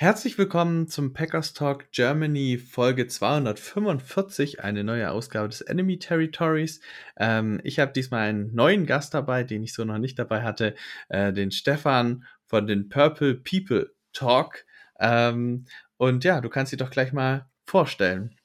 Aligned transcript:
Herzlich 0.00 0.38
willkommen 0.38 0.86
zum 0.86 1.12
Packers 1.12 1.54
Talk 1.54 1.90
Germany 1.90 2.56
Folge 2.56 3.08
245, 3.08 4.62
eine 4.62 4.84
neue 4.84 5.10
Ausgabe 5.10 5.48
des 5.48 5.60
Enemy 5.60 5.98
Territories. 5.98 6.80
Ähm, 7.16 7.60
ich 7.64 7.80
habe 7.80 7.90
diesmal 7.92 8.28
einen 8.28 8.54
neuen 8.54 8.86
Gast 8.86 9.12
dabei, 9.12 9.42
den 9.42 9.64
ich 9.64 9.74
so 9.74 9.84
noch 9.84 9.98
nicht 9.98 10.16
dabei 10.16 10.44
hatte, 10.44 10.76
äh, 11.08 11.32
den 11.32 11.50
Stefan 11.50 12.24
von 12.46 12.68
den 12.68 12.88
Purple 12.88 13.34
People 13.34 13.92
Talk. 14.12 14.66
Ähm, 15.00 15.64
und 15.96 16.22
ja, 16.22 16.40
du 16.40 16.48
kannst 16.48 16.70
dich 16.70 16.78
doch 16.78 16.90
gleich 16.90 17.12
mal 17.12 17.50
vorstellen. 17.66 18.36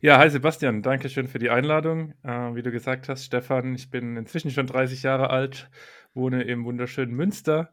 Ja, 0.00 0.18
hi 0.18 0.28
Sebastian, 0.28 0.82
danke 0.82 1.08
schön 1.08 1.28
für 1.28 1.38
die 1.38 1.50
Einladung. 1.50 2.14
Äh, 2.24 2.56
wie 2.56 2.62
du 2.62 2.72
gesagt 2.72 3.08
hast, 3.08 3.26
Stefan, 3.26 3.76
ich 3.76 3.92
bin 3.92 4.16
inzwischen 4.16 4.50
schon 4.50 4.66
30 4.66 5.04
Jahre 5.04 5.30
alt, 5.30 5.70
wohne 6.14 6.42
im 6.42 6.64
wunderschönen 6.64 7.14
Münster 7.14 7.72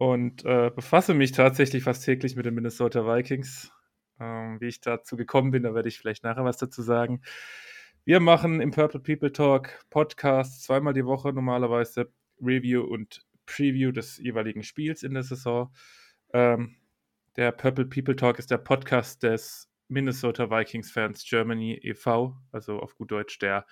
und 0.00 0.46
äh, 0.46 0.70
befasse 0.74 1.12
mich 1.12 1.32
tatsächlich 1.32 1.82
fast 1.82 2.06
täglich 2.06 2.34
mit 2.34 2.46
den 2.46 2.54
Minnesota 2.54 3.04
Vikings. 3.04 3.70
Ähm, 4.18 4.58
wie 4.58 4.68
ich 4.68 4.80
dazu 4.80 5.14
gekommen 5.14 5.50
bin, 5.50 5.64
da 5.64 5.74
werde 5.74 5.90
ich 5.90 5.98
vielleicht 5.98 6.24
nachher 6.24 6.42
was 6.42 6.56
dazu 6.56 6.80
sagen. 6.80 7.20
Wir 8.06 8.18
machen 8.18 8.62
im 8.62 8.70
Purple 8.70 9.00
People 9.00 9.30
Talk 9.30 9.84
Podcast 9.90 10.62
zweimal 10.62 10.94
die 10.94 11.04
Woche 11.04 11.34
normalerweise 11.34 12.10
Review 12.40 12.80
und 12.80 13.26
Preview 13.44 13.92
des 13.92 14.16
jeweiligen 14.16 14.62
Spiels 14.62 15.02
in 15.02 15.12
der 15.12 15.22
Saison. 15.22 15.70
Ähm, 16.32 16.76
der 17.36 17.52
Purple 17.52 17.84
People 17.84 18.16
Talk 18.16 18.38
ist 18.38 18.50
der 18.50 18.56
Podcast 18.56 19.22
des 19.22 19.70
Minnesota 19.88 20.50
Vikings 20.50 20.90
Fans 20.90 21.26
Germany 21.28 21.78
e.V., 21.82 22.38
also 22.52 22.80
auf 22.80 22.96
gut 22.96 23.10
Deutsch 23.10 23.38
der 23.38 23.66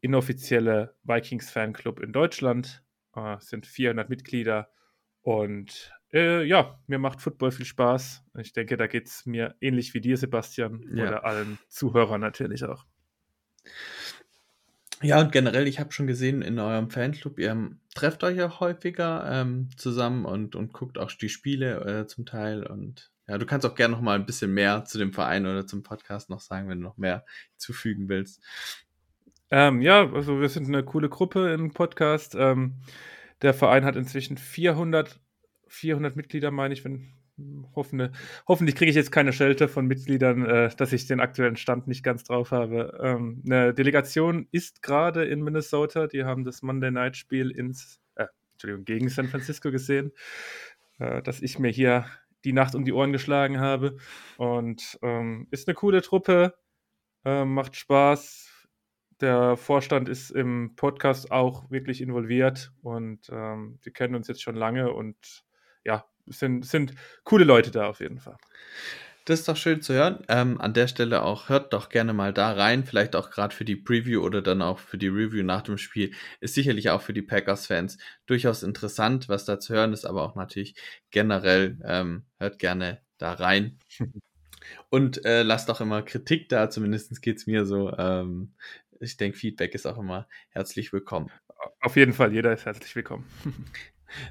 inoffizielle 0.00 0.96
Vikings 1.04 1.52
Fanclub 1.52 2.00
in 2.00 2.12
Deutschland. 2.12 2.82
Äh, 3.14 3.36
es 3.36 3.46
sind 3.48 3.64
400 3.64 4.08
Mitglieder 4.10 4.68
und 5.22 5.92
äh, 6.12 6.44
ja, 6.44 6.78
mir 6.86 6.98
macht 6.98 7.22
Football 7.22 7.52
viel 7.52 7.64
Spaß. 7.64 8.22
Ich 8.38 8.52
denke, 8.52 8.76
da 8.76 8.86
geht 8.86 9.06
es 9.06 9.24
mir 9.24 9.54
ähnlich 9.60 9.94
wie 9.94 10.00
dir, 10.00 10.16
Sebastian, 10.16 10.84
Ja. 10.94 11.08
oder 11.08 11.24
allen 11.24 11.58
Zuhörern 11.68 12.20
natürlich 12.20 12.64
auch. 12.64 12.84
Ja, 15.00 15.20
und 15.20 15.32
generell, 15.32 15.66
ich 15.66 15.80
habe 15.80 15.90
schon 15.92 16.06
gesehen 16.06 16.42
in 16.42 16.58
eurem 16.60 16.88
Fanclub, 16.90 17.38
ihr 17.38 17.50
ähm, 17.50 17.80
trefft 17.94 18.22
euch 18.22 18.36
ja 18.36 18.60
häufiger 18.60 19.24
ähm, 19.28 19.68
zusammen 19.76 20.24
und, 20.24 20.54
und 20.54 20.72
guckt 20.72 20.96
auch 20.96 21.10
die 21.10 21.28
Spiele 21.28 22.02
äh, 22.02 22.06
zum 22.06 22.24
Teil. 22.24 22.64
Und 22.64 23.10
ja, 23.26 23.36
du 23.36 23.44
kannst 23.46 23.66
auch 23.66 23.74
gerne 23.74 23.94
noch 23.94 24.00
mal 24.00 24.14
ein 24.14 24.26
bisschen 24.26 24.54
mehr 24.54 24.84
zu 24.84 24.98
dem 24.98 25.12
Verein 25.12 25.46
oder 25.46 25.66
zum 25.66 25.82
Podcast 25.82 26.30
noch 26.30 26.40
sagen, 26.40 26.68
wenn 26.68 26.78
du 26.78 26.84
noch 26.84 26.98
mehr 26.98 27.24
zufügen 27.56 28.08
willst. 28.08 28.42
Ähm, 29.50 29.82
ja, 29.82 30.08
also 30.12 30.40
wir 30.40 30.48
sind 30.48 30.68
eine 30.68 30.84
coole 30.84 31.08
Gruppe 31.08 31.52
im 31.52 31.72
Podcast. 31.72 32.36
Ähm, 32.38 32.76
der 33.42 33.54
Verein 33.54 33.84
hat 33.84 33.96
inzwischen 33.96 34.38
400, 34.38 35.20
400 35.68 36.16
Mitglieder, 36.16 36.50
meine 36.50 36.74
ich. 36.74 36.84
Wenn, 36.84 37.12
hoffende, 37.74 38.12
hoffentlich 38.46 38.76
kriege 38.76 38.90
ich 38.90 38.96
jetzt 38.96 39.12
keine 39.12 39.32
Schelte 39.32 39.68
von 39.68 39.86
Mitgliedern, 39.86 40.44
äh, 40.44 40.70
dass 40.76 40.92
ich 40.92 41.06
den 41.06 41.20
aktuellen 41.20 41.56
Stand 41.56 41.86
nicht 41.86 42.02
ganz 42.02 42.24
drauf 42.24 42.50
habe. 42.50 42.98
Ähm, 43.02 43.42
eine 43.44 43.74
Delegation 43.74 44.46
ist 44.52 44.82
gerade 44.82 45.24
in 45.24 45.42
Minnesota. 45.42 46.06
Die 46.06 46.24
haben 46.24 46.44
das 46.44 46.62
Monday 46.62 46.90
Night 46.90 47.16
Spiel 47.16 47.50
ins, 47.50 48.00
äh, 48.16 48.26
Entschuldigung, 48.52 48.84
gegen 48.84 49.08
San 49.08 49.28
Francisco 49.28 49.70
gesehen, 49.70 50.12
äh, 50.98 51.22
dass 51.22 51.40
ich 51.42 51.58
mir 51.58 51.70
hier 51.70 52.06
die 52.44 52.52
Nacht 52.52 52.74
um 52.74 52.84
die 52.84 52.92
Ohren 52.92 53.12
geschlagen 53.12 53.60
habe. 53.60 53.96
Und 54.36 54.98
ähm, 55.02 55.46
ist 55.50 55.68
eine 55.68 55.74
coole 55.74 56.02
Truppe, 56.02 56.54
äh, 57.24 57.44
macht 57.44 57.76
Spaß 57.76 58.51
der 59.22 59.56
Vorstand 59.56 60.08
ist 60.08 60.30
im 60.30 60.74
Podcast 60.76 61.30
auch 61.30 61.70
wirklich 61.70 62.00
involviert 62.00 62.72
und 62.82 63.30
ähm, 63.30 63.78
die 63.84 63.92
kennen 63.92 64.14
uns 64.14 64.28
jetzt 64.28 64.42
schon 64.42 64.56
lange 64.56 64.92
und 64.92 65.44
ja, 65.84 66.04
sind, 66.26 66.66
sind 66.66 66.94
coole 67.24 67.44
Leute 67.44 67.70
da 67.70 67.88
auf 67.88 68.00
jeden 68.00 68.18
Fall. 68.18 68.36
Das 69.24 69.38
ist 69.38 69.48
doch 69.48 69.56
schön 69.56 69.82
zu 69.82 69.94
hören. 69.94 70.24
Ähm, 70.28 70.60
an 70.60 70.74
der 70.74 70.88
Stelle 70.88 71.22
auch, 71.22 71.48
hört 71.48 71.72
doch 71.72 71.90
gerne 71.90 72.12
mal 72.12 72.32
da 72.32 72.50
rein. 72.52 72.84
Vielleicht 72.84 73.14
auch 73.14 73.30
gerade 73.30 73.54
für 73.54 73.64
die 73.64 73.76
Preview 73.76 74.20
oder 74.20 74.42
dann 74.42 74.62
auch 74.62 74.80
für 74.80 74.98
die 74.98 75.06
Review 75.06 75.44
nach 75.44 75.62
dem 75.62 75.78
Spiel. 75.78 76.12
Ist 76.40 76.54
sicherlich 76.54 76.90
auch 76.90 77.02
für 77.02 77.12
die 77.12 77.22
Packers-Fans 77.22 77.98
durchaus 78.26 78.64
interessant, 78.64 79.28
was 79.28 79.44
da 79.44 79.60
zu 79.60 79.74
hören 79.74 79.92
ist, 79.92 80.06
aber 80.06 80.24
auch 80.24 80.34
natürlich 80.34 80.74
generell 81.12 81.78
ähm, 81.84 82.24
hört 82.40 82.58
gerne 82.58 83.00
da 83.18 83.34
rein. 83.34 83.78
Und 84.90 85.24
äh, 85.24 85.42
lasst 85.42 85.70
auch 85.70 85.80
immer 85.80 86.02
Kritik 86.02 86.48
da, 86.48 86.70
zumindest 86.70 87.22
geht 87.22 87.38
es 87.38 87.46
mir 87.46 87.64
so. 87.64 87.92
Ähm, 87.96 88.54
ich 89.02 89.16
denke, 89.16 89.36
Feedback 89.38 89.74
ist 89.74 89.86
auch 89.86 89.98
immer 89.98 90.28
herzlich 90.50 90.92
willkommen. 90.92 91.30
Auf 91.80 91.96
jeden 91.96 92.12
Fall, 92.12 92.32
jeder 92.32 92.52
ist 92.52 92.66
herzlich 92.66 92.94
willkommen. 92.96 93.26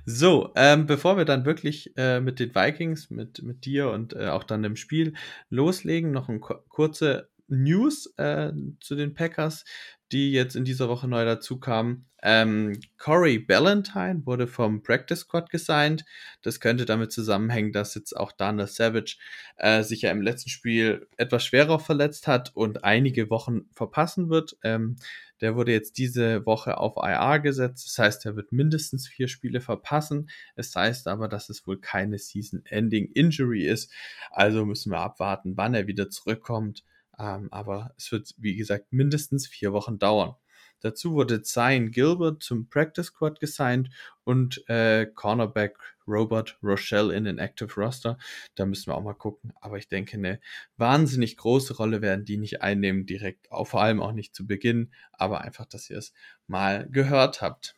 So, 0.06 0.52
ähm, 0.56 0.86
bevor 0.86 1.18
wir 1.18 1.26
dann 1.26 1.44
wirklich 1.44 1.98
äh, 1.98 2.20
mit 2.20 2.40
den 2.40 2.54
Vikings, 2.54 3.10
mit, 3.10 3.42
mit 3.42 3.66
dir 3.66 3.90
und 3.90 4.14
äh, 4.14 4.28
auch 4.28 4.44
dann 4.44 4.62
dem 4.62 4.76
Spiel 4.76 5.16
loslegen, 5.50 6.12
noch 6.12 6.30
ein 6.30 6.40
ku- 6.40 6.60
kurze 6.70 7.32
News 7.48 8.14
äh, 8.18 8.52
zu 8.80 8.94
den 8.96 9.16
Packers, 9.16 9.66
die 10.12 10.32
jetzt 10.32 10.56
in 10.56 10.66
dieser 10.66 10.90
Woche 10.90 11.08
neu 11.08 11.26
dazu 11.26 11.60
kamen. 11.60 12.06
Ähm, 12.24 12.80
Corey 12.98 13.40
Ballantyne 13.40 14.26
wurde 14.26 14.46
vom 14.48 14.84
Practice 14.84 15.22
Squad 15.22 15.50
gesigned. 15.50 16.06
Das 16.44 16.60
könnte 16.60 16.86
damit 16.86 17.12
zusammenhängen, 17.12 17.72
dass 17.72 17.96
jetzt 17.96 18.16
auch 18.16 18.32
Dana 18.32 18.68
Savage 18.68 19.18
äh, 19.58 19.84
sich 19.84 20.04
ja 20.04 20.12
im 20.12 20.22
letzten 20.22 20.50
Spiel 20.50 21.08
etwas 21.18 21.46
schwerer 21.46 21.80
verletzt 21.80 22.28
hat 22.28 22.52
und 22.56 22.84
einige 22.84 23.30
Wochen 23.30 23.62
verpassen 23.74 24.30
wird. 24.30 24.58
Ähm, 24.64 24.98
der 25.42 25.56
wurde 25.56 25.72
jetzt 25.72 25.98
diese 25.98 26.46
Woche 26.46 26.78
auf 26.78 26.98
IR 26.98 27.40
gesetzt. 27.40 27.88
Das 27.88 27.98
heißt, 27.98 28.26
er 28.28 28.36
wird 28.36 28.52
mindestens 28.52 29.08
vier 29.08 29.28
Spiele 29.28 29.60
verpassen. 29.60 30.30
Es 30.56 30.76
heißt 30.76 31.08
aber, 31.08 31.28
dass 31.28 31.50
es 31.50 31.66
wohl 31.66 31.80
keine 31.80 32.20
Season-Ending-Injury 32.20 33.66
ist. 33.66 33.92
Also 34.30 34.66
müssen 34.66 34.92
wir 34.92 35.00
abwarten, 35.00 35.58
wann 35.58 35.74
er 35.74 35.88
wieder 35.88 36.12
zurückkommt. 36.12 36.84
Ähm, 37.22 37.50
aber 37.52 37.94
es 37.98 38.12
wird, 38.12 38.34
wie 38.38 38.56
gesagt, 38.56 38.92
mindestens 38.92 39.48
vier 39.48 39.74
Wochen 39.74 40.00
dauern. 40.00 40.36
Dazu 40.80 41.14
wurde 41.14 41.44
Zion 41.44 41.92
Gilbert 41.92 42.42
zum 42.42 42.68
Practice 42.68 43.08
Squad 43.08 43.40
gesigned 43.40 43.92
und 44.24 44.68
äh, 44.68 45.06
Cornerback 45.06 45.78
Robert 46.08 46.58
Rochelle 46.64 47.14
in 47.14 47.26
den 47.26 47.38
Active 47.38 47.72
Roster. 47.80 48.18
Da 48.56 48.66
müssen 48.66 48.88
wir 48.88 48.96
auch 48.96 49.04
mal 49.04 49.14
gucken. 49.14 49.54
Aber 49.62 49.78
ich 49.78 49.88
denke, 49.88 50.18
eine 50.18 50.40
wahnsinnig 50.78 51.38
große 51.38 51.78
Rolle 51.78 52.02
werden 52.02 52.26
die 52.26 52.38
nicht 52.38 52.64
einnehmen 52.64 53.06
direkt, 53.06 53.48
vor 53.64 53.82
allem 53.84 54.02
auch 54.02 54.14
nicht 54.14 54.34
zu 54.34 54.48
Beginn, 54.48 54.92
aber 55.12 55.42
einfach, 55.42 55.68
dass 55.68 55.88
ihr 55.92 56.00
es 56.00 56.14
mal 56.48 56.88
gehört 56.90 57.44
habt. 57.44 57.76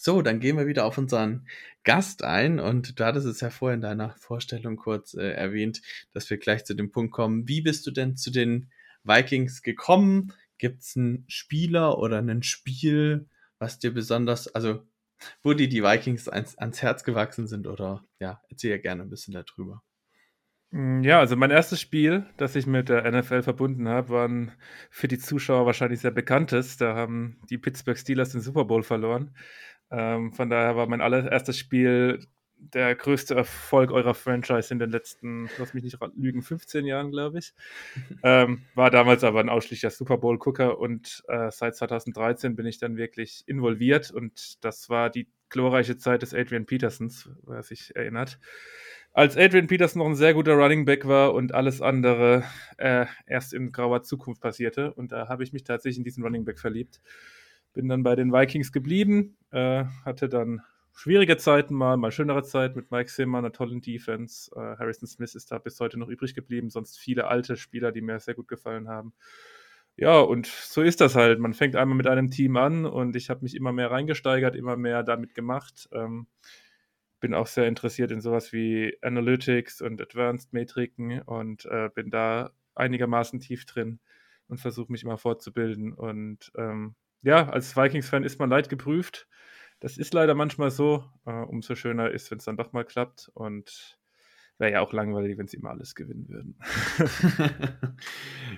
So, 0.00 0.22
dann 0.22 0.38
gehen 0.40 0.56
wir 0.56 0.66
wieder 0.66 0.84
auf 0.84 0.96
unseren 0.96 1.48
Gast 1.82 2.22
ein 2.22 2.60
und 2.60 2.98
du 2.98 3.04
hattest 3.04 3.26
es 3.26 3.40
ja 3.40 3.50
vorhin 3.50 3.78
in 3.78 3.82
deiner 3.82 4.14
Vorstellung 4.16 4.76
kurz 4.76 5.14
äh, 5.14 5.32
erwähnt, 5.32 5.82
dass 6.12 6.30
wir 6.30 6.38
gleich 6.38 6.64
zu 6.64 6.74
dem 6.74 6.92
Punkt 6.92 7.12
kommen. 7.12 7.48
Wie 7.48 7.62
bist 7.62 7.86
du 7.86 7.90
denn 7.90 8.16
zu 8.16 8.30
den 8.30 8.70
Vikings 9.02 9.62
gekommen? 9.62 10.32
Gibt 10.58 10.82
es 10.82 10.96
einen 10.96 11.24
Spieler 11.28 11.98
oder 11.98 12.18
ein 12.18 12.42
Spiel, 12.44 13.28
was 13.58 13.78
dir 13.80 13.92
besonders, 13.92 14.46
also 14.54 14.86
wo 15.42 15.52
dir 15.52 15.68
die 15.68 15.82
Vikings 15.82 16.28
ans, 16.28 16.56
ans 16.58 16.80
Herz 16.82 17.02
gewachsen 17.02 17.48
sind 17.48 17.66
oder 17.66 18.04
ja, 18.20 18.40
erzähl 18.50 18.70
ja 18.70 18.78
gerne 18.78 19.02
ein 19.02 19.10
bisschen 19.10 19.34
darüber. 19.34 19.82
Mm, 20.70 21.02
Ja, 21.02 21.18
also 21.20 21.36
mein 21.36 21.50
erstes 21.50 21.80
Spiel, 21.80 22.26
das 22.36 22.54
ich 22.56 22.66
mit 22.66 22.88
der 22.88 23.10
NFL 23.10 23.42
verbunden 23.42 23.88
habe, 23.88 24.10
war 24.10 24.28
ein 24.28 24.52
für 24.90 25.08
die 25.08 25.18
Zuschauer 25.18 25.66
wahrscheinlich 25.66 26.00
sehr 26.00 26.10
bekanntes. 26.10 26.76
Da 26.76 26.94
haben 26.94 27.40
die 27.50 27.58
Pittsburgh 27.58 27.98
Steelers 27.98 28.30
den 28.32 28.40
Super 28.42 28.64
Bowl 28.64 28.82
verloren. 28.82 29.34
Ähm, 29.90 30.32
von 30.32 30.50
daher 30.50 30.76
war 30.76 30.86
mein 30.86 31.00
allererstes 31.00 31.56
Spiel 31.56 32.20
der 32.60 32.94
größte 32.96 33.36
Erfolg 33.36 33.92
eurer 33.92 34.14
Franchise 34.14 34.72
in 34.72 34.80
den 34.80 34.90
letzten, 34.90 35.48
lass 35.58 35.74
mich 35.74 35.84
nicht 35.84 35.98
lügen, 36.16 36.42
15 36.42 36.86
Jahren, 36.86 37.10
glaube 37.10 37.38
ich. 37.38 37.54
ähm, 38.24 38.62
war 38.74 38.90
damals 38.90 39.22
aber 39.22 39.40
ein 39.40 39.48
ausschließlicher 39.48 39.90
Super 39.90 40.18
Bowl-Gucker 40.18 40.78
und 40.78 41.22
äh, 41.28 41.50
seit 41.52 41.76
2013 41.76 42.56
bin 42.56 42.66
ich 42.66 42.78
dann 42.78 42.96
wirklich 42.96 43.44
involviert 43.46 44.10
und 44.10 44.64
das 44.64 44.90
war 44.90 45.08
die 45.08 45.28
glorreiche 45.50 45.96
Zeit 45.96 46.22
des 46.22 46.34
Adrian 46.34 46.66
Petersons, 46.66 47.30
wer 47.46 47.62
sich 47.62 47.94
erinnert 47.94 48.40
als 49.12 49.36
Adrian 49.36 49.66
Peterson 49.66 50.00
noch 50.00 50.06
ein 50.06 50.14
sehr 50.14 50.34
guter 50.34 50.54
Running 50.54 50.84
Back 50.84 51.08
war 51.08 51.34
und 51.34 51.52
alles 51.52 51.80
andere 51.80 52.44
äh, 52.76 53.06
erst 53.26 53.52
in 53.52 53.72
grauer 53.72 54.02
Zukunft 54.02 54.40
passierte. 54.40 54.94
Und 54.94 55.10
da 55.10 55.28
habe 55.28 55.42
ich 55.42 55.52
mich 55.52 55.64
tatsächlich 55.64 55.98
in 55.98 56.04
diesen 56.04 56.22
Running 56.22 56.44
Back 56.44 56.60
verliebt. 56.60 57.00
Bin 57.74 57.88
dann 57.88 58.02
bei 58.02 58.16
den 58.16 58.32
Vikings 58.32 58.72
geblieben, 58.72 59.36
äh, 59.50 59.84
hatte 60.04 60.28
dann 60.28 60.62
schwierige 60.94 61.36
Zeiten 61.36 61.74
mal, 61.74 61.96
mal 61.96 62.10
schönere 62.10 62.42
Zeit 62.42 62.74
mit 62.74 62.90
Mike 62.90 63.10
Zimmer, 63.10 63.38
einer 63.38 63.52
tollen 63.52 63.80
Defense. 63.80 64.50
Äh, 64.54 64.76
Harrison 64.78 65.06
Smith 65.06 65.34
ist 65.34 65.52
da 65.52 65.58
bis 65.58 65.78
heute 65.78 65.98
noch 65.98 66.08
übrig 66.08 66.34
geblieben, 66.34 66.70
sonst 66.70 66.98
viele 66.98 67.28
alte 67.28 67.56
Spieler, 67.56 67.92
die 67.92 68.00
mir 68.00 68.18
sehr 68.18 68.34
gut 68.34 68.48
gefallen 68.48 68.88
haben. 68.88 69.12
Ja, 69.96 70.20
und 70.20 70.46
so 70.46 70.82
ist 70.82 71.00
das 71.00 71.14
halt. 71.16 71.40
Man 71.40 71.54
fängt 71.54 71.76
einmal 71.76 71.96
mit 71.96 72.06
einem 72.06 72.30
Team 72.30 72.56
an 72.56 72.86
und 72.86 73.16
ich 73.16 73.30
habe 73.30 73.42
mich 73.42 73.56
immer 73.56 73.72
mehr 73.72 73.90
reingesteigert, 73.90 74.54
immer 74.54 74.76
mehr 74.76 75.02
damit 75.02 75.34
gemacht. 75.34 75.88
Ähm, 75.92 76.28
bin 77.20 77.34
auch 77.34 77.48
sehr 77.48 77.66
interessiert 77.66 78.12
in 78.12 78.20
sowas 78.20 78.52
wie 78.52 78.96
Analytics 79.02 79.82
und 79.82 80.00
Advanced 80.00 80.52
Metriken 80.52 81.20
und 81.22 81.64
äh, 81.66 81.90
bin 81.94 82.10
da 82.10 82.52
einigermaßen 82.76 83.40
tief 83.40 83.66
drin 83.66 83.98
und 84.46 84.60
versuche 84.60 84.92
mich 84.92 85.02
immer 85.02 85.18
fortzubilden. 85.18 85.92
Und 85.92 86.52
ähm, 86.56 86.94
ja, 87.22 87.48
als 87.48 87.76
Vikings-Fan 87.76 88.24
ist 88.24 88.38
man 88.38 88.50
leid 88.50 88.68
geprüft. 88.68 89.28
Das 89.80 89.96
ist 89.96 90.14
leider 90.14 90.34
manchmal 90.34 90.70
so. 90.70 91.04
Äh, 91.26 91.30
umso 91.30 91.74
schöner 91.74 92.10
ist, 92.10 92.30
wenn 92.30 92.38
es 92.38 92.44
dann 92.44 92.56
doch 92.56 92.72
mal 92.72 92.84
klappt. 92.84 93.30
Und 93.34 93.98
wäre 94.58 94.72
ja 94.72 94.80
auch 94.80 94.92
langweilig, 94.92 95.38
wenn 95.38 95.46
sie 95.46 95.56
immer 95.56 95.70
alles 95.70 95.94
gewinnen 95.94 96.28
würden. 96.28 96.58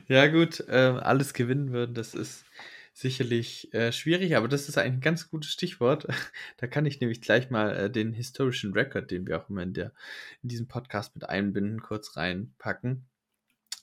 ja, 0.09 0.27
gut, 0.29 0.61
äh, 0.69 0.73
alles 1.01 1.35
gewinnen 1.35 1.73
würden, 1.73 1.95
das 1.95 2.15
ist 2.15 2.45
sicherlich 2.93 3.73
äh, 3.73 3.93
schwierig, 3.93 4.37
aber 4.37 4.49
das 4.49 4.69
ist 4.69 4.79
ein 4.79 5.01
ganz 5.01 5.31
gutes 5.31 5.51
Stichwort. 5.51 6.07
da 6.57 6.67
kann 6.67 6.87
ich 6.87 7.01
nämlich 7.01 7.21
gleich 7.21 7.51
mal 7.51 7.77
äh, 7.77 7.91
den 7.91 8.13
historischen 8.13 8.73
Record, 8.73 9.11
den 9.11 9.27
wir 9.27 9.39
auch 9.39 9.49
immer 9.49 9.63
in, 9.63 9.75
der, 9.75 9.93
in 10.43 10.49
diesem 10.49 10.69
Podcast 10.69 11.15
mit 11.15 11.29
einbinden, 11.29 11.83
kurz 11.83 12.17
reinpacken. 12.17 13.07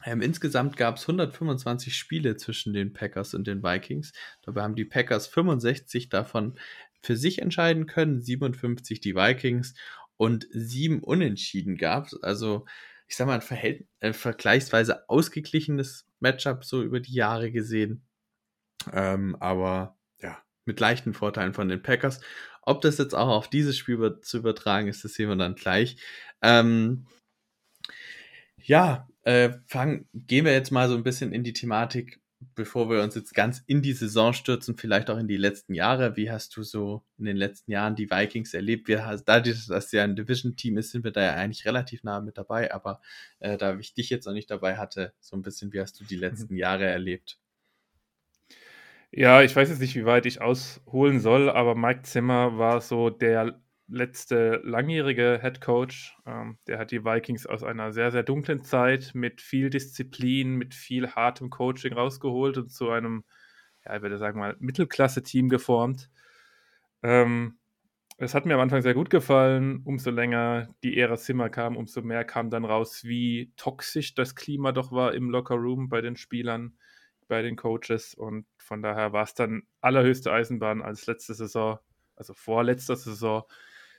Ähm, 0.06 0.22
insgesamt 0.22 0.78
gab 0.78 0.98
es 0.98 1.04
125 1.04 1.96
Spiele 1.96 2.38
zwischen 2.38 2.74
den 2.74 2.94
Packers 2.94 3.34
und 3.34 3.48
den 3.48 3.64
Vikings. 3.64 4.14
Dabei 4.44 4.62
haben 4.62 4.76
die 4.76 4.86
Packers 4.86 5.28
65 5.28 6.10
davon 6.10 6.56
für 7.02 7.16
sich 7.16 7.40
entscheiden 7.40 7.88
können, 7.88 8.22
57 8.22 9.00
die 9.00 9.16
Vikings 9.16 9.74
und 10.18 10.48
sieben 10.52 11.04
Unentschieden 11.04 11.78
gab 11.78 12.08
es. 12.08 12.22
Also, 12.22 12.66
ich 13.08 13.16
sag 13.16 13.28
mal, 13.28 13.36
ein 13.36 13.42
Verhält 13.42 13.88
äh, 14.00 14.14
vergleichsweise 14.14 15.08
ausgeglichenes 15.10 16.08
Matchup 16.20 16.66
so 16.66 16.84
über 16.84 17.00
die 17.00 17.14
Jahre 17.14 17.52
gesehen. 17.52 18.04
Ähm, 18.94 19.36
aber 19.40 19.98
ja, 20.20 20.38
mit 20.66 20.80
leichten 20.80 21.14
Vorteilen 21.14 21.54
von 21.54 21.70
den 21.70 21.82
Packers. 21.82 22.20
Ob 22.62 22.82
das 22.82 22.98
jetzt 22.98 23.16
auch 23.16 23.30
auf 23.30 23.50
dieses 23.50 23.78
Spiel 23.78 24.20
zu 24.22 24.38
übertragen 24.40 24.88
ist, 24.88 25.04
das 25.04 25.14
sehen 25.14 25.30
wir 25.30 25.36
dann 25.38 25.56
gleich. 25.56 25.98
Ähm, 26.42 27.08
ja, 28.62 29.08
äh, 29.28 29.60
fang, 29.68 30.08
gehen 30.14 30.46
wir 30.46 30.54
jetzt 30.54 30.72
mal 30.72 30.88
so 30.88 30.96
ein 30.96 31.04
bisschen 31.04 31.34
in 31.34 31.44
die 31.44 31.52
Thematik, 31.52 32.22
bevor 32.56 32.90
wir 32.90 33.04
uns 33.04 33.14
jetzt 33.14 33.34
ganz 33.34 33.62
in 33.68 33.82
die 33.82 33.92
Saison 33.92 34.32
stürzen, 34.32 34.78
vielleicht 34.78 35.10
auch 35.10 35.18
in 35.18 35.28
die 35.28 35.36
letzten 35.36 35.74
Jahre. 35.74 36.16
Wie 36.16 36.32
hast 36.32 36.56
du 36.56 36.64
so 36.64 37.04
in 37.18 37.26
den 37.26 37.36
letzten 37.36 37.72
Jahren 37.72 37.98
die 37.98 38.10
Vikings 38.10 38.54
erlebt? 38.54 38.88
Wir, 38.88 39.22
dadurch, 39.26 39.68
dass 39.68 39.92
ja 39.92 40.06
ein 40.06 40.16
Division-Team 40.16 40.78
ist, 40.78 40.92
sind 40.92 41.04
wir 41.04 41.12
da 41.12 41.24
ja 41.24 41.34
eigentlich 41.34 41.66
relativ 41.66 42.04
nah 42.04 42.22
mit 42.22 42.38
dabei. 42.38 42.74
Aber 42.74 43.02
äh, 43.40 43.58
da 43.58 43.78
ich 43.78 43.94
dich 43.94 44.10
jetzt 44.10 44.28
noch 44.28 44.34
nicht 44.34 44.50
dabei 44.50 44.78
hatte, 44.78 45.12
so 45.20 45.36
ein 45.36 45.42
bisschen, 45.42 45.74
wie 45.74 45.82
hast 45.82 46.00
du 46.00 46.06
die 46.06 46.16
letzten 46.16 46.54
mhm. 46.54 46.60
Jahre 46.60 46.86
erlebt? 46.86 47.38
Ja, 49.12 49.42
ich 49.42 49.54
weiß 49.54 49.68
jetzt 49.68 49.82
nicht, 49.82 49.96
wie 49.96 50.06
weit 50.06 50.26
ich 50.26 50.40
ausholen 50.40 51.20
soll, 51.20 51.50
aber 51.50 51.76
Mike 51.76 52.04
Zimmer 52.04 52.58
war 52.58 52.80
so 52.80 53.10
der 53.10 53.60
letzte 53.88 54.62
langjährige 54.64 55.40
Head 55.42 55.62
Coach. 55.62 56.18
Ähm, 56.26 56.58
der 56.68 56.80
hat 56.80 56.92
die 56.92 57.04
Vikings 57.04 57.46
aus 57.46 57.64
einer 57.64 57.92
sehr, 57.92 58.12
sehr 58.12 58.24
dunklen 58.24 58.64
Zeit 58.64 59.12
mit 59.14 59.42
viel 59.42 59.70
Disziplin, 59.70 60.56
mit 60.56 60.74
viel 60.74 61.12
hartem 61.12 61.50
Coaching 61.50 61.94
rausgeholt 61.94 62.58
und 62.58 62.72
zu 62.72 62.90
einem, 62.90 63.24
ja, 63.86 63.96
ich 63.96 64.02
würde 64.02 64.18
sagen 64.18 64.40
mal, 64.40 64.56
Mittelklasse-Team 64.60 65.50
geformt. 65.50 66.10
Ähm, 67.04 67.58
es 68.18 68.34
hat 68.34 68.46
mir 68.46 68.56
am 68.56 68.62
Anfang 68.62 68.82
sehr 68.82 68.96
gut 68.96 69.10
gefallen. 69.10 69.82
Umso 69.86 70.10
länger 70.10 70.70
die 70.84 70.98
Ära 70.98 71.18
Zimmer 71.18 71.50
kam, 71.50 71.78
umso 71.78 72.02
mehr 72.02 72.26
kam 72.26 72.50
dann 72.50 72.66
raus, 72.66 73.04
wie 73.04 73.54
toxisch 73.58 74.16
das 74.16 74.36
Klima 74.36 74.72
doch 74.72 74.92
war 74.92 75.14
im 75.14 75.30
Lockerroom 75.30 75.88
bei 75.88 76.02
den 76.02 76.16
Spielern 76.18 76.78
bei 77.28 77.42
den 77.42 77.56
Coaches 77.56 78.14
und 78.14 78.46
von 78.58 78.82
daher 78.82 79.14
war 79.14 79.24
es 79.24 79.34
dann 79.34 79.64
allerhöchste 79.82 80.32
Eisenbahn 80.32 80.82
als 80.82 81.08
letzte 81.08 81.34
Saison, 81.34 81.80
also 82.16 82.34
vorletzter 82.34 82.96
Saison, 82.96 83.44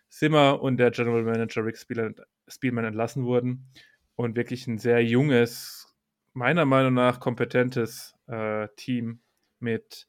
Simmer 0.09 0.63
und 0.63 0.79
der 0.79 0.91
General 0.91 1.23
Manager 1.23 1.65
Rick 1.65 1.79
Spielman 1.79 2.85
entlassen 2.85 3.25
wurden 3.25 3.71
und 4.17 4.37
wirklich 4.37 4.67
ein 4.67 4.79
sehr 4.79 5.05
junges, 5.05 5.95
meiner 6.33 6.65
Meinung 6.65 6.95
nach 6.95 7.21
kompetentes 7.21 8.15
äh, 8.27 8.69
Team 8.77 9.21
mit 9.61 10.09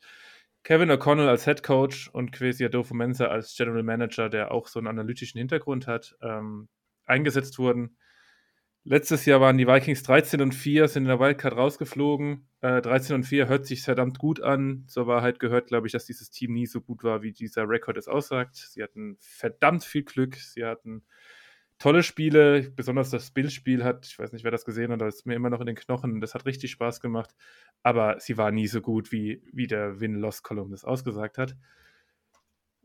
Kevin 0.63 0.91
O'Connell 0.91 1.27
als 1.27 1.45
Head 1.45 1.63
Coach 1.63 2.09
und 2.09 2.31
Quesi 2.31 2.65
Adolfo 2.65 2.93
Mensa 2.93 3.27
als 3.27 3.55
General 3.55 3.83
Manager, 3.83 4.29
der 4.29 4.51
auch 4.51 4.67
so 4.67 4.79
einen 4.79 4.87
analytischen 4.87 5.39
Hintergrund 5.39 5.87
hat, 5.87 6.15
ähm, 6.21 6.69
eingesetzt 7.05 7.59
wurden. 7.59 7.97
Letztes 8.85 9.25
Jahr 9.25 9.41
waren 9.41 9.57
die 9.57 9.67
Vikings 9.67 10.03
13 10.03 10.41
und 10.41 10.53
4, 10.53 10.87
sind 10.87 11.03
in 11.03 11.09
der 11.09 11.19
Wildcard 11.19 11.55
rausgeflogen. 11.55 12.47
Äh, 12.61 12.81
13 12.81 13.15
und 13.15 13.23
4 13.23 13.47
hört 13.47 13.65
sich 13.65 13.83
verdammt 13.83 14.19
gut 14.19 14.41
an. 14.41 14.85
Zur 14.87 15.05
Wahrheit 15.05 15.39
gehört, 15.39 15.67
glaube 15.67 15.87
ich, 15.87 15.93
dass 15.93 16.05
dieses 16.05 16.29
Team 16.29 16.53
nie 16.53 16.65
so 16.65 16.79
gut 16.79 17.03
war, 17.03 17.21
wie 17.21 17.33
dieser 17.33 17.67
Rekord 17.67 17.97
es 17.97 18.07
aussagt. 18.07 18.55
Sie 18.55 18.81
hatten 18.81 19.17
verdammt 19.19 19.83
viel 19.83 20.03
Glück. 20.03 20.35
Sie 20.35 20.63
hatten 20.63 21.03
tolle 21.77 22.03
Spiele. 22.03 22.71
Besonders 22.71 23.09
das 23.09 23.31
Bildspiel 23.31 23.83
hat, 23.83 24.07
ich 24.07 24.17
weiß 24.17 24.31
nicht, 24.31 24.45
wer 24.45 24.51
das 24.51 24.65
gesehen 24.65 24.91
hat, 24.93 25.01
das 25.01 25.17
ist 25.17 25.25
mir 25.25 25.35
immer 25.35 25.49
noch 25.49 25.59
in 25.59 25.67
den 25.67 25.75
Knochen. 25.75 26.21
Das 26.21 26.33
hat 26.33 26.45
richtig 26.45 26.71
Spaß 26.71 27.01
gemacht. 27.01 27.35
Aber 27.83 28.19
sie 28.19 28.37
war 28.37 28.51
nie 28.51 28.67
so 28.67 28.79
gut, 28.79 29.11
wie, 29.11 29.43
wie 29.51 29.67
der 29.67 29.99
Win-Loss-Column 29.99 30.71
das 30.71 30.85
ausgesagt 30.85 31.37
hat. 31.37 31.55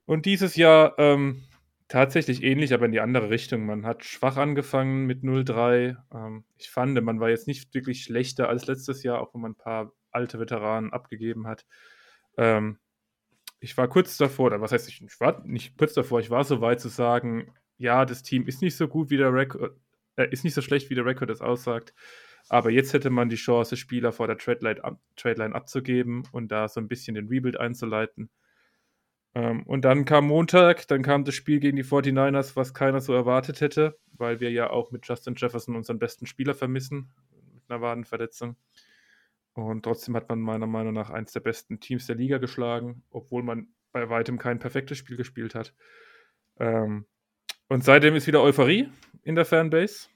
Und 0.07 0.27
dieses 0.27 0.57
Jahr 0.57 0.99
ähm, 0.99 1.45
Tatsächlich 1.89 2.43
ähnlich, 2.43 2.73
aber 2.73 2.87
in 2.87 2.93
die 2.93 3.01
andere 3.01 3.29
Richtung. 3.31 3.67
Man 3.67 3.85
hat 3.85 4.05
schwach 4.05 4.37
angefangen 4.39 5.05
mit 5.07 5.23
0-3. 5.23 5.97
Ähm, 6.15 6.45
ich 6.57 6.71
fand, 6.71 7.01
man 7.03 7.21
war 7.21 7.29
jetzt 7.29 7.47
nicht 7.47 7.75
wirklich 7.75 8.03
schlechter 8.03 8.49
als 8.49 8.67
letztes 8.67 9.03
Jahr, 9.03 9.21
auch 9.21 9.35
wenn 9.35 9.43
man 9.43 9.53
ein 9.53 9.57
paar 9.57 9.93
alte 10.11 10.39
Veteranen 10.41 10.93
abgegeben 10.93 11.47
hat. 11.47 11.67
Ähm, 12.39 12.79
ich 13.61 13.77
war 13.77 13.89
kurz 13.89 14.17
davor, 14.17 14.47
oder 14.47 14.61
was 14.61 14.73
heißt 14.73 14.89
ich, 14.89 15.03
ich 15.03 15.21
war 15.21 15.43
nicht 15.47 15.77
kurz 15.79 15.95
davor, 15.95 16.21
ich 16.21 16.31
war 16.31 16.45
so 16.45 16.61
weit 16.61 16.81
zu 16.81 16.89
sagen, 16.89 17.55
ja, 17.79 18.05
das 18.05 18.23
Team 18.23 18.47
ist 18.47 18.63
nicht 18.63 18.77
so 18.77 18.89
gut 18.89 19.11
wie 19.11 19.17
der 19.17 19.33
Rekord, 19.33 19.77
äh, 20.17 20.29
ist 20.31 20.45
nicht 20.45 20.55
so 20.55 20.63
schlecht, 20.63 20.91
wie 20.91 20.95
der 20.95 21.07
Rekord 21.07 21.31
es 21.31 21.41
aussagt. 21.41 21.95
Aber 22.49 22.71
jetzt 22.71 22.93
hätte 22.93 23.11
man 23.11 23.29
die 23.29 23.37
Chance, 23.37 23.77
Spieler 23.77 24.13
vor 24.13 24.27
der 24.27 24.39
Trade 24.39 24.85
ab, 24.85 25.01
Trade 25.17 25.55
abzugeben 25.55 26.25
und 26.33 26.49
da 26.53 26.69
so 26.69 26.81
ein 26.81 26.89
bisschen 26.89 27.15
den 27.15 27.29
Rebuild 27.29 27.59
einzuleiten. 27.59 28.31
Ähm, 29.35 29.65
und 29.65 29.85
dann 29.85 30.05
kam 30.05 30.27
Montag, 30.27 30.87
dann 30.89 31.03
kam 31.03 31.25
das 31.25 31.35
Spiel 31.35 31.59
gegen 31.61 31.77
die 31.77 31.85
49ers, 31.85 32.55
was 32.57 32.73
keiner 32.73 33.01
so 33.01 33.13
erwartet 33.13 33.61
hätte, 33.61 33.99
weil 34.13 34.41
wir 34.41 34.51
ja 34.51 34.71
auch 34.71 34.93
mit 34.93 35.07
Justin 35.07 35.35
Jefferson 35.37 35.77
unseren 35.77 35.99
besten 35.99 36.27
Spieler 36.27 36.55
vermissen, 36.55 37.11
mit 37.53 37.63
einer 37.69 37.81
Wadenverletzung. 37.81 38.57
Und 39.55 39.83
trotzdem 39.83 40.17
hat 40.17 40.29
man 40.29 40.41
meiner 40.41 40.67
Meinung 40.67 40.95
nach 40.95 41.11
eins 41.11 41.33
der 41.33 41.41
besten 41.41 41.81
Teams 41.81 42.07
der 42.07 42.17
Liga 42.17 42.39
geschlagen, 42.39 43.03
obwohl 43.11 43.43
man 43.43 43.69
bei 43.93 44.09
weitem 44.09 44.39
kein 44.39 44.59
perfektes 44.59 44.99
Spiel 44.99 45.17
gespielt 45.17 45.55
hat. 45.55 45.75
Ähm, 46.59 47.07
und 47.69 47.85
seitdem 47.85 48.15
ist 48.15 48.27
wieder 48.27 48.43
Euphorie 48.43 48.89
in 49.23 49.35
der 49.37 49.45
Fanbase. 49.45 50.09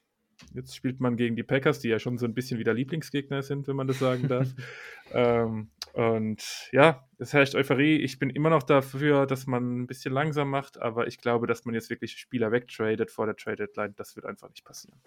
Jetzt 0.55 0.77
spielt 0.77 1.01
man 1.01 1.17
gegen 1.17 1.35
die 1.35 1.43
Packers, 1.43 1.81
die 1.81 1.89
ja 1.89 1.99
schon 1.99 2.19
so 2.19 2.27
ein 2.27 2.35
bisschen 2.35 2.59
wieder 2.59 2.75
Lieblingsgegner 2.75 3.43
sind, 3.43 3.67
wenn 3.67 3.77
man 3.77 3.89
das 3.89 3.99
sagen 3.99 4.29
darf. 4.29 4.49
ähm, 5.13 5.71
und 5.93 6.69
ja, 6.73 7.09
es 7.19 7.33
herrscht 7.33 7.55
Euphorie. 7.55 7.97
Ich 7.97 8.19
bin 8.19 8.31
immer 8.31 8.51
noch 8.51 8.63
dafür, 8.63 9.27
dass 9.27 9.47
man 9.47 9.83
ein 9.83 9.87
bisschen 9.87 10.13
langsam 10.13 10.51
macht, 10.51 10.81
aber 10.81 11.07
ich 11.07 11.19
glaube, 11.19 11.47
dass 11.47 11.65
man 11.65 11.75
jetzt 11.75 11.91
wirklich 11.91 12.13
Spieler 12.13 12.53
wegtradet 12.53 13.11
vor 13.11 13.27
der 13.27 13.37
Trade 13.37 13.57
Deadline, 13.57 13.95
das 13.97 14.17
wird 14.17 14.27
einfach 14.27 14.49
nicht 14.49 14.65
passieren. 14.65 15.01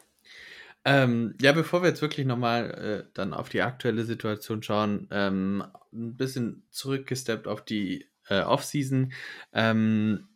Ähm, 0.83 1.35
ja, 1.39 1.51
bevor 1.51 1.83
wir 1.83 1.89
jetzt 1.89 2.01
wirklich 2.01 2.25
nochmal 2.25 2.71
äh, 3.05 3.11
dann 3.13 3.33
auf 3.33 3.49
die 3.49 3.61
aktuelle 3.61 4.03
Situation 4.03 4.63
schauen, 4.63 5.07
ähm, 5.11 5.63
ein 5.93 6.17
bisschen 6.17 6.63
zurückgesteppt 6.71 7.47
auf 7.47 7.63
die 7.63 8.07
äh, 8.27 8.41
Offseason. 8.41 9.13
Ähm, 9.53 10.27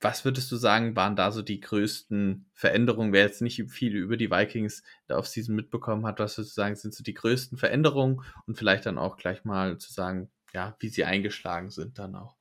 was 0.00 0.24
würdest 0.24 0.50
du 0.52 0.56
sagen, 0.56 0.96
waren 0.96 1.16
da 1.16 1.30
so 1.32 1.42
die 1.42 1.60
größten 1.60 2.50
Veränderungen? 2.54 3.12
Wer 3.12 3.22
jetzt 3.24 3.42
nicht 3.42 3.62
viel 3.70 3.96
über 3.96 4.16
die 4.16 4.30
Vikings 4.30 4.82
der 5.08 5.18
Offseason 5.18 5.54
mitbekommen 5.54 6.06
hat, 6.06 6.20
was 6.20 6.38
würdest 6.38 6.56
du 6.56 6.60
sagen, 6.60 6.76
sind 6.76 6.94
so 6.94 7.02
die 7.02 7.14
größten 7.14 7.58
Veränderungen 7.58 8.22
und 8.46 8.56
vielleicht 8.56 8.86
dann 8.86 8.98
auch 8.98 9.16
gleich 9.16 9.44
mal 9.44 9.78
zu 9.78 9.92
sagen, 9.92 10.30
ja, 10.54 10.76
wie 10.78 10.88
sie 10.88 11.04
eingeschlagen 11.04 11.70
sind 11.70 11.98
dann 11.98 12.14
auch? 12.14 12.37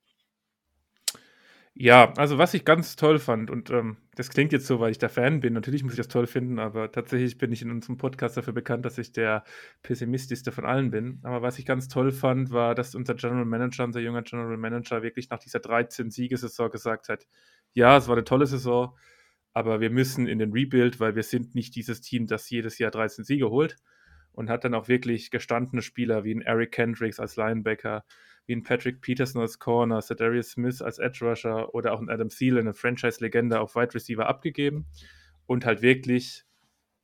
Ja, 1.79 2.11
also 2.17 2.39
was 2.39 2.55
ich 2.55 2.65
ganz 2.65 2.95
toll 2.95 3.19
fand, 3.19 3.51
und 3.51 3.69
ähm, 3.69 3.97
das 4.15 4.29
klingt 4.31 4.51
jetzt 4.51 4.65
so, 4.65 4.79
weil 4.79 4.89
ich 4.89 4.97
der 4.97 5.09
Fan 5.09 5.41
bin, 5.41 5.53
natürlich 5.53 5.83
muss 5.83 5.93
ich 5.93 5.97
das 5.97 6.07
toll 6.07 6.25
finden, 6.25 6.57
aber 6.57 6.91
tatsächlich 6.91 7.37
bin 7.37 7.51
ich 7.51 7.61
in 7.61 7.69
unserem 7.69 7.97
Podcast 7.97 8.35
dafür 8.35 8.53
bekannt, 8.53 8.83
dass 8.83 8.97
ich 8.97 9.11
der 9.11 9.43
pessimistischste 9.83 10.51
von 10.51 10.65
allen 10.65 10.89
bin. 10.89 11.19
Aber 11.21 11.43
was 11.43 11.59
ich 11.59 11.67
ganz 11.67 11.87
toll 11.87 12.11
fand, 12.11 12.49
war, 12.51 12.73
dass 12.73 12.95
unser 12.95 13.13
General 13.13 13.45
Manager, 13.45 13.83
unser 13.83 13.99
junger 13.99 14.23
General 14.23 14.57
Manager, 14.57 15.03
wirklich 15.03 15.29
nach 15.29 15.37
dieser 15.37 15.59
13-Siegesaison 15.59 16.71
gesagt 16.71 17.09
hat, 17.09 17.27
ja, 17.73 17.95
es 17.95 18.07
war 18.07 18.15
eine 18.15 18.23
tolle 18.23 18.47
Saison, 18.47 18.97
aber 19.53 19.79
wir 19.79 19.91
müssen 19.91 20.25
in 20.25 20.39
den 20.39 20.53
Rebuild, 20.53 20.99
weil 20.99 21.15
wir 21.15 21.23
sind 21.23 21.53
nicht 21.53 21.75
dieses 21.75 22.01
Team, 22.01 22.25
das 22.25 22.49
jedes 22.49 22.79
Jahr 22.79 22.89
13 22.89 23.23
Siege 23.23 23.51
holt. 23.51 23.75
Und 24.31 24.49
hat 24.49 24.63
dann 24.63 24.75
auch 24.75 24.87
wirklich 24.87 25.31
gestandene 25.31 25.81
Spieler 25.81 26.23
wie 26.23 26.33
ein 26.33 26.41
Eric 26.41 26.71
Kendricks 26.71 27.19
als 27.19 27.37
Linebacker, 27.37 28.03
wie 28.47 28.55
ein 28.55 28.63
Patrick 28.63 29.01
Peterson 29.01 29.41
als 29.41 29.59
Corner, 29.59 30.01
Darius 30.01 30.51
Smith 30.51 30.81
als 30.81 30.99
Edge 30.99 31.25
Rusher 31.25 31.73
oder 31.75 31.93
auch 31.93 31.99
ein 31.99 32.09
Adam 32.09 32.29
Thielen, 32.29 32.61
eine 32.61 32.73
Franchise-Legende 32.73 33.59
auf 33.59 33.75
Wide 33.75 33.93
Receiver 33.93 34.27
abgegeben 34.27 34.87
und 35.45 35.65
halt 35.65 35.81
wirklich 35.81 36.45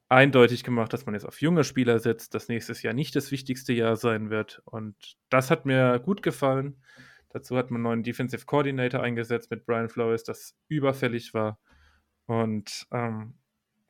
eindeutig 0.09 0.63
gemacht, 0.63 0.93
dass 0.93 1.05
man 1.05 1.15
jetzt 1.15 1.25
auf 1.25 1.41
junge 1.41 1.63
Spieler 1.63 1.99
setzt, 1.99 2.33
dass 2.33 2.47
nächstes 2.47 2.81
Jahr 2.81 2.93
nicht 2.93 3.15
das 3.15 3.31
wichtigste 3.31 3.73
Jahr 3.73 3.95
sein 3.95 4.29
wird. 4.29 4.61
Und 4.65 4.95
das 5.29 5.51
hat 5.51 5.65
mir 5.65 5.99
gut 5.99 6.21
gefallen. 6.21 6.81
Dazu 7.29 7.57
hat 7.57 7.71
man 7.71 7.77
einen 7.77 7.83
neuen 7.83 8.03
Defensive 8.03 8.45
Coordinator 8.45 9.01
eingesetzt 9.01 9.49
mit 9.49 9.65
Brian 9.65 9.89
Flores, 9.89 10.23
das 10.23 10.55
überfällig 10.67 11.33
war. 11.33 11.59
Und 12.25 12.85
ähm, 12.91 13.33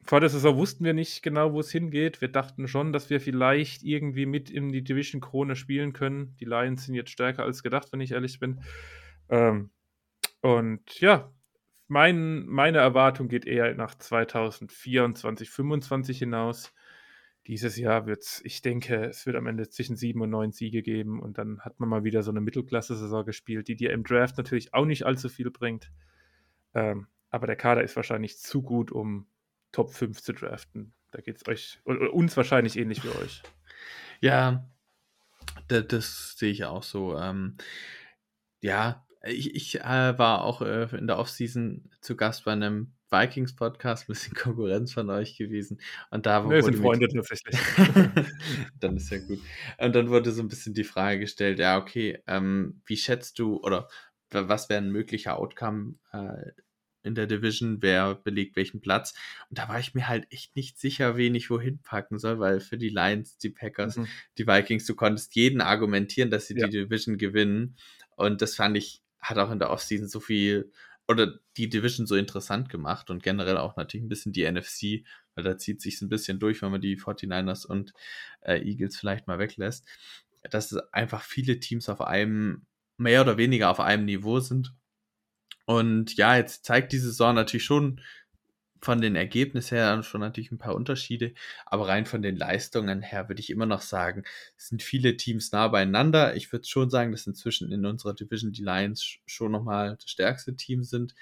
vor 0.06 0.20
der 0.20 0.30
Saison 0.30 0.58
wussten 0.58 0.84
wir 0.84 0.94
nicht 0.94 1.24
genau, 1.24 1.54
wo 1.54 1.60
es 1.60 1.72
hingeht. 1.72 2.20
Wir 2.20 2.28
dachten 2.28 2.68
schon, 2.68 2.92
dass 2.92 3.10
wir 3.10 3.22
vielleicht 3.22 3.84
irgendwie 3.84 4.26
mit 4.26 4.50
in 4.50 4.72
die 4.72 4.84
Division-Krone 4.84 5.56
spielen 5.56 5.94
können. 5.94 6.36
Die 6.40 6.46
Lions 6.46 6.86
sind 6.86 6.96
jetzt 6.96 7.12
stärker 7.12 7.44
als 7.44 7.64
gedacht, 7.64 7.88
wenn 7.92 8.02
ich 8.02 8.12
ehrlich 8.12 8.40
bin. 8.40 8.62
Ähm, 9.30 9.70
und 10.42 11.00
ja, 11.00 11.32
mein, 11.88 12.46
meine 12.48 12.80
Erwartung 12.80 13.30
geht 13.30 13.46
eher 13.46 13.74
nach 13.76 13.96
2024, 13.96 15.50
2025 15.50 16.20
hinaus. 16.20 16.74
Dieses 17.48 17.78
Jahr 17.78 18.06
wird 18.06 18.24
es, 18.24 18.42
ich 18.44 18.62
denke, 18.62 19.06
es 19.06 19.26
wird 19.26 19.36
am 19.36 19.48
Ende 19.48 19.70
zwischen 19.70 19.96
sieben 19.96 20.22
und 20.22 20.30
neun 20.30 20.52
Siege 20.52 20.82
geben 20.82 21.22
und 21.22 21.38
dann 21.38 21.60
hat 21.62 21.80
man 21.80 21.90
mal 21.90 22.04
wieder 22.04 22.24
so 22.24 22.32
eine 22.32 22.42
Mittelklasse-Saison 22.42 23.26
gespielt, 23.26 23.68
die 23.68 23.76
dir 23.76 23.92
im 23.92 24.04
Draft 24.04 24.38
natürlich 24.38 24.74
auch 24.74 24.86
nicht 24.86 25.06
allzu 25.06 25.28
viel 25.30 25.52
bringt. 25.52 25.92
Ähm, 26.74 27.08
aber 27.30 27.48
der 27.48 27.58
Kader 27.58 27.84
ist 27.84 27.96
wahrscheinlich 27.96 28.38
zu 28.40 28.62
gut, 28.62 28.92
um 28.92 29.28
Top 29.74 29.92
5 29.94 30.22
zu 30.22 30.32
draften. 30.32 30.94
Da 31.12 31.20
geht 31.20 31.38
es 31.38 31.48
euch, 31.48 31.80
uns 31.84 32.38
wahrscheinlich 32.38 32.78
ähnlich 32.78 33.04
wie 33.04 33.10
euch. 33.10 33.44
Ja, 34.22 34.70
das, 35.68 35.88
das 35.88 36.38
sehe 36.38 36.52
ich 36.52 36.64
auch 36.64 36.84
so. 36.84 37.18
Ähm, 37.18 37.58
ja, 38.62 39.06
ich, 39.26 39.54
ich 39.56 39.82
äh, 39.82 40.18
war 40.18 40.44
auch 40.44 40.62
äh, 40.62 40.88
in 40.98 41.08
der 41.08 41.18
Offseason 41.18 41.90
zu 42.00 42.16
Gast 42.16 42.46
bei 42.46 42.54
einem 42.54 42.94
Vikings-Podcast, 43.10 44.04
ein 44.04 44.14
bisschen 44.14 44.34
Konkurrenz 44.36 44.94
von 44.94 45.10
euch 45.10 45.38
gewesen. 45.38 45.80
Und 46.10 46.26
da 46.26 46.50
Wir 46.50 46.64
sind 46.64 46.78
Freunde 46.78 47.08
tatsächlich. 47.08 47.58
dann 48.80 48.98
ist 48.98 49.10
ja 49.12 49.20
gut. 49.20 49.40
Und 49.78 49.96
dann 49.96 50.10
wurde 50.10 50.32
so 50.32 50.42
ein 50.42 50.48
bisschen 50.48 50.74
die 50.74 50.84
Frage 50.84 51.20
gestellt, 51.20 51.60
ja, 51.60 51.78
okay, 51.78 52.22
ähm, 52.28 52.82
wie 52.86 52.98
schätzt 52.98 53.40
du 53.40 53.58
oder 53.58 53.88
was 54.30 54.68
wäre 54.68 54.82
ein 54.82 54.92
möglicher 54.92 55.38
Outcome 55.38 55.96
äh, 56.12 56.52
in 57.04 57.16
der 57.16 57.28
Division, 57.28 57.82
wer 57.82 58.16
belegt 58.16 58.56
welchen 58.56 58.82
Platz. 58.82 59.14
Und 59.50 59.60
da 59.60 59.68
war 59.68 59.80
ich 59.80 59.94
mir 59.94 60.08
halt 60.08 60.26
echt 60.32 60.56
nicht 60.56 60.80
sicher, 60.80 61.18
wen 61.18 61.36
ich 61.36 61.50
wohin 61.50 61.80
packen 61.82 62.18
soll, 62.18 62.40
weil 62.40 62.60
für 62.60 62.78
die 62.78 62.90
Lions, 62.90 63.38
die 63.38 63.50
Packers, 63.50 63.98
mhm. 63.98 64.08
die 64.38 64.48
Vikings, 64.48 64.86
du 64.86 64.96
konntest 64.96 65.36
jeden 65.36 65.62
argumentieren, 65.62 66.32
dass 66.32 66.48
sie 66.48 66.58
ja. 66.58 66.68
die 66.68 66.78
Division 66.78 67.18
gewinnen. 67.18 67.76
Und 68.16 68.42
das 68.42 68.56
fand 68.56 68.78
ich, 68.78 69.04
hat 69.20 69.38
auch 69.38 69.52
in 69.52 69.60
der 69.60 69.70
Offseason 69.70 70.08
so 70.08 70.20
viel 70.20 70.72
oder 71.08 71.40
die 71.58 71.70
Division 71.70 72.08
so 72.08 72.16
interessant 72.16 72.70
gemacht 72.70 73.10
und 73.10 73.24
generell 73.24 73.58
auch 73.58 73.76
natürlich 73.76 74.06
ein 74.06 74.10
bisschen 74.10 74.32
die 74.32 74.50
NFC, 74.50 75.06
weil 75.36 75.44
da 75.44 75.58
zieht 75.58 75.82
sich 75.82 76.02
ein 76.02 76.10
bisschen 76.10 76.40
durch, 76.40 76.62
wenn 76.62 76.72
man 76.72 76.82
die 76.82 76.98
49ers 76.98 77.66
und 77.66 77.94
äh, 78.42 78.60
Eagles 78.60 78.98
vielleicht 78.98 79.28
mal 79.28 79.38
weglässt, 79.38 79.86
dass 80.50 80.74
einfach 80.94 81.24
viele 81.24 81.60
Teams 81.60 81.90
auf 81.90 82.02
einem, 82.02 82.66
mehr 82.98 83.22
oder 83.22 83.38
weniger 83.38 83.70
auf 83.70 83.80
einem 83.80 84.06
Niveau 84.06 84.40
sind 84.40 84.74
und 85.66 86.16
ja, 86.16 86.38
jetzt 86.38 86.66
zeigt 86.66 86.92
die 86.92 87.00
Saison 87.00 87.36
natürlich 87.36 87.66
schon 87.66 88.02
von 88.84 89.00
den 89.00 89.16
Ergebnissen 89.16 89.78
her 89.78 90.04
schon 90.04 90.20
natürlich 90.20 90.52
ein 90.52 90.58
paar 90.58 90.76
Unterschiede, 90.76 91.34
aber 91.66 91.88
rein 91.88 92.06
von 92.06 92.22
den 92.22 92.36
Leistungen 92.36 93.02
her 93.02 93.30
würde 93.30 93.40
ich 93.40 93.50
immer 93.50 93.66
noch 93.66 93.82
sagen, 93.82 94.24
es 94.58 94.68
sind 94.68 94.84
viele 94.84 95.16
Teams 95.16 95.54
nah 95.54 95.70
beieinander. 95.70 96.36
Ich 96.36 96.52
würde 96.52 96.68
schon 96.68 96.90
sagen, 96.90 97.14
dass 97.14 97.26
inzwischen 97.26 97.72
in 97.72 97.86
unserer 97.86 98.14
Division 98.14 98.52
die 98.52 98.64
Lions 98.64 99.20
schon 99.26 99.54
nochmal 99.54 99.96
das 99.96 100.10
stärkste 100.10 100.56
Team 100.58 100.84
sind. 100.84 101.16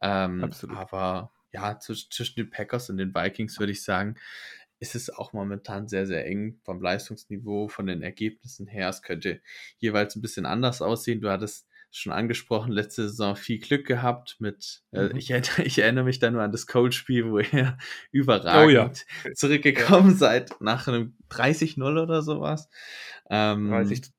Ähm, 0.00 0.44
Absolut. 0.44 0.76
Aber 0.76 1.32
ja, 1.52 1.78
zwischen 1.80 2.36
den 2.36 2.50
Packers 2.50 2.88
und 2.88 2.98
den 2.98 3.14
Vikings 3.14 3.58
würde 3.58 3.72
ich 3.72 3.82
sagen, 3.82 4.16
ist 4.80 4.94
es 4.94 5.10
auch 5.10 5.32
momentan 5.32 5.88
sehr, 5.88 6.06
sehr 6.06 6.24
eng 6.24 6.60
vom 6.62 6.80
Leistungsniveau, 6.80 7.68
von 7.68 7.86
den 7.86 8.02
Ergebnissen 8.02 8.68
her. 8.68 8.88
Es 8.88 9.02
könnte 9.02 9.40
jeweils 9.78 10.14
ein 10.14 10.22
bisschen 10.22 10.46
anders 10.46 10.82
aussehen. 10.82 11.20
Du 11.20 11.30
hattest 11.30 11.67
schon 11.90 12.12
angesprochen, 12.12 12.72
letzte 12.72 13.08
Saison 13.08 13.34
viel 13.34 13.58
Glück 13.58 13.86
gehabt 13.86 14.36
mit, 14.40 14.82
äh, 14.92 15.08
mhm. 15.08 15.16
ich, 15.16 15.30
erinnere, 15.30 15.62
ich, 15.64 15.78
erinnere 15.78 16.04
mich 16.04 16.18
da 16.18 16.30
nur 16.30 16.42
an 16.42 16.52
das 16.52 16.66
Coach-Spiel, 16.66 17.30
wo 17.30 17.38
ihr 17.38 17.78
überragend 18.10 19.04
oh, 19.24 19.28
ja. 19.28 19.32
zurückgekommen 19.34 20.10
ja. 20.10 20.16
seid, 20.16 20.60
nach 20.60 20.88
einem 20.88 21.16
30-0 21.30 22.02
oder 22.02 22.22
sowas. 22.22 22.68
Ähm, 23.30 23.70
30 23.70 24.12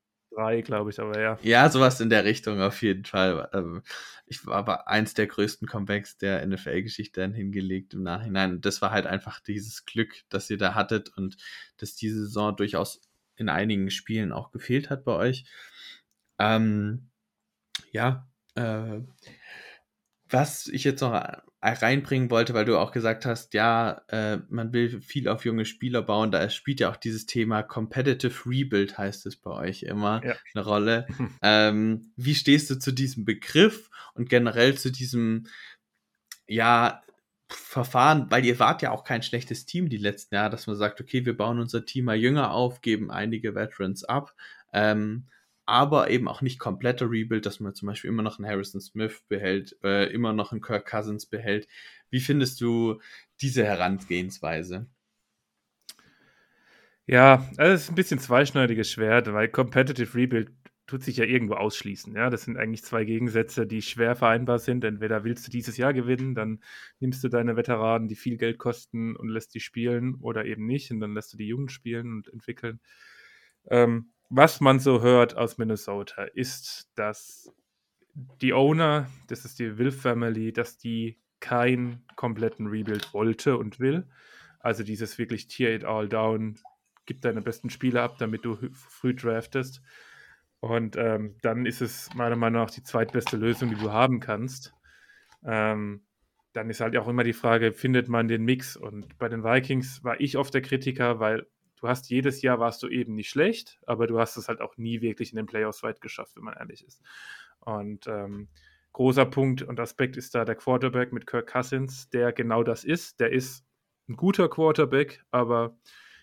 glaube 0.64 0.90
ich, 0.90 1.00
aber 1.00 1.20
ja. 1.20 1.38
Ja, 1.42 1.68
sowas 1.68 2.00
in 2.00 2.08
der 2.08 2.24
Richtung 2.24 2.60
auf 2.60 2.80
jeden 2.82 3.04
Fall. 3.04 3.48
Ähm, 3.52 3.82
ich 4.26 4.46
war 4.46 4.56
aber 4.56 4.88
eins 4.88 5.12
der 5.14 5.26
größten 5.26 5.66
Comebacks 5.66 6.18
der 6.18 6.46
NFL-Geschichte 6.46 7.20
dann 7.20 7.34
hingelegt 7.34 7.94
im 7.94 8.02
Nachhinein. 8.02 8.60
das 8.60 8.80
war 8.80 8.92
halt 8.92 9.06
einfach 9.06 9.40
dieses 9.40 9.84
Glück, 9.84 10.14
das 10.28 10.48
ihr 10.48 10.56
da 10.56 10.74
hattet 10.74 11.10
und 11.16 11.36
dass 11.78 11.96
diese 11.96 12.20
Saison 12.20 12.56
durchaus 12.56 13.00
in 13.36 13.48
einigen 13.48 13.90
Spielen 13.90 14.32
auch 14.32 14.52
gefehlt 14.52 14.88
hat 14.88 15.04
bei 15.04 15.12
euch. 15.12 15.44
Ähm, 16.38 17.09
ja, 17.92 18.28
äh, 18.54 19.00
was 20.28 20.68
ich 20.68 20.84
jetzt 20.84 21.00
noch 21.00 21.12
reinbringen 21.62 22.30
wollte, 22.30 22.54
weil 22.54 22.64
du 22.64 22.78
auch 22.78 22.92
gesagt 22.92 23.26
hast, 23.26 23.52
ja, 23.52 24.02
äh, 24.08 24.38
man 24.48 24.72
will 24.72 25.02
viel 25.02 25.28
auf 25.28 25.44
junge 25.44 25.64
Spieler 25.64 26.02
bauen, 26.02 26.30
da 26.30 26.48
spielt 26.48 26.80
ja 26.80 26.90
auch 26.90 26.96
dieses 26.96 27.26
Thema 27.26 27.62
Competitive 27.62 28.48
Rebuild, 28.48 28.96
heißt 28.96 29.26
es 29.26 29.36
bei 29.36 29.50
euch 29.50 29.82
immer, 29.82 30.24
ja. 30.24 30.36
eine 30.54 30.64
Rolle. 30.64 31.06
ähm, 31.42 32.12
wie 32.16 32.34
stehst 32.34 32.70
du 32.70 32.78
zu 32.78 32.92
diesem 32.92 33.24
Begriff 33.24 33.90
und 34.14 34.30
generell 34.30 34.78
zu 34.78 34.90
diesem, 34.90 35.46
ja, 36.46 37.02
Verfahren, 37.52 38.30
weil 38.30 38.44
ihr 38.46 38.60
wart 38.60 38.80
ja 38.80 38.92
auch 38.92 39.02
kein 39.02 39.24
schlechtes 39.24 39.66
Team 39.66 39.88
die 39.88 39.96
letzten 39.96 40.36
Jahre, 40.36 40.50
dass 40.50 40.68
man 40.68 40.76
sagt, 40.76 41.00
okay, 41.00 41.26
wir 41.26 41.36
bauen 41.36 41.58
unser 41.58 41.84
Team 41.84 42.04
mal 42.04 42.16
jünger 42.16 42.52
auf, 42.52 42.80
geben 42.80 43.10
einige 43.10 43.56
Veterans 43.56 44.04
ab. 44.04 44.34
Ähm, 44.72 45.26
aber 45.70 46.10
eben 46.10 46.28
auch 46.28 46.42
nicht 46.42 46.58
kompletter 46.58 47.10
Rebuild, 47.10 47.46
dass 47.46 47.60
man 47.60 47.74
zum 47.74 47.86
Beispiel 47.86 48.10
immer 48.10 48.22
noch 48.22 48.38
einen 48.38 48.48
Harrison 48.48 48.80
Smith 48.80 49.22
behält, 49.28 49.76
äh, 49.84 50.12
immer 50.12 50.32
noch 50.32 50.52
einen 50.52 50.60
Kirk 50.60 50.86
Cousins 50.86 51.26
behält. 51.26 51.68
Wie 52.10 52.20
findest 52.20 52.60
du 52.60 53.00
diese 53.40 53.64
Herangehensweise? 53.64 54.86
Ja, 57.06 57.48
also 57.56 57.72
es 57.72 57.82
ist 57.82 57.88
ein 57.90 57.94
bisschen 57.96 58.20
zweischneidiges 58.20 58.90
Schwert, 58.90 59.32
weil 59.32 59.48
Competitive 59.48 60.14
Rebuild 60.16 60.52
tut 60.86 61.02
sich 61.04 61.16
ja 61.16 61.24
irgendwo 61.24 61.54
ausschließen. 61.54 62.14
Ja, 62.14 62.30
das 62.30 62.42
sind 62.42 62.56
eigentlich 62.56 62.84
zwei 62.84 63.04
Gegensätze, 63.04 63.66
die 63.66 63.80
schwer 63.80 64.16
vereinbar 64.16 64.58
sind. 64.58 64.84
Entweder 64.84 65.22
willst 65.24 65.46
du 65.46 65.50
dieses 65.50 65.76
Jahr 65.76 65.92
gewinnen, 65.92 66.34
dann 66.34 66.60
nimmst 66.98 67.22
du 67.22 67.28
deine 67.28 67.56
Veteranen, 67.56 68.08
die 68.08 68.16
viel 68.16 68.36
Geld 68.36 68.58
kosten 68.58 69.14
und 69.16 69.28
lässt 69.28 69.54
die 69.54 69.60
spielen, 69.60 70.16
oder 70.16 70.44
eben 70.44 70.66
nicht, 70.66 70.90
und 70.90 71.00
dann 71.00 71.14
lässt 71.14 71.32
du 71.32 71.36
die 71.36 71.46
Jungen 71.46 71.68
spielen 71.68 72.12
und 72.12 72.28
entwickeln. 72.28 72.80
Ähm, 73.68 74.10
was 74.30 74.60
man 74.60 74.78
so 74.78 75.02
hört 75.02 75.36
aus 75.36 75.58
Minnesota, 75.58 76.22
ist, 76.22 76.90
dass 76.94 77.52
die 78.14 78.54
Owner, 78.54 79.10
das 79.28 79.44
ist 79.44 79.58
die 79.58 79.76
Will 79.76 79.90
Family, 79.90 80.52
dass 80.52 80.78
die 80.78 81.18
keinen 81.40 82.04
kompletten 82.16 82.68
Rebuild 82.68 83.12
wollte 83.12 83.58
und 83.58 83.80
will. 83.80 84.08
Also 84.60 84.84
dieses 84.84 85.18
wirklich 85.18 85.48
Tier 85.48 85.74
it 85.74 85.84
all 85.84 86.08
down, 86.08 86.58
gib 87.06 87.22
deine 87.22 87.42
besten 87.42 87.70
Spieler 87.70 88.02
ab, 88.02 88.18
damit 88.18 88.44
du 88.44 88.56
früh 88.72 89.14
draftest. 89.14 89.82
Und 90.60 90.96
ähm, 90.96 91.36
dann 91.42 91.66
ist 91.66 91.80
es 91.80 92.10
meiner 92.14 92.36
Meinung 92.36 92.62
nach 92.62 92.70
die 92.70 92.82
zweitbeste 92.82 93.36
Lösung, 93.36 93.70
die 93.70 93.82
du 93.82 93.90
haben 93.90 94.20
kannst. 94.20 94.74
Ähm, 95.44 96.04
dann 96.52 96.68
ist 96.68 96.80
halt 96.80 96.96
auch 96.96 97.08
immer 97.08 97.24
die 97.24 97.32
Frage, 97.32 97.72
findet 97.72 98.08
man 98.08 98.28
den 98.28 98.44
Mix? 98.44 98.76
Und 98.76 99.18
bei 99.18 99.28
den 99.28 99.42
Vikings 99.42 100.04
war 100.04 100.20
ich 100.20 100.36
oft 100.36 100.52
der 100.52 100.62
Kritiker, 100.62 101.18
weil 101.18 101.46
du 101.80 101.88
hast 101.88 102.10
jedes 102.10 102.42
Jahr 102.42 102.58
warst 102.60 102.82
du 102.82 102.88
eben 102.88 103.14
nicht 103.14 103.30
schlecht, 103.30 103.80
aber 103.86 104.06
du 104.06 104.18
hast 104.18 104.36
es 104.36 104.48
halt 104.48 104.60
auch 104.60 104.76
nie 104.76 105.00
wirklich 105.00 105.30
in 105.30 105.36
den 105.36 105.46
Playoffs 105.46 105.82
weit 105.82 106.00
geschafft, 106.00 106.36
wenn 106.36 106.44
man 106.44 106.56
ehrlich 106.56 106.84
ist. 106.84 107.02
Und 107.60 108.06
ähm, 108.06 108.48
großer 108.92 109.26
Punkt 109.26 109.62
und 109.62 109.80
Aspekt 109.80 110.16
ist 110.16 110.34
da 110.34 110.44
der 110.44 110.56
Quarterback 110.56 111.12
mit 111.12 111.26
Kirk 111.26 111.50
Cousins, 111.50 112.10
der 112.10 112.32
genau 112.32 112.62
das 112.62 112.84
ist. 112.84 113.20
Der 113.20 113.32
ist 113.32 113.64
ein 114.08 114.16
guter 114.16 114.48
Quarterback, 114.48 115.24
aber 115.30 115.76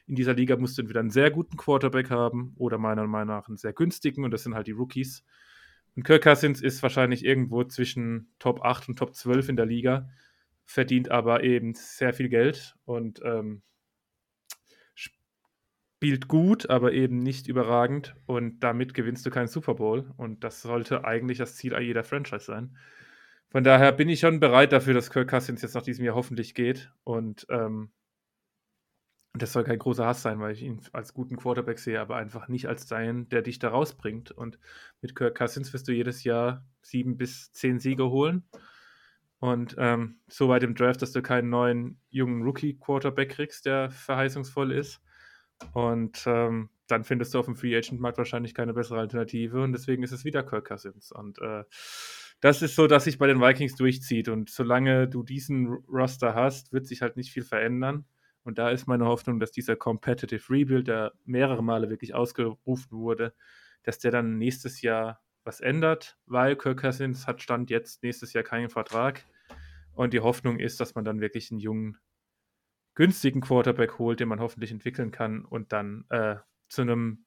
in 0.06 0.16
dieser 0.16 0.34
Liga 0.34 0.56
musst 0.56 0.78
du 0.78 0.82
entweder 0.82 1.02
einen 1.02 1.10
sehr 1.10 1.32
guten 1.32 1.58
Quarterback 1.58 2.10
haben 2.10 2.54
oder 2.58 2.78
meiner 2.78 3.06
Meinung 3.08 3.36
nach 3.36 3.48
einen 3.48 3.58
sehr 3.58 3.74
günstigen 3.74 4.24
und 4.24 4.32
das 4.32 4.44
sind 4.44 4.56
halt 4.56 4.68
die 4.68 4.72
Rookies. 4.72 5.24
Und 5.96 6.04
Kirk 6.04 6.24
Cousins 6.24 6.62
ist 6.62 6.84
wahrscheinlich 6.84 7.26
irgendwo 7.26 7.64
zwischen 7.64 8.32
Top 8.40 8.64
8 8.64 8.90
und 8.90 9.00
Top 9.00 9.16
12 9.16 9.50
in 9.50 9.56
der 9.56 9.66
Liga, 9.66 10.08
verdient 10.64 11.10
aber 11.10 11.44
eben 11.44 11.74
sehr 11.74 12.14
viel 12.14 12.30
Geld 12.30 12.76
und 12.86 13.22
ähm, 13.24 13.64
spielt 15.98 16.28
gut, 16.28 16.70
aber 16.70 16.94
eben 16.94 17.18
nicht 17.18 17.48
überragend 17.48 18.16
und 18.28 18.60
damit 18.60 18.94
gewinnst 18.94 19.26
du 19.26 19.32
keinen 19.32 19.48
Super 19.48 19.74
Bowl 19.74 20.12
und 20.18 20.44
das 20.44 20.62
sollte 20.62 21.06
eigentlich 21.06 21.40
das 21.40 21.56
Ziel 21.56 21.76
jeder 21.80 22.04
Franchise 22.04 22.46
sein. 22.46 22.78
Von 23.50 23.64
daher 23.64 23.92
bin 23.94 24.08
ich 24.08 24.20
schon 24.20 24.40
bereit 24.40 24.72
dafür, 24.74 24.94
dass 24.94 25.10
Kirk 25.10 25.30
Cousins 25.30 25.64
jetzt 25.64 25.74
nach 25.74 25.82
diesem 25.82 26.06
Jahr 26.06 26.14
hoffentlich 26.14 26.54
geht 26.54 26.92
und 27.04 27.48
ähm, 27.50 27.92
das 29.34 29.54
soll 29.54 29.64
kein 29.64 29.80
großer 29.80 30.06
Hass 30.06 30.22
sein, 30.22 30.40
weil 30.40 30.54
ich 30.54 30.62
ihn 30.62 30.82
als 30.94 31.14
guten 31.14 31.36
Quarterback 31.36 31.80
sehe, 31.80 32.00
aber 32.00 32.16
einfach 32.16 32.48
nicht 32.48 32.68
als 32.68 32.86
deinen, 32.86 33.28
der 33.30 33.42
dich 33.42 33.60
da 33.60 33.70
rausbringt. 33.70 34.32
Und 34.32 34.60
mit 35.02 35.16
Kirk 35.16 35.38
Cousins 35.38 35.74
wirst 35.74 35.88
du 35.88 35.94
jedes 35.94 36.24
Jahr 36.24 36.66
sieben 36.82 37.18
bis 37.18 37.52
zehn 37.54 37.80
Siege 37.80 38.10
holen. 38.10 38.48
Und 39.40 39.76
ähm, 39.78 40.20
so 40.28 40.50
weit 40.50 40.64
im 40.64 40.76
Draft, 40.76 41.02
dass 41.02 41.12
du 41.12 41.22
keinen 41.22 41.50
neuen 41.50 42.00
jungen 42.10 42.42
Rookie-Quarterback 42.44 43.30
kriegst, 43.30 43.66
der 43.66 43.92
verheißungsvoll 43.92 44.72
ist. 44.72 45.02
Und 45.74 46.24
ähm, 46.26 46.70
dann 46.88 47.04
findest 47.04 47.34
du 47.34 47.40
auf 47.40 47.46
dem 47.46 47.56
Free 47.56 47.76
Agent 47.76 48.00
Markt 48.00 48.18
wahrscheinlich 48.18 48.54
keine 48.54 48.74
bessere 48.74 49.00
Alternative 49.00 49.62
und 49.62 49.74
deswegen 49.74 50.04
ist 50.04 50.12
es 50.12 50.24
wieder 50.24 50.44
Kirk 50.44 50.68
Cousins. 50.68 51.12
Und 51.12 51.40
äh, 51.40 51.64
das 52.40 52.62
ist 52.62 52.76
so, 52.76 52.88
dass 52.88 53.06
sich 53.06 53.18
bei 53.18 53.28
den 53.28 53.42
Vikings 53.42 53.76
durchzieht. 53.76 54.30
Und 54.30 54.50
solange 54.50 55.08
du 55.08 55.24
diesen 55.24 55.68
Roster 55.68 56.36
hast, 56.36 56.72
wird 56.72 56.86
sich 56.86 57.02
halt 57.02 57.18
nicht 57.18 57.32
viel 57.32 57.44
verändern. 57.44 58.06
Und 58.44 58.60
da 58.60 58.70
ist 58.70 58.88
meine 58.88 59.06
Hoffnung, 59.06 59.40
dass 59.40 59.52
dieser 59.52 59.76
Competitive 59.76 60.50
Rebuild, 60.50 60.88
der 60.88 61.14
mehrere 61.26 61.64
Male 61.64 61.90
wirklich 61.90 62.14
ausgerufen 62.14 62.92
wurde, 62.92 63.34
dass 63.84 64.00
der 64.00 64.12
dann 64.12 64.38
nächstes 64.38 64.82
Jahr 64.82 65.22
was 65.44 65.60
ändert, 65.60 66.18
weil 66.26 66.56
Kirk 66.56 66.82
Cousins 66.82 67.26
hat 67.26 67.42
Stand 67.42 67.70
jetzt 67.70 68.04
nächstes 68.04 68.34
Jahr 68.34 68.44
keinen 68.44 68.70
Vertrag. 68.70 69.26
Und 69.94 70.14
die 70.14 70.20
Hoffnung 70.20 70.60
ist, 70.60 70.80
dass 70.80 70.94
man 70.94 71.04
dann 71.04 71.22
wirklich 71.22 71.52
einen 71.52 71.60
jungen, 71.60 71.98
günstigen 72.98 73.42
Quarterback 73.42 74.00
holt, 74.00 74.20
den 74.20 74.28
man 74.28 74.40
hoffentlich 74.40 74.72
entwickeln 74.72 75.12
kann 75.12 75.46
und 75.46 75.72
dann 75.72 76.06
äh, 76.10 76.38
zu 76.68 76.82
einem 76.82 77.26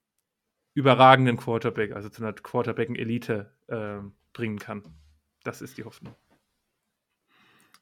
überragenden 0.74 1.36
Quarterback, 1.36 1.92
also 1.92 2.08
zu 2.08 2.24
einer 2.24 2.32
Quarterback-Elite 2.32 3.54
äh, 3.68 3.98
bringen 4.32 4.58
kann. 4.58 4.82
Das 5.44 5.62
ist 5.62 5.78
die 5.78 5.84
Hoffnung. 5.84 6.16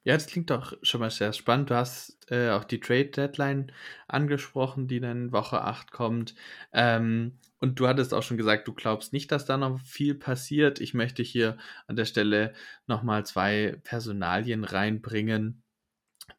Ja, 0.05 0.13
das 0.13 0.27
klingt 0.27 0.51
doch 0.51 0.75
schon 0.83 1.01
mal 1.01 1.11
sehr 1.11 1.33
spannend. 1.33 1.71
Du 1.71 1.77
hast 1.77 2.19
äh, 2.31 2.51
auch 2.51 2.65
die 2.65 2.79
Trade 2.79 3.07
Deadline 3.07 3.73
angesprochen, 4.07 4.87
die 4.87 5.01
dann 5.01 5.33
Woche 5.33 5.63
8 5.63 5.91
kommt. 5.91 6.35
Ähm, 6.75 7.39
und 7.59 7.81
du 7.81 7.89
hattest 7.89 8.13
auch 8.13 8.23
schon 8.23 8.37
gesagt, 8.37 8.69
du 8.69 8.75
glaubst 8.75 9.15
nicht, 9.15 9.33
dass 9.33 9.47
da 9.47 9.57
noch 9.57 9.81
viel 9.81 10.15
passiert. 10.15 10.79
Ich 10.81 10.93
möchte 10.93 11.23
hier 11.23 11.57
an 11.87 11.97
der 11.97 12.05
Stelle 12.05 12.53
nochmal 12.87 13.25
zwei 13.25 13.81
Personalien 13.83 14.65
reinbringen, 14.65 15.63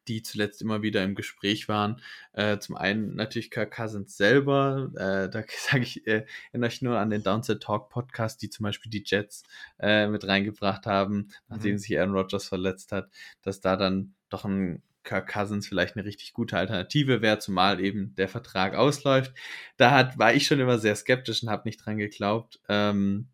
die 0.08 0.22
zuletzt 0.22 0.62
immer 0.62 0.82
wieder 0.82 1.04
im 1.04 1.14
Gespräch 1.14 1.68
waren. 1.68 2.00
Äh, 2.32 2.58
zum 2.58 2.76
einen 2.76 3.14
natürlich 3.16 3.50
Kirk 3.50 3.72
Cousins 3.72 4.16
selber. 4.16 4.90
Äh, 4.94 5.30
da 5.30 5.44
sage 5.48 5.82
ich, 5.82 6.06
äh, 6.06 6.26
erinnere 6.52 6.70
ich 6.70 6.82
nur 6.82 6.98
an 6.98 7.10
den 7.10 7.22
Downset 7.22 7.62
Talk 7.62 7.90
Podcast, 7.90 8.42
die 8.42 8.50
zum 8.50 8.64
Beispiel 8.64 8.90
die 8.90 9.04
Jets 9.04 9.44
äh, 9.78 10.06
mit 10.08 10.26
reingebracht 10.26 10.86
haben, 10.86 11.28
nachdem 11.48 11.72
mhm. 11.72 11.78
sich 11.78 11.98
Aaron 11.98 12.14
Rodgers 12.14 12.48
verletzt 12.48 12.92
hat, 12.92 13.10
dass 13.42 13.60
da 13.60 13.76
dann 13.76 14.14
doch 14.28 14.44
ein 14.44 14.82
Kirk 15.02 15.32
Cousins 15.32 15.66
vielleicht 15.66 15.96
eine 15.96 16.04
richtig 16.04 16.34
gute 16.34 16.56
Alternative 16.56 17.22
wäre, 17.22 17.38
zumal 17.38 17.80
eben 17.80 18.14
der 18.16 18.28
Vertrag 18.28 18.74
ausläuft. 18.74 19.32
Da 19.76 19.92
hat, 19.92 20.18
war 20.18 20.34
ich 20.34 20.46
schon 20.46 20.60
immer 20.60 20.78
sehr 20.78 20.94
skeptisch 20.94 21.42
und 21.42 21.50
habe 21.50 21.66
nicht 21.66 21.84
dran 21.84 21.96
geglaubt. 21.96 22.60
Ähm, 22.68 23.28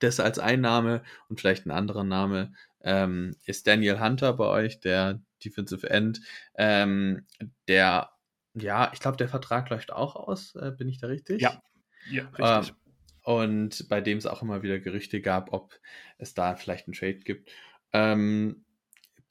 das 0.00 0.20
als 0.20 0.38
Einnahme 0.38 1.02
und 1.28 1.40
vielleicht 1.40 1.66
ein 1.66 1.70
anderer 1.70 2.04
Name 2.04 2.52
ähm, 2.82 3.36
ist 3.44 3.66
Daniel 3.66 4.00
Hunter 4.00 4.32
bei 4.32 4.46
euch, 4.46 4.80
der 4.80 5.20
Defensive 5.44 5.88
End, 5.88 6.20
ähm, 6.56 7.26
der, 7.68 8.10
ja, 8.54 8.90
ich 8.92 9.00
glaube, 9.00 9.16
der 9.16 9.28
Vertrag 9.28 9.70
läuft 9.70 9.92
auch 9.92 10.16
aus, 10.16 10.54
äh, 10.56 10.72
bin 10.76 10.88
ich 10.88 10.98
da 10.98 11.06
richtig? 11.06 11.40
Ja, 11.40 11.62
ja, 12.10 12.28
richtig. 12.28 12.70
Ähm, 12.70 12.76
und 13.22 13.88
bei 13.88 14.00
dem 14.00 14.18
es 14.18 14.26
auch 14.26 14.42
immer 14.42 14.62
wieder 14.62 14.78
Gerüchte 14.78 15.20
gab, 15.20 15.52
ob 15.52 15.78
es 16.18 16.34
da 16.34 16.54
vielleicht 16.56 16.86
einen 16.86 16.94
Trade 16.94 17.18
gibt. 17.18 17.50
Ähm, 17.92 18.64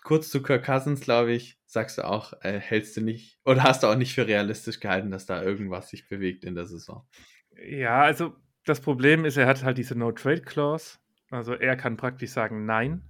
kurz 0.03 0.29
zu 0.29 0.41
Kirk 0.41 0.65
Cousins, 0.65 1.01
glaube 1.01 1.31
ich, 1.31 1.59
sagst 1.65 1.97
du 1.97 2.05
auch, 2.05 2.33
äh, 2.41 2.59
hältst 2.59 2.97
du 2.97 3.01
nicht 3.01 3.39
oder 3.45 3.63
hast 3.63 3.83
du 3.83 3.87
auch 3.87 3.95
nicht 3.95 4.13
für 4.13 4.27
realistisch 4.27 4.79
gehalten, 4.79 5.11
dass 5.11 5.25
da 5.25 5.41
irgendwas 5.41 5.89
sich 5.89 6.07
bewegt 6.07 6.43
in 6.43 6.55
der 6.55 6.65
Saison? 6.65 7.07
Ja, 7.67 8.01
also 8.01 8.35
das 8.65 8.81
Problem 8.81 9.25
ist, 9.25 9.37
er 9.37 9.47
hat 9.47 9.63
halt 9.63 9.77
diese 9.77 9.95
No-Trade-Clause. 9.95 10.99
Also 11.31 11.53
er 11.53 11.75
kann 11.75 11.97
praktisch 11.97 12.31
sagen 12.31 12.65
Nein. 12.65 13.03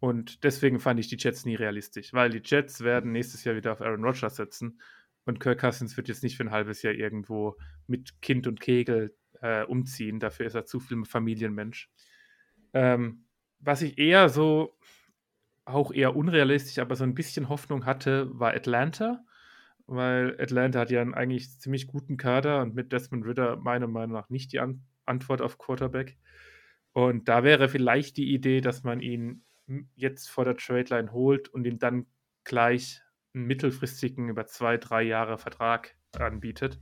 Und 0.00 0.44
deswegen 0.44 0.80
fand 0.80 0.98
ich 0.98 1.08
die 1.08 1.18
Jets 1.18 1.44
nie 1.44 1.54
realistisch, 1.54 2.12
weil 2.14 2.30
die 2.30 2.42
Jets 2.42 2.80
werden 2.80 3.12
nächstes 3.12 3.44
Jahr 3.44 3.54
wieder 3.54 3.72
auf 3.72 3.82
Aaron 3.82 4.02
Rodgers 4.02 4.36
setzen 4.36 4.80
und 5.26 5.40
Kirk 5.40 5.60
Cousins 5.60 5.96
wird 5.96 6.08
jetzt 6.08 6.22
nicht 6.22 6.36
für 6.36 6.44
ein 6.44 6.50
halbes 6.50 6.82
Jahr 6.82 6.94
irgendwo 6.94 7.56
mit 7.86 8.20
Kind 8.22 8.46
und 8.46 8.60
Kegel 8.60 9.14
äh, 9.42 9.64
umziehen. 9.64 10.18
Dafür 10.18 10.46
ist 10.46 10.54
er 10.54 10.64
zu 10.64 10.80
viel 10.80 11.04
Familienmensch. 11.04 11.90
Ähm, 12.72 13.26
was 13.58 13.82
ich 13.82 13.98
eher 13.98 14.28
so, 14.28 14.76
auch 15.64 15.92
eher 15.92 16.16
unrealistisch, 16.16 16.78
aber 16.78 16.96
so 16.96 17.04
ein 17.04 17.14
bisschen 17.14 17.48
Hoffnung 17.48 17.84
hatte, 17.84 18.30
war 18.32 18.54
Atlanta, 18.54 19.22
weil 19.86 20.40
Atlanta 20.40 20.80
hat 20.80 20.90
ja 20.90 21.02
einen 21.02 21.14
eigentlich 21.14 21.58
ziemlich 21.58 21.86
guten 21.86 22.16
Kader 22.16 22.62
und 22.62 22.74
mit 22.74 22.92
Desmond 22.92 23.26
Ritter 23.26 23.56
meiner 23.56 23.88
Meinung 23.88 24.16
nach 24.16 24.30
nicht 24.30 24.52
die 24.52 24.60
An 24.60 24.82
Antwort 25.04 25.42
auf 25.42 25.58
Quarterback. 25.58 26.16
Und 26.92 27.28
da 27.28 27.42
wäre 27.44 27.68
vielleicht 27.68 28.16
die 28.16 28.32
Idee, 28.32 28.60
dass 28.60 28.84
man 28.84 29.00
ihn 29.00 29.44
jetzt 29.94 30.28
vor 30.28 30.44
der 30.44 30.56
Trade 30.56 30.86
Line 30.90 31.12
holt 31.12 31.48
und 31.48 31.66
ihm 31.66 31.78
dann 31.78 32.06
gleich 32.44 33.02
einen 33.34 33.46
mittelfristigen, 33.46 34.28
über 34.28 34.46
zwei, 34.46 34.76
drei 34.76 35.02
Jahre 35.02 35.38
Vertrag 35.38 35.96
anbietet. 36.18 36.80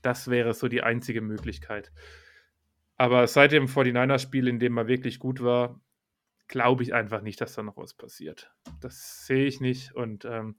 Das 0.00 0.28
wäre 0.28 0.54
so 0.54 0.68
die 0.68 0.82
einzige 0.82 1.20
Möglichkeit. 1.20 1.92
Aber 2.96 3.26
seit 3.26 3.52
dem 3.52 3.66
49er-Spiel, 3.66 4.48
in 4.48 4.58
dem 4.58 4.76
er 4.76 4.86
wirklich 4.86 5.18
gut 5.18 5.42
war, 5.42 5.80
glaube 6.48 6.82
ich 6.82 6.94
einfach 6.94 7.22
nicht, 7.22 7.40
dass 7.40 7.54
da 7.54 7.62
noch 7.62 7.76
was 7.76 7.94
passiert. 7.94 8.52
Das 8.80 9.26
sehe 9.26 9.46
ich 9.46 9.60
nicht 9.60 9.92
und 9.92 10.24
ähm, 10.24 10.56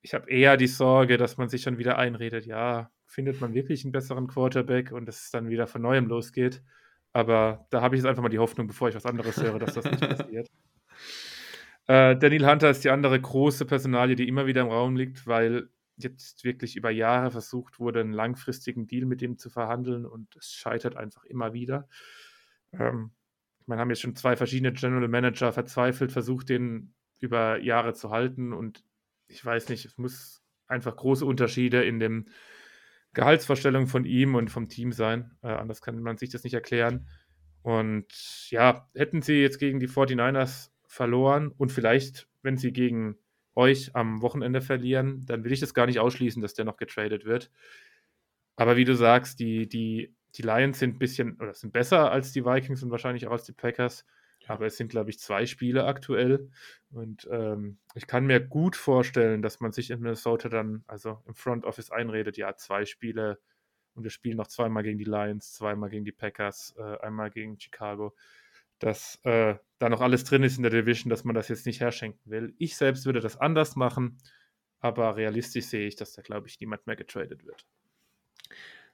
ich 0.00 0.14
habe 0.14 0.30
eher 0.30 0.56
die 0.56 0.68
Sorge, 0.68 1.16
dass 1.16 1.36
man 1.36 1.48
sich 1.48 1.62
schon 1.62 1.78
wieder 1.78 1.98
einredet, 1.98 2.46
ja, 2.46 2.92
findet 3.06 3.40
man 3.40 3.54
wirklich 3.54 3.84
einen 3.84 3.92
besseren 3.92 4.28
Quarterback 4.28 4.92
und 4.92 5.08
es 5.08 5.30
dann 5.30 5.48
wieder 5.48 5.66
von 5.66 5.82
neuem 5.82 6.06
losgeht. 6.06 6.62
Aber 7.16 7.66
da 7.70 7.80
habe 7.80 7.94
ich 7.94 8.00
jetzt 8.00 8.06
einfach 8.06 8.22
mal 8.22 8.28
die 8.28 8.38
Hoffnung, 8.38 8.66
bevor 8.66 8.90
ich 8.90 8.94
was 8.94 9.06
anderes 9.06 9.42
höre, 9.42 9.58
dass 9.58 9.72
das 9.72 9.86
nicht 9.86 10.00
passiert. 10.06 10.50
Äh, 11.86 12.14
Daniel 12.18 12.46
Hunter 12.46 12.68
ist 12.68 12.84
die 12.84 12.90
andere 12.90 13.18
große 13.18 13.64
Personalie, 13.64 14.16
die 14.16 14.28
immer 14.28 14.44
wieder 14.44 14.60
im 14.60 14.68
Raum 14.68 14.96
liegt, 14.96 15.26
weil 15.26 15.70
jetzt 15.96 16.44
wirklich 16.44 16.76
über 16.76 16.90
Jahre 16.90 17.30
versucht 17.30 17.80
wurde, 17.80 18.00
einen 18.00 18.12
langfristigen 18.12 18.86
Deal 18.86 19.06
mit 19.06 19.22
ihm 19.22 19.38
zu 19.38 19.48
verhandeln 19.48 20.04
und 20.04 20.36
es 20.36 20.52
scheitert 20.52 20.98
einfach 20.98 21.24
immer 21.24 21.54
wieder. 21.54 21.88
Ähm, 22.74 23.12
man 23.64 23.78
haben 23.78 23.88
jetzt 23.88 24.02
schon 24.02 24.14
zwei 24.14 24.36
verschiedene 24.36 24.74
General 24.74 25.08
Manager 25.08 25.54
verzweifelt, 25.54 26.12
versucht, 26.12 26.50
den 26.50 26.92
über 27.18 27.58
Jahre 27.62 27.94
zu 27.94 28.10
halten 28.10 28.52
und 28.52 28.84
ich 29.26 29.42
weiß 29.42 29.70
nicht, 29.70 29.86
es 29.86 29.96
muss 29.96 30.42
einfach 30.66 30.94
große 30.94 31.24
Unterschiede 31.24 31.82
in 31.82 31.98
dem 31.98 32.26
Gehaltsvorstellung 33.16 33.86
von 33.86 34.04
ihm 34.04 34.34
und 34.34 34.50
vom 34.50 34.68
Team 34.68 34.92
sein. 34.92 35.30
Äh, 35.42 35.48
anders 35.48 35.80
kann 35.80 36.00
man 36.02 36.18
sich 36.18 36.28
das 36.28 36.44
nicht 36.44 36.52
erklären. 36.52 37.08
Und 37.62 38.06
ja, 38.50 38.90
hätten 38.94 39.22
sie 39.22 39.40
jetzt 39.40 39.58
gegen 39.58 39.80
die 39.80 39.88
49ers 39.88 40.68
verloren 40.86 41.50
und 41.56 41.72
vielleicht, 41.72 42.28
wenn 42.42 42.58
sie 42.58 42.74
gegen 42.74 43.16
euch 43.54 43.96
am 43.96 44.20
Wochenende 44.20 44.60
verlieren, 44.60 45.24
dann 45.24 45.44
will 45.44 45.52
ich 45.52 45.60
das 45.60 45.72
gar 45.72 45.86
nicht 45.86 45.98
ausschließen, 45.98 46.42
dass 46.42 46.52
der 46.52 46.66
noch 46.66 46.76
getradet 46.76 47.24
wird. 47.24 47.50
Aber 48.54 48.76
wie 48.76 48.84
du 48.84 48.94
sagst, 48.94 49.40
die, 49.40 49.66
die, 49.66 50.14
die 50.34 50.42
Lions 50.42 50.78
sind 50.78 50.96
ein 50.96 50.98
bisschen 50.98 51.40
oder 51.40 51.54
sind 51.54 51.72
besser 51.72 52.12
als 52.12 52.32
die 52.32 52.44
Vikings 52.44 52.82
und 52.82 52.90
wahrscheinlich 52.90 53.26
auch 53.26 53.32
als 53.32 53.44
die 53.44 53.52
Packers. 53.52 54.04
Aber 54.46 54.66
es 54.66 54.76
sind, 54.76 54.88
glaube 54.88 55.10
ich, 55.10 55.18
zwei 55.18 55.46
Spiele 55.46 55.84
aktuell. 55.84 56.50
Und 56.90 57.28
ähm, 57.30 57.78
ich 57.94 58.06
kann 58.06 58.26
mir 58.26 58.40
gut 58.40 58.76
vorstellen, 58.76 59.42
dass 59.42 59.60
man 59.60 59.72
sich 59.72 59.90
in 59.90 60.00
Minnesota 60.00 60.48
dann, 60.48 60.84
also 60.86 61.22
im 61.26 61.34
Front 61.34 61.64
Office 61.64 61.90
einredet, 61.90 62.36
ja, 62.36 62.54
zwei 62.56 62.84
Spiele 62.84 63.38
und 63.96 64.04
wir 64.04 64.10
spielen 64.10 64.36
noch 64.36 64.46
zweimal 64.46 64.82
gegen 64.82 64.98
die 64.98 65.04
Lions, 65.04 65.54
zweimal 65.54 65.88
gegen 65.88 66.04
die 66.04 66.12
Packers, 66.12 66.74
äh, 66.78 66.98
einmal 66.98 67.30
gegen 67.30 67.58
Chicago, 67.58 68.14
dass 68.78 69.18
äh, 69.24 69.56
da 69.78 69.88
noch 69.88 70.02
alles 70.02 70.24
drin 70.24 70.42
ist 70.42 70.58
in 70.58 70.62
der 70.62 70.70
Division, 70.70 71.10
dass 71.10 71.24
man 71.24 71.34
das 71.34 71.48
jetzt 71.48 71.66
nicht 71.66 71.80
herschenken 71.80 72.20
will. 72.30 72.54
Ich 72.58 72.76
selbst 72.76 73.06
würde 73.06 73.20
das 73.20 73.38
anders 73.38 73.74
machen, 73.74 74.18
aber 74.80 75.16
realistisch 75.16 75.66
sehe 75.66 75.88
ich, 75.88 75.96
dass 75.96 76.12
da, 76.12 76.22
glaube 76.22 76.46
ich, 76.46 76.60
niemand 76.60 76.86
mehr 76.86 76.96
getradet 76.96 77.44
wird. 77.46 77.66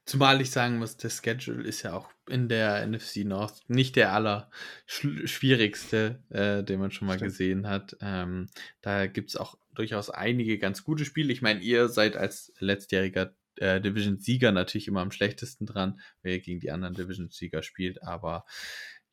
Zumal 0.05 0.41
ich 0.41 0.51
sagen 0.51 0.79
muss, 0.79 0.97
der 0.97 1.11
Schedule 1.11 1.63
ist 1.63 1.83
ja 1.83 1.93
auch 1.93 2.11
in 2.29 2.49
der 2.49 2.85
NFC 2.87 3.19
North 3.25 3.61
nicht 3.69 3.95
der 3.95 4.13
aller 4.13 4.51
schwierigste, 4.87 6.23
äh, 6.31 6.65
den 6.65 6.81
man 6.81 6.91
schon 6.91 7.07
mal 7.07 7.19
Stimmt. 7.19 7.31
gesehen 7.31 7.69
hat. 7.69 7.97
Ähm, 8.01 8.49
da 8.81 9.07
gibt 9.07 9.31
es 9.31 9.37
auch 9.37 9.57
durchaus 9.75 10.11
einige 10.11 10.59
ganz 10.59 10.83
gute 10.83 11.05
Spiele. 11.05 11.33
Ich 11.33 11.43
meine, 11.43 11.61
ihr 11.61 11.89
seid 11.89 12.17
als 12.17 12.53
letztjähriger 12.59 13.35
äh, 13.57 13.81
Division-Sieger 13.81 14.51
natürlich 14.51 14.89
immer 14.89 15.03
am 15.03 15.13
schlechtesten 15.13 15.67
dran, 15.67 16.01
wer 16.23 16.41
gegen 16.41 16.61
die 16.61 16.73
anderen 16.73 16.95
Division-Sieger 16.95 17.63
spielt. 17.63 18.03
Aber 18.03 18.45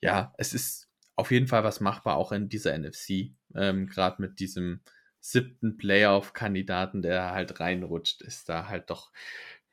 ja, 0.02 0.34
es 0.38 0.54
ist 0.54 0.90
auf 1.16 1.32
jeden 1.32 1.48
Fall 1.48 1.64
was 1.64 1.82
machbar, 1.82 2.16
auch 2.16 2.32
in 2.32 2.50
dieser 2.50 2.78
NFC. 2.78 3.36
Ähm, 3.54 3.88
Gerade 3.88 4.22
mit 4.22 4.40
diesem 4.40 4.82
siebten 5.20 5.78
Playoff-Kandidaten, 5.78 7.02
der 7.02 7.32
halt 7.32 7.60
reinrutscht, 7.60 8.22
ist 8.22 8.48
da 8.48 8.68
halt 8.68 8.90
doch 8.90 9.12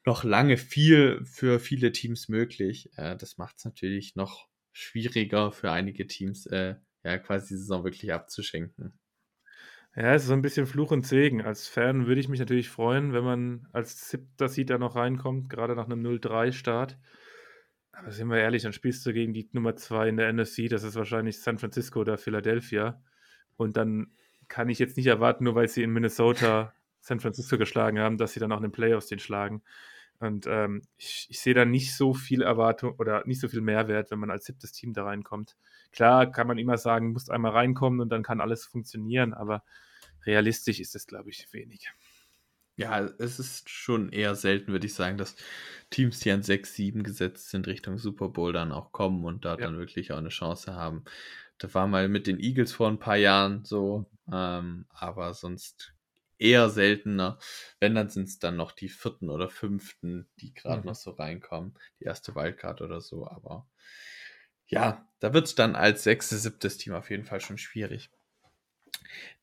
noch 0.07 0.25
lange 0.25 0.57
viel 0.57 1.25
für 1.25 1.59
viele 1.59 1.93
Teams 1.93 2.29
möglich. 2.29 2.91
Äh, 2.97 3.17
das 3.17 3.37
macht 3.37 3.57
es 3.59 3.65
natürlich 3.65 4.15
noch 4.15 4.49
schwieriger 4.73 5.53
für 5.53 5.73
einige 5.73 6.07
Teams, 6.07 6.47
äh, 6.47 6.77
ja, 7.03 7.19
quasi 7.19 7.49
die 7.49 7.59
Saison 7.59 7.85
wirklich 7.85 8.13
abzuschenken. 8.13 8.99
Ja, 9.97 10.15
es 10.15 10.23
ist 10.23 10.29
so 10.29 10.35
ein 10.35 10.43
bisschen 10.43 10.67
Fluch 10.67 10.91
und 10.91 11.07
Segen. 11.07 11.41
Als 11.41 11.69
Fan 11.69 12.07
würde 12.07 12.21
ich 12.21 12.29
mich 12.29 12.39
natürlich 12.39 12.69
freuen, 12.69 13.15
wenn 13.15 13.25
man 13.25 13.67
als 13.73 14.11
siebter 14.11 14.49
Seed 14.49 14.69
da 14.69 14.79
noch 14.79 14.95
reinkommt, 14.95 15.49
gerade 15.49 15.75
nach 15.75 15.87
einem 15.87 16.03
0-3-Start. 16.03 16.99
Aber 17.93 18.11
sind 18.13 18.29
wir 18.29 18.37
ehrlich, 18.37 18.63
dann 18.63 18.75
spielst 18.75 19.07
du 19.07 19.15
gegen 19.15 19.33
die 19.33 19.49
Nummer 19.53 19.75
2 19.75 20.11
in 20.11 20.19
der 20.19 20.31
NFC, 20.31 20.69
das 20.69 20.83
ist 20.83 20.97
wahrscheinlich 20.97 21.41
San 21.41 21.57
Francisco 21.57 22.01
oder 22.01 22.19
Philadelphia. 22.19 23.03
Und 23.57 23.79
dann 23.79 24.13
kann 24.49 24.69
ich 24.69 24.79
jetzt 24.79 24.99
nicht 24.99 25.07
erwarten, 25.07 25.45
nur 25.45 25.55
weil 25.55 25.69
sie 25.69 25.83
in 25.83 25.91
Minnesota 25.91 26.75
San 27.01 27.21
Francisco 27.21 27.57
geschlagen 27.57 27.99
haben, 27.99 28.19
dass 28.19 28.35
sie 28.35 28.41
dann 28.41 28.53
auch 28.53 28.59
in 28.59 28.65
den 28.65 28.73
Playoffs 28.73 29.07
den 29.07 29.19
schlagen. 29.19 29.63
Und 30.19 30.47
ähm, 30.47 30.83
ich, 30.97 31.27
ich 31.31 31.41
sehe 31.41 31.55
da 31.55 31.65
nicht 31.65 31.95
so 31.95 32.15
viel 32.15 32.43
Erwartung 32.43 32.95
oder 32.99 33.27
nicht 33.27 33.41
so 33.41 33.49
viel 33.49 33.61
Mehrwert, 33.61 34.11
wenn 34.11 34.19
man 34.19 34.31
als 34.31 34.45
siebtes 34.45 34.73
Team 34.73 34.93
da 34.93 35.05
reinkommt. 35.05 35.57
Klar 35.93 36.31
kann 36.31 36.47
man 36.47 36.59
immer 36.59 36.79
sagen, 36.79 37.13
musst 37.13 37.31
einmal 37.31 37.53
reinkommen 37.53 38.01
und 38.01 38.11
dann 38.11 38.23
kann 38.23 38.41
alles 38.41 38.65
funktionieren, 38.65 39.35
aber 39.35 39.63
realistisch 40.25 40.81
ist 40.81 40.95
es, 40.95 41.07
glaube 41.07 41.31
ich, 41.31 41.53
wenig. 41.53 41.93
Ja, 42.77 43.01
es 43.01 43.39
ist 43.39 43.71
schon 43.71 44.11
eher 44.11 44.35
selten, 44.35 44.73
würde 44.73 44.87
ich 44.87 44.93
sagen, 44.93 45.17
dass 45.17 45.37
Teams, 45.89 46.19
die 46.21 46.31
an 46.31 46.43
6, 46.43 46.75
7 46.75 47.03
gesetzt 47.03 47.49
sind, 47.49 47.67
Richtung 47.67 47.97
Super 47.97 48.29
Bowl 48.29 48.53
dann 48.53 48.71
auch 48.71 48.93
kommen 48.93 49.25
und 49.25 49.47
da 49.47 49.53
ja. 49.53 49.57
dann 49.57 49.79
wirklich 49.79 50.13
auch 50.13 50.19
eine 50.19 50.29
Chance 50.29 50.75
haben. 50.75 51.05
Da 51.57 51.73
war 51.73 51.87
mal 51.87 52.09
mit 52.09 52.27
den 52.27 52.39
Eagles 52.39 52.73
vor 52.73 52.89
ein 52.89 52.99
paar 52.99 53.17
Jahren 53.17 53.65
so, 53.65 54.05
ähm, 54.31 54.85
aber 54.91 55.33
sonst 55.33 55.96
eher 56.39 56.71
seltener. 56.71 57.39
Wenn, 57.81 57.95
dann 57.95 58.09
sind 58.09 58.29
es 58.29 58.39
dann 58.39 58.57
noch 58.57 58.73
die 58.73 58.89
vierten 58.89 59.31
oder 59.31 59.49
fünften, 59.49 60.29
die 60.41 60.55
gerade 60.55 60.81
mhm. 60.81 60.87
noch 60.87 60.95
so 60.95 61.11
reinkommen. 61.13 61.75
Die 62.01 62.05
erste 62.05 62.35
Wildcard 62.35 62.83
oder 62.83 63.01
so, 63.01 63.27
aber 63.27 63.67
ja, 64.67 65.09
da 65.21 65.33
wird 65.33 65.47
es 65.47 65.55
dann 65.55 65.77
als 65.77 66.03
sechstes, 66.03 66.43
siebtes 66.43 66.79
Team 66.79 66.95
auf 66.95 67.11
jeden 67.11 67.25
Fall 67.25 67.41
schon 67.41 67.59
schwierig. 67.59 68.11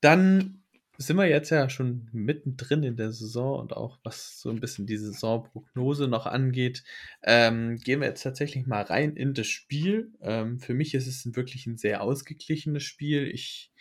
Dann 0.01 0.63
sind 0.97 1.17
wir 1.17 1.27
jetzt 1.27 1.49
ja 1.49 1.69
schon 1.69 2.07
mittendrin 2.11 2.83
in 2.83 2.95
der 2.95 3.11
Saison 3.11 3.59
und 3.59 3.73
auch 3.73 3.97
was 4.03 4.39
so 4.39 4.49
ein 4.49 4.59
bisschen 4.59 4.85
die 4.85 4.97
Saisonprognose 4.97 6.07
noch 6.07 6.27
angeht, 6.27 6.83
ähm, 7.23 7.77
gehen 7.77 8.01
wir 8.01 8.07
jetzt 8.07 8.21
tatsächlich 8.21 8.67
mal 8.67 8.83
rein 8.83 9.15
in 9.15 9.33
das 9.33 9.47
Spiel. 9.47 10.11
Ähm, 10.21 10.59
für 10.59 10.75
mich 10.75 10.93
ist 10.93 11.07
es 11.07 11.35
wirklich 11.35 11.65
ein 11.65 11.77
sehr 11.77 12.03
ausgeglichenes 12.03 12.83
Spiel. 12.83 13.27
Ich 13.27 13.71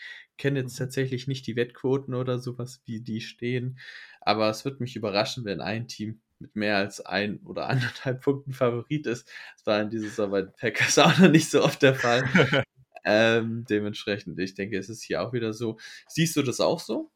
kenne 0.42 0.59
jetzt 0.59 0.74
tatsächlich 0.74 1.28
nicht 1.28 1.46
die 1.46 1.55
Wettquoten 1.55 2.14
oder 2.14 2.40
sowas, 2.40 2.83
wie 2.85 3.00
die 3.00 3.20
stehen, 3.20 3.78
aber 4.20 4.50
es 4.50 4.64
wird 4.64 4.81
mich 4.81 4.96
überraschen, 4.96 5.44
wenn 5.44 5.61
ein 5.61 5.87
Team 5.87 6.20
mit 6.40 6.57
mehr 6.57 6.78
als 6.78 7.00
ein 7.00 7.38
oder 7.44 7.68
anderthalb 7.70 8.20
Punkten 8.22 8.52
Favorit 8.52 9.07
ist. 9.07 9.31
Das 9.55 9.66
war 9.66 9.81
in 9.81 9.90
dieser 9.90 10.09
Saison 10.09 10.33
bei 10.33 10.42
den 10.42 10.52
Packers 10.59 10.98
auch 10.98 11.16
noch 11.18 11.31
nicht 11.31 11.48
so 11.48 11.62
oft 11.62 11.81
der 11.81 11.94
Fall. 11.94 12.24
Ähm, 13.05 13.64
dementsprechend, 13.68 14.38
ich 14.38 14.55
denke, 14.55 14.78
es 14.78 14.88
ist 14.88 15.02
hier 15.02 15.22
auch 15.22 15.33
wieder 15.33 15.52
so. 15.52 15.76
Siehst 16.07 16.37
du 16.37 16.42
das 16.42 16.61
auch 16.61 16.78
so? 16.78 17.11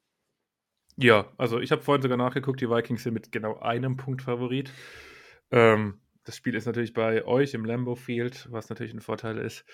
Ja, 0.96 1.32
also 1.38 1.60
ich 1.60 1.70
habe 1.70 1.80
vorhin 1.80 2.02
sogar 2.02 2.18
nachgeguckt, 2.18 2.60
die 2.60 2.68
Vikings 2.68 3.04
sind 3.04 3.14
mit 3.14 3.30
genau 3.30 3.60
einem 3.60 3.96
Punkt 3.96 4.22
Favorit. 4.22 4.72
Ähm, 5.52 6.00
das 6.24 6.34
Spiel 6.36 6.56
ist 6.56 6.66
natürlich 6.66 6.92
bei 6.92 7.24
euch 7.24 7.54
im 7.54 7.64
Lambo 7.64 7.94
Field, 7.94 8.48
was 8.50 8.68
natürlich 8.68 8.94
ein 8.94 9.00
Vorteil 9.00 9.38
ist. 9.38 9.64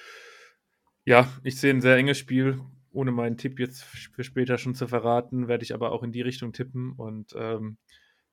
Ja, 1.07 1.33
ich 1.45 1.59
sehe 1.59 1.73
ein 1.73 1.81
sehr 1.81 1.97
enges 1.97 2.19
Spiel. 2.19 2.61
Ohne 2.93 3.11
meinen 3.13 3.37
Tipp 3.37 3.59
jetzt 3.59 3.83
für 3.83 4.25
später 4.25 4.59
schon 4.59 4.75
zu 4.75 4.87
verraten, 4.87 5.49
werde 5.49 5.65
ich 5.65 5.75
aber 5.75 5.93
auch 5.93 6.03
in 6.03 6.13
die 6.13 6.23
Richtung 6.23 6.53
tippen. 6.53 6.93
Und 6.93 7.35
ähm, 7.37 7.79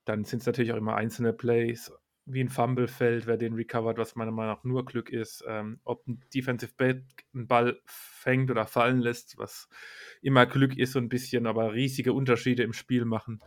dann 0.06 0.26
sind 0.26 0.39
es 0.39 0.45
natürlich 0.45 0.72
auch 0.74 0.78
immer 0.78 0.95
einzelne 0.95 1.34
Plays, 1.34 1.91
wie 2.26 2.41
ein 2.41 2.50
Fumble 2.50 2.88
fällt, 2.88 3.26
wer 3.26 3.38
den 3.38 3.54
recovert, 3.54 3.98
was 3.98 4.15
meiner 4.15 4.32
Meinung 4.32 4.56
nach 4.56 4.63
nur 4.63 4.86
Glück 4.86 5.10
ist, 5.10 5.43
ähm, 5.48 5.80
ob 5.84 6.08
ein 6.08 6.22
Defensive 6.34 6.74
Back 6.78 7.04
einen 7.34 7.48
Ball 7.48 7.80
fängt 7.86 8.52
oder 8.52 8.65
fallen 8.67 9.00
lässt, 9.00 9.38
was 9.38 9.67
immer 10.22 10.45
Glück 10.45 10.78
ist 10.78 10.91
so 10.93 11.00
ein 11.00 11.10
bisschen, 11.10 11.48
aber 11.48 11.74
riesige 11.74 12.13
Unterschiede 12.13 12.63
im 12.63 12.74
Spiel 12.74 13.06
machen. 13.06 13.39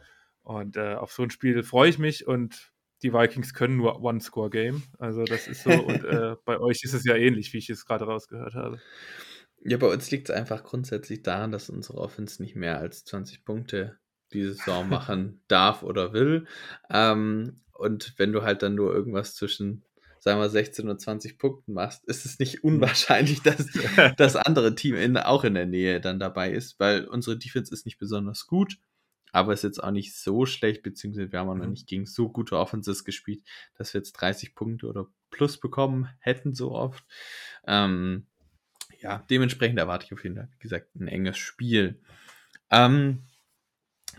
Und 0.43 0.77
äh, 0.77 0.95
auf 0.95 1.13
so 1.13 1.23
ein 1.23 1.31
Spiel 1.31 1.63
freue 1.63 1.91
ich 1.91 1.99
mich 1.99 2.27
und 2.27 2.73
die 3.03 3.13
Vikings 3.13 3.55
können 3.55 3.77
nur 3.77 4.01
One-Score-Game. 4.01 4.83
Also 4.99 5.25
das 5.25 5.47
ist 5.47 5.63
so 5.63 5.71
und 5.71 6.05
äh, 6.05 6.37
bei 6.45 6.59
euch 6.59 6.83
ist 6.83 6.95
es 6.95 7.05
ja 7.05 7.15
ähnlich, 7.15 7.53
wie 7.53 7.59
ich 7.59 7.71
es 7.71 7.85
gerade 7.85 8.05
rausgehört 8.05 8.55
habe. 8.55 8.81
Ja, 9.65 9.77
bei 9.77 9.87
uns 9.87 10.11
liegt 10.11 10.29
es 10.29 10.35
einfach 10.35 10.65
grundsätzlich 10.65 11.23
daran, 11.23 11.53
dass 11.53 11.71
unsere 11.71 11.99
Offense 11.99 12.43
nicht 12.43 12.57
mehr 12.57 12.79
als 12.79 13.05
20 13.05 13.45
Punkte 13.45 13.99
diese 14.33 14.55
Saison 14.55 14.89
machen 14.89 15.43
darf 15.49 15.83
oder 15.83 16.13
will. 16.13 16.47
Ähm, 16.91 17.61
und 17.73 18.15
wenn 18.17 18.33
du 18.33 18.43
halt 18.43 18.63
dann 18.63 18.75
nur 18.75 18.95
irgendwas 18.95 19.35
zwischen, 19.35 19.85
sagen 20.19 20.41
wir, 20.41 20.49
16 20.49 20.89
und 20.89 21.01
20 21.01 21.39
Punkten 21.39 21.73
machst, 21.73 22.05
ist 22.07 22.25
es 22.27 22.39
nicht 22.39 22.65
unwahrscheinlich, 22.65 23.43
dass 23.43 23.67
das 24.17 24.37
andere 24.37 24.75
Team 24.75 24.97
in, 24.97 25.17
auch 25.17 25.45
in 25.45 25.55
der 25.55 25.67
Nähe 25.67 26.01
dann 26.01 26.19
dabei 26.19 26.51
ist, 26.51 26.79
weil 26.81 27.07
unsere 27.07 27.39
Defense 27.39 27.73
ist 27.73 27.87
nicht 27.87 27.99
besonders 27.99 28.47
gut, 28.47 28.79
aber 29.33 29.53
ist 29.53 29.65
jetzt 29.65 29.83
auch 29.83 29.91
nicht 29.91 30.15
so 30.15 30.45
schlecht, 30.45 30.83
beziehungsweise 30.83 31.33
wir 31.33 31.39
haben 31.39 31.49
auch 31.49 31.55
noch 31.55 31.65
mhm. 31.65 31.71
nicht 31.73 31.87
gegen 31.87 32.07
so 32.07 32.29
gute 32.29 32.59
Offenses 32.59 33.05
gespielt, 33.05 33.43
dass 33.77 33.95
wir 33.95 34.01
jetzt 34.01 34.13
30 34.13 34.55
Punkte 34.55 34.87
oder 34.87 35.07
plus 35.31 35.59
bekommen 35.59 36.09
hätten 36.21 36.53
so 36.53 36.73
oft. 36.73 37.05
Ähm, 37.67 38.27
ja, 39.03 39.25
dementsprechend 39.29 39.79
erwarte 39.79 40.07
ich 40.07 40.13
auf 40.13 40.23
jeden 40.23 40.37
Fall, 40.37 40.49
wie 40.59 40.63
gesagt, 40.63 40.95
ein 40.97 41.09
enges 41.09 41.39
Spiel. 41.39 42.01
Ähm, 42.71 43.23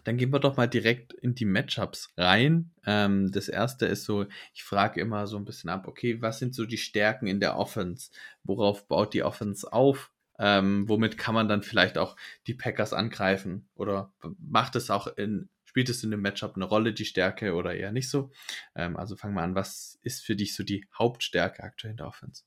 dann 0.03 0.17
gehen 0.17 0.31
wir 0.31 0.39
doch 0.39 0.57
mal 0.57 0.67
direkt 0.67 1.13
in 1.13 1.35
die 1.35 1.45
Matchups 1.45 2.13
rein. 2.17 2.71
Ähm, 2.85 3.31
das 3.31 3.47
erste 3.47 3.85
ist 3.85 4.03
so, 4.03 4.25
ich 4.53 4.63
frage 4.63 4.99
immer 4.99 5.27
so 5.27 5.37
ein 5.37 5.45
bisschen 5.45 5.69
ab, 5.69 5.87
okay, 5.87 6.21
was 6.21 6.39
sind 6.39 6.53
so 6.53 6.65
die 6.65 6.77
Stärken 6.77 7.27
in 7.27 7.39
der 7.39 7.57
Offense? 7.57 8.11
Worauf 8.43 8.87
baut 8.87 9.13
die 9.13 9.23
Offense 9.23 9.71
auf? 9.71 10.11
Ähm, 10.39 10.89
womit 10.89 11.17
kann 11.17 11.35
man 11.35 11.47
dann 11.47 11.63
vielleicht 11.63 11.97
auch 11.97 12.17
die 12.47 12.55
Packers 12.55 12.91
angreifen? 12.91 13.69
Oder 13.75 14.11
macht 14.39 14.75
es 14.75 14.89
auch 14.89 15.07
in, 15.07 15.47
spielt 15.63 15.89
es 15.89 16.03
in 16.03 16.11
dem 16.11 16.21
Matchup 16.21 16.55
eine 16.55 16.65
Rolle, 16.65 16.93
die 16.93 17.05
Stärke 17.05 17.53
oder 17.53 17.73
eher 17.73 17.91
nicht 17.93 18.09
so? 18.09 18.31
Ähm, 18.75 18.97
also 18.97 19.15
fangen 19.15 19.35
wir 19.35 19.43
an, 19.43 19.55
was 19.55 19.99
ist 20.01 20.25
für 20.25 20.35
dich 20.35 20.55
so 20.55 20.63
die 20.63 20.85
Hauptstärke 20.97 21.63
aktuell 21.63 21.91
in 21.91 21.97
der 21.97 22.07
Offense? 22.07 22.43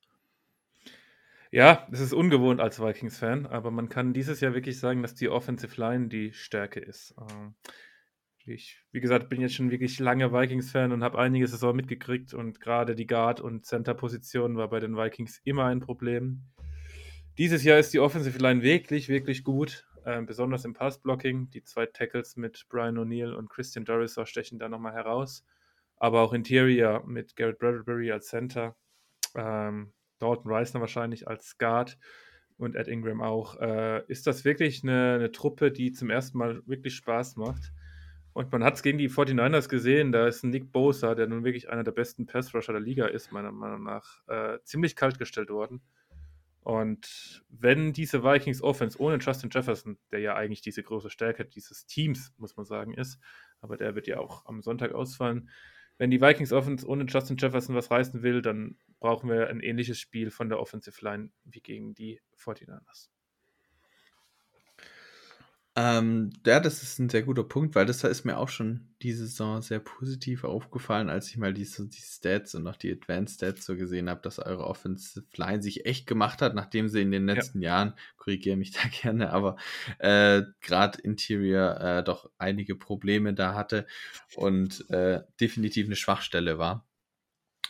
Ja, 1.51 1.87
es 1.93 2.01
ist 2.01 2.13
ungewohnt 2.13 2.61
als 2.61 2.81
Vikings-Fan, 2.81 3.47
aber 3.47 3.71
man 3.71 3.89
kann 3.89 4.13
dieses 4.13 4.41
Jahr 4.41 4.55
wirklich 4.55 4.79
sagen, 4.79 5.03
dass 5.03 5.15
die 5.15 5.29
Offensive 5.29 5.81
Line 5.81 6.09
die 6.09 6.33
Stärke 6.33 6.81
ist. 6.81 7.15
Ähm, 7.19 7.55
ich, 8.45 8.83
wie 8.93 9.01
gesagt, 9.01 9.29
bin 9.29 9.41
jetzt 9.41 9.55
schon 9.55 9.71
wirklich 9.71 9.99
lange 9.99 10.33
Vikings-Fan 10.33 10.93
und 10.93 11.03
habe 11.03 11.19
einige 11.19 11.47
Saison 11.47 11.75
mitgekriegt 11.75 12.35
und 12.35 12.61
gerade 12.61 12.95
die 12.95 13.07
Guard- 13.07 13.41
und 13.41 13.67
Center-Position 13.67 14.57
war 14.57 14.69
bei 14.69 14.81
den 14.81 14.97
Vikings 14.97 15.41
immer 15.45 15.65
ein 15.67 15.81
Problem. 15.81 16.43
Dieses 17.39 17.65
Jahr 17.65 17.79
ist 17.79 17.93
die 17.93 18.01
Offensive 18.01 18.39
Line 18.39 18.63
wirklich, 18.63 19.09
wirklich 19.09 19.45
gut, 19.45 19.87
äh, 20.05 20.23
besonders 20.23 20.65
im 20.65 20.73
Pass-Blocking. 20.73 21.51
Die 21.51 21.65
zwei 21.65 21.87
Tackles 21.87 22.37
mit 22.37 22.67
Brian 22.69 22.97
O'Neill 22.97 23.35
und 23.35 23.51
Christian 23.51 23.85
Dorisor 23.85 24.27
stechen 24.27 24.59
da 24.59 24.69
nochmal 24.69 24.95
heraus. 24.95 25.45
Aber 25.97 26.23
auch 26.23 26.33
Interior 26.33 27.05
mit 27.07 27.37
Garrett 27.37 27.59
Bradbury 27.59 28.13
als 28.13 28.29
Center. 28.29 28.77
Ähm, 29.35 29.93
Dalton 30.19 30.51
Reisner 30.51 30.81
wahrscheinlich 30.81 31.29
als 31.29 31.59
Guard 31.59 31.99
und 32.59 32.75
Ed 32.77 32.89
Ingram 32.89 33.21
auch. 33.21 33.59
Äh, 33.61 34.05
ist 34.09 34.27
das 34.27 34.45
wirklich 34.45 34.83
eine, 34.83 35.15
eine, 35.15 35.33
Truppe, 35.33 35.71
die 35.71 35.93
zum 35.93 36.11
ersten 36.11 36.39
Mal 36.39 36.63
wirklich 36.67 36.95
Spaß 36.95 37.37
macht? 37.37 37.73
Und 38.33 38.53
man 38.53 38.63
hat 38.63 38.75
es 38.75 38.83
gegen 38.83 38.99
die 38.99 39.09
49ers 39.09 39.69
gesehen, 39.69 40.13
da 40.13 40.27
ist 40.27 40.45
Nick 40.45 40.71
Bosa, 40.71 41.15
der 41.15 41.27
nun 41.27 41.45
wirklich 41.45 41.71
einer 41.71 41.85
der 41.85 41.93
besten 41.93 42.27
Pass-Rusher 42.27 42.73
der 42.73 42.83
Liga 42.83 43.07
ist, 43.07 43.33
meiner 43.33 43.51
Meinung 43.51 43.83
nach, 43.83 44.21
äh, 44.29 44.59
ziemlich 44.63 44.95
kalt 44.95 45.19
gestellt 45.19 45.49
worden. 45.49 45.81
Und 46.61 47.45
wenn 47.49 47.93
diese 47.93 48.25
Vikings 48.25 48.61
Offense 48.61 49.01
ohne 49.01 49.19
Justin 49.19 49.51
Jefferson, 49.53 49.99
der 50.11 50.19
ja 50.19 50.35
eigentlich 50.35 50.63
diese 50.63 50.83
große 50.83 51.11
Stärke 51.11 51.45
dieses 51.45 51.87
Teams, 51.87 52.35
muss 52.39 52.57
man 52.57 52.67
sagen, 52.67 52.93
ist, 52.93 53.21
aber 53.61 53.77
der 53.77 53.95
wird 53.95 54.09
ja 54.09 54.19
auch 54.19 54.45
am 54.47 54.61
Sonntag 54.63 54.93
ausfallen, 54.93 55.49
wenn 55.99 56.11
die 56.11 56.21
Vikings 56.21 56.53
Offense 56.53 56.87
ohne 56.87 57.05
Justin 57.05 57.37
Jefferson 57.37 57.75
was 57.75 57.91
reißen 57.91 58.23
will, 58.23 58.43
dann 58.43 58.77
brauchen 59.01 59.31
wir 59.31 59.49
ein 59.49 59.61
ähnliches 59.61 59.99
Spiel 59.99 60.31
von 60.31 60.49
der 60.49 60.61
Offensive 60.61 61.03
Line 61.05 61.31
wie 61.45 61.61
gegen 61.61 61.95
die 61.95 62.21
49ers. 62.37 63.09
Ähm, 65.79 66.33
ja, 66.47 66.59
das 66.59 66.83
ist 66.83 66.99
ein 66.99 67.11
sehr 67.11 67.23
guter 67.23 67.45
Punkt, 67.45 67.75
weil 67.75 67.85
das 67.85 68.03
ist 68.03 68.25
mir 68.25 68.39
auch 68.39 68.49
schon 68.49 68.89
diese 69.03 69.27
Saison 69.27 69.61
sehr 69.61 69.79
positiv 69.79 70.45
aufgefallen, 70.45 71.11
als 71.11 71.29
ich 71.29 71.37
mal 71.37 71.53
die, 71.53 71.67
so 71.67 71.85
die 71.85 72.01
Stats 72.01 72.55
und 72.55 72.67
auch 72.67 72.77
die 72.77 72.91
Advanced 72.91 73.37
Stats 73.37 73.67
so 73.67 73.77
gesehen 73.77 74.09
habe, 74.09 74.23
dass 74.23 74.39
eure 74.39 74.67
Offensive 74.67 75.27
Line 75.37 75.63
sich 75.63 75.85
echt 75.85 76.07
gemacht 76.07 76.41
hat, 76.41 76.55
nachdem 76.55 76.89
sie 76.89 77.03
in 77.03 77.11
den 77.11 77.27
letzten 77.27 77.61
ja. 77.61 77.69
Jahren, 77.69 77.95
korrigiere 78.17 78.57
mich 78.57 78.71
da 78.73 78.89
gerne, 78.89 79.31
aber 79.35 79.57
äh, 79.99 80.45
gerade 80.63 80.99
Interior 81.03 81.79
äh, 81.79 82.03
doch 82.03 82.31
einige 82.39 82.75
Probleme 82.75 83.35
da 83.35 83.55
hatte 83.55 83.87
und 84.35 84.89
äh, 84.89 85.25
definitiv 85.39 85.87
eine 85.87 85.97
Schwachstelle 85.97 86.57
war. 86.57 86.87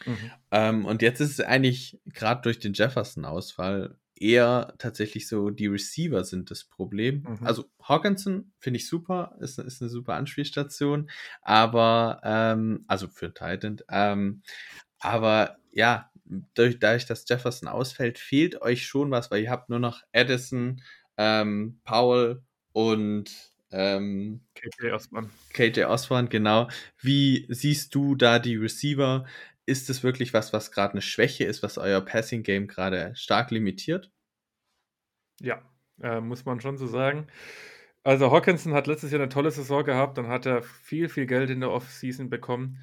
Mhm. 0.05 0.31
Ähm, 0.53 0.85
und 0.85 1.03
jetzt 1.03 1.21
ist 1.21 1.41
es 1.41 1.41
eigentlich 1.41 1.99
gerade 2.07 2.43
durch 2.43 2.61
den 2.61 2.73
Jefferson-Ausfall 2.73 3.99
eher 4.17 4.75
tatsächlich 4.79 5.29
so 5.29 5.51
die 5.51 5.67
Receiver 5.67 6.25
sind 6.25 6.51
das 6.51 6.65
Problem. 6.65 7.25
Mhm. 7.29 7.47
Also 7.47 7.65
Hawkinson 7.83 8.53
finde 8.59 8.79
ich 8.79 8.89
super, 8.89 9.37
ist, 9.41 9.59
ist 9.59 9.83
eine 9.83 9.91
super 9.91 10.15
Anspielstation, 10.15 11.11
aber 11.43 12.21
ähm, 12.25 12.85
also 12.89 13.09
für 13.09 13.33
Titan, 13.35 13.79
ähm, 13.91 14.43
aber 14.99 15.59
ja, 15.73 16.11
durch, 16.55 16.79
dadurch, 16.79 17.07
dass 17.07 17.29
Jefferson 17.29 17.69
ausfällt, 17.69 18.19
fehlt 18.19 18.61
euch 18.63 18.87
schon 18.87 19.11
was, 19.11 19.31
weil 19.31 19.43
ihr 19.43 19.51
habt 19.51 19.69
nur 19.69 19.79
noch 19.79 20.03
Addison, 20.13 20.83
ähm, 21.17 21.81
Powell 21.85 22.43
und 22.73 23.31
Ähm, 23.73 24.43
KJ 24.55 24.93
Osborne. 24.93 25.31
KJ 25.53 25.85
Osborne, 25.85 26.29
genau. 26.29 26.69
Wie 27.01 27.47
siehst 27.51 27.95
du 27.95 28.15
da 28.15 28.39
die 28.39 28.57
Receiver? 28.57 29.27
Ist 29.67 29.91
es 29.91 30.03
wirklich 30.03 30.33
was, 30.33 30.53
was 30.53 30.71
gerade 30.71 30.93
eine 30.93 31.03
Schwäche 31.03 31.45
ist, 31.45 31.63
was 31.63 31.77
euer 31.77 32.01
Passing-Game 32.01 32.69
gerade 32.69 33.13
stark 33.17 33.51
limitiert? 33.51 34.11
Ja, 35.41 35.61
äh, 36.01 36.21
muss 36.21 36.45
man 36.45 36.61
schon 36.61 36.79
so 36.79 36.87
sagen. 36.87 37.27
Also 38.05 38.31
Hawkinson 38.31 38.73
hat 38.75 38.87
letztes 38.87 39.11
Jahr 39.11 39.21
eine 39.21 39.29
tolle 39.29 39.51
Saison 39.51 39.85
gehabt, 39.85 40.17
dann 40.17 40.29
hat 40.29 40.47
er 40.47 40.63
viel, 40.63 41.09
viel 41.09 41.27
Geld 41.27 41.51
in 41.51 41.61
der 41.61 41.73
Offseason 41.73 42.31
bekommen. 42.31 42.79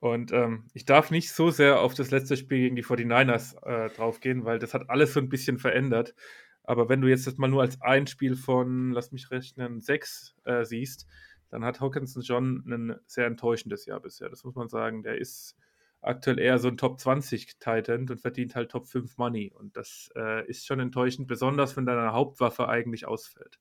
Und 0.00 0.32
ähm, 0.32 0.68
ich 0.74 0.84
darf 0.84 1.10
nicht 1.10 1.32
so 1.32 1.50
sehr 1.50 1.80
auf 1.80 1.94
das 1.94 2.12
letzte 2.12 2.36
Spiel 2.36 2.60
gegen 2.60 2.76
die 2.76 2.84
49ers 2.84 3.60
äh, 3.66 3.90
draufgehen, 3.90 4.44
weil 4.44 4.60
das 4.60 4.74
hat 4.74 4.88
alles 4.88 5.14
so 5.14 5.20
ein 5.20 5.28
bisschen 5.28 5.58
verändert. 5.58 6.14
Aber 6.62 6.88
wenn 6.88 7.00
du 7.00 7.08
jetzt 7.08 7.26
das 7.26 7.38
mal 7.38 7.48
nur 7.48 7.62
als 7.62 7.80
ein 7.82 8.06
Spiel 8.06 8.36
von, 8.36 8.92
lass 8.92 9.10
mich 9.10 9.30
rechnen, 9.32 9.80
sechs 9.80 10.36
äh, 10.44 10.64
siehst, 10.64 11.08
dann 11.50 11.64
hat 11.64 11.80
Hawkinson 11.80 12.22
schon 12.22 12.62
ein 12.66 13.00
sehr 13.06 13.26
enttäuschendes 13.26 13.86
Jahr 13.86 14.00
bisher. 14.00 14.28
Das 14.28 14.44
muss 14.44 14.54
man 14.54 14.68
sagen. 14.68 15.02
Der 15.02 15.18
ist 15.18 15.56
aktuell 16.00 16.38
eher 16.38 16.58
so 16.58 16.68
ein 16.68 16.76
Top 16.76 17.00
20 17.00 17.58
Titan 17.58 18.08
und 18.08 18.20
verdient 18.20 18.54
halt 18.54 18.70
Top 18.70 18.86
5 18.86 19.16
Money. 19.18 19.52
Und 19.52 19.76
das 19.76 20.10
äh, 20.16 20.46
ist 20.48 20.66
schon 20.66 20.80
enttäuschend, 20.80 21.26
besonders 21.26 21.76
wenn 21.76 21.86
deine 21.86 22.12
Hauptwaffe 22.12 22.68
eigentlich 22.68 23.06
ausfällt. 23.06 23.58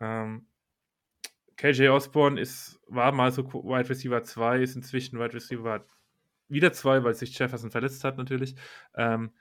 Ähm, 0.00 0.46
KJ 1.56 1.88
Osborne 1.88 2.40
ist, 2.40 2.80
war 2.88 3.12
mal 3.12 3.30
so 3.30 3.44
Wide 3.52 3.88
Receiver 3.88 4.22
2, 4.22 4.62
ist 4.62 4.76
inzwischen 4.76 5.18
Wide 5.18 5.34
Receiver 5.34 5.84
wieder 6.48 6.72
2, 6.72 7.04
weil 7.04 7.14
sich 7.14 7.38
Jefferson 7.38 7.70
verletzt 7.70 8.04
hat 8.04 8.18
natürlich. 8.18 8.54
Ähm, 8.94 9.32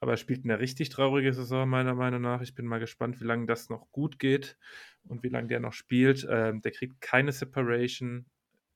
aber 0.00 0.12
er 0.12 0.16
spielt 0.16 0.44
eine 0.44 0.58
richtig 0.58 0.88
traurige 0.88 1.32
Saison, 1.32 1.68
meiner 1.68 1.94
Meinung 1.94 2.22
nach. 2.22 2.40
Ich 2.40 2.56
bin 2.56 2.66
mal 2.66 2.80
gespannt, 2.80 3.20
wie 3.20 3.24
lange 3.24 3.46
das 3.46 3.68
noch 3.68 3.90
gut 3.92 4.18
geht 4.18 4.58
und 5.04 5.22
wie 5.22 5.28
lange 5.28 5.46
der 5.46 5.60
noch 5.60 5.72
spielt. 5.72 6.26
Ähm, 6.28 6.60
der 6.60 6.72
kriegt 6.72 7.00
keine 7.00 7.30
Separation. 7.30 8.26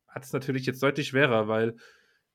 Hat 0.07 0.25
es 0.25 0.33
natürlich 0.33 0.67
jetzt 0.67 0.83
deutlich 0.83 1.09
schwerer, 1.09 1.49
weil, 1.49 1.77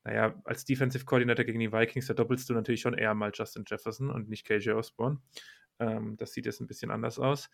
naja, 0.04 0.34
als 0.44 0.64
Defensive 0.64 1.04
Coordinator 1.04 1.44
gegen 1.44 1.60
die 1.60 1.72
Vikings, 1.72 2.06
da 2.06 2.14
doppelst 2.14 2.48
du 2.50 2.54
natürlich 2.54 2.80
schon 2.80 2.94
eher 2.94 3.14
mal 3.14 3.30
Justin 3.32 3.64
Jefferson 3.66 4.10
und 4.10 4.28
nicht 4.28 4.46
KJ 4.46 4.70
Osborne. 4.70 5.20
Ähm, 5.78 6.16
das 6.16 6.32
sieht 6.32 6.46
jetzt 6.46 6.60
ein 6.60 6.66
bisschen 6.66 6.90
anders 6.90 7.18
aus 7.18 7.50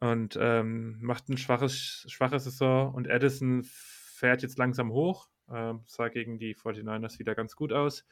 und 0.00 0.38
ähm, 0.40 0.98
macht 1.00 1.28
ein 1.28 1.38
schwaches, 1.38 2.06
schwache 2.08 2.38
Saison. 2.38 2.94
Und 2.94 3.10
Addison 3.10 3.62
fährt 3.64 4.42
jetzt 4.42 4.58
langsam 4.58 4.92
hoch, 4.92 5.28
ähm, 5.52 5.82
sah 5.86 6.08
gegen 6.08 6.38
die 6.38 6.54
49ers 6.54 7.18
wieder 7.18 7.34
ganz 7.34 7.56
gut 7.56 7.72
aus, 7.72 8.06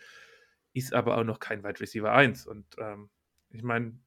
ist 0.72 0.92
aber 0.92 1.16
auch 1.16 1.25
noch 1.25 1.38
kein 1.38 1.62
Wide 1.62 1.81
Receiver 1.81 2.12
1. 2.12 2.46
Und 2.46 2.66
ähm, 2.79 3.11
ich 3.51 3.62
meine, 3.62 3.99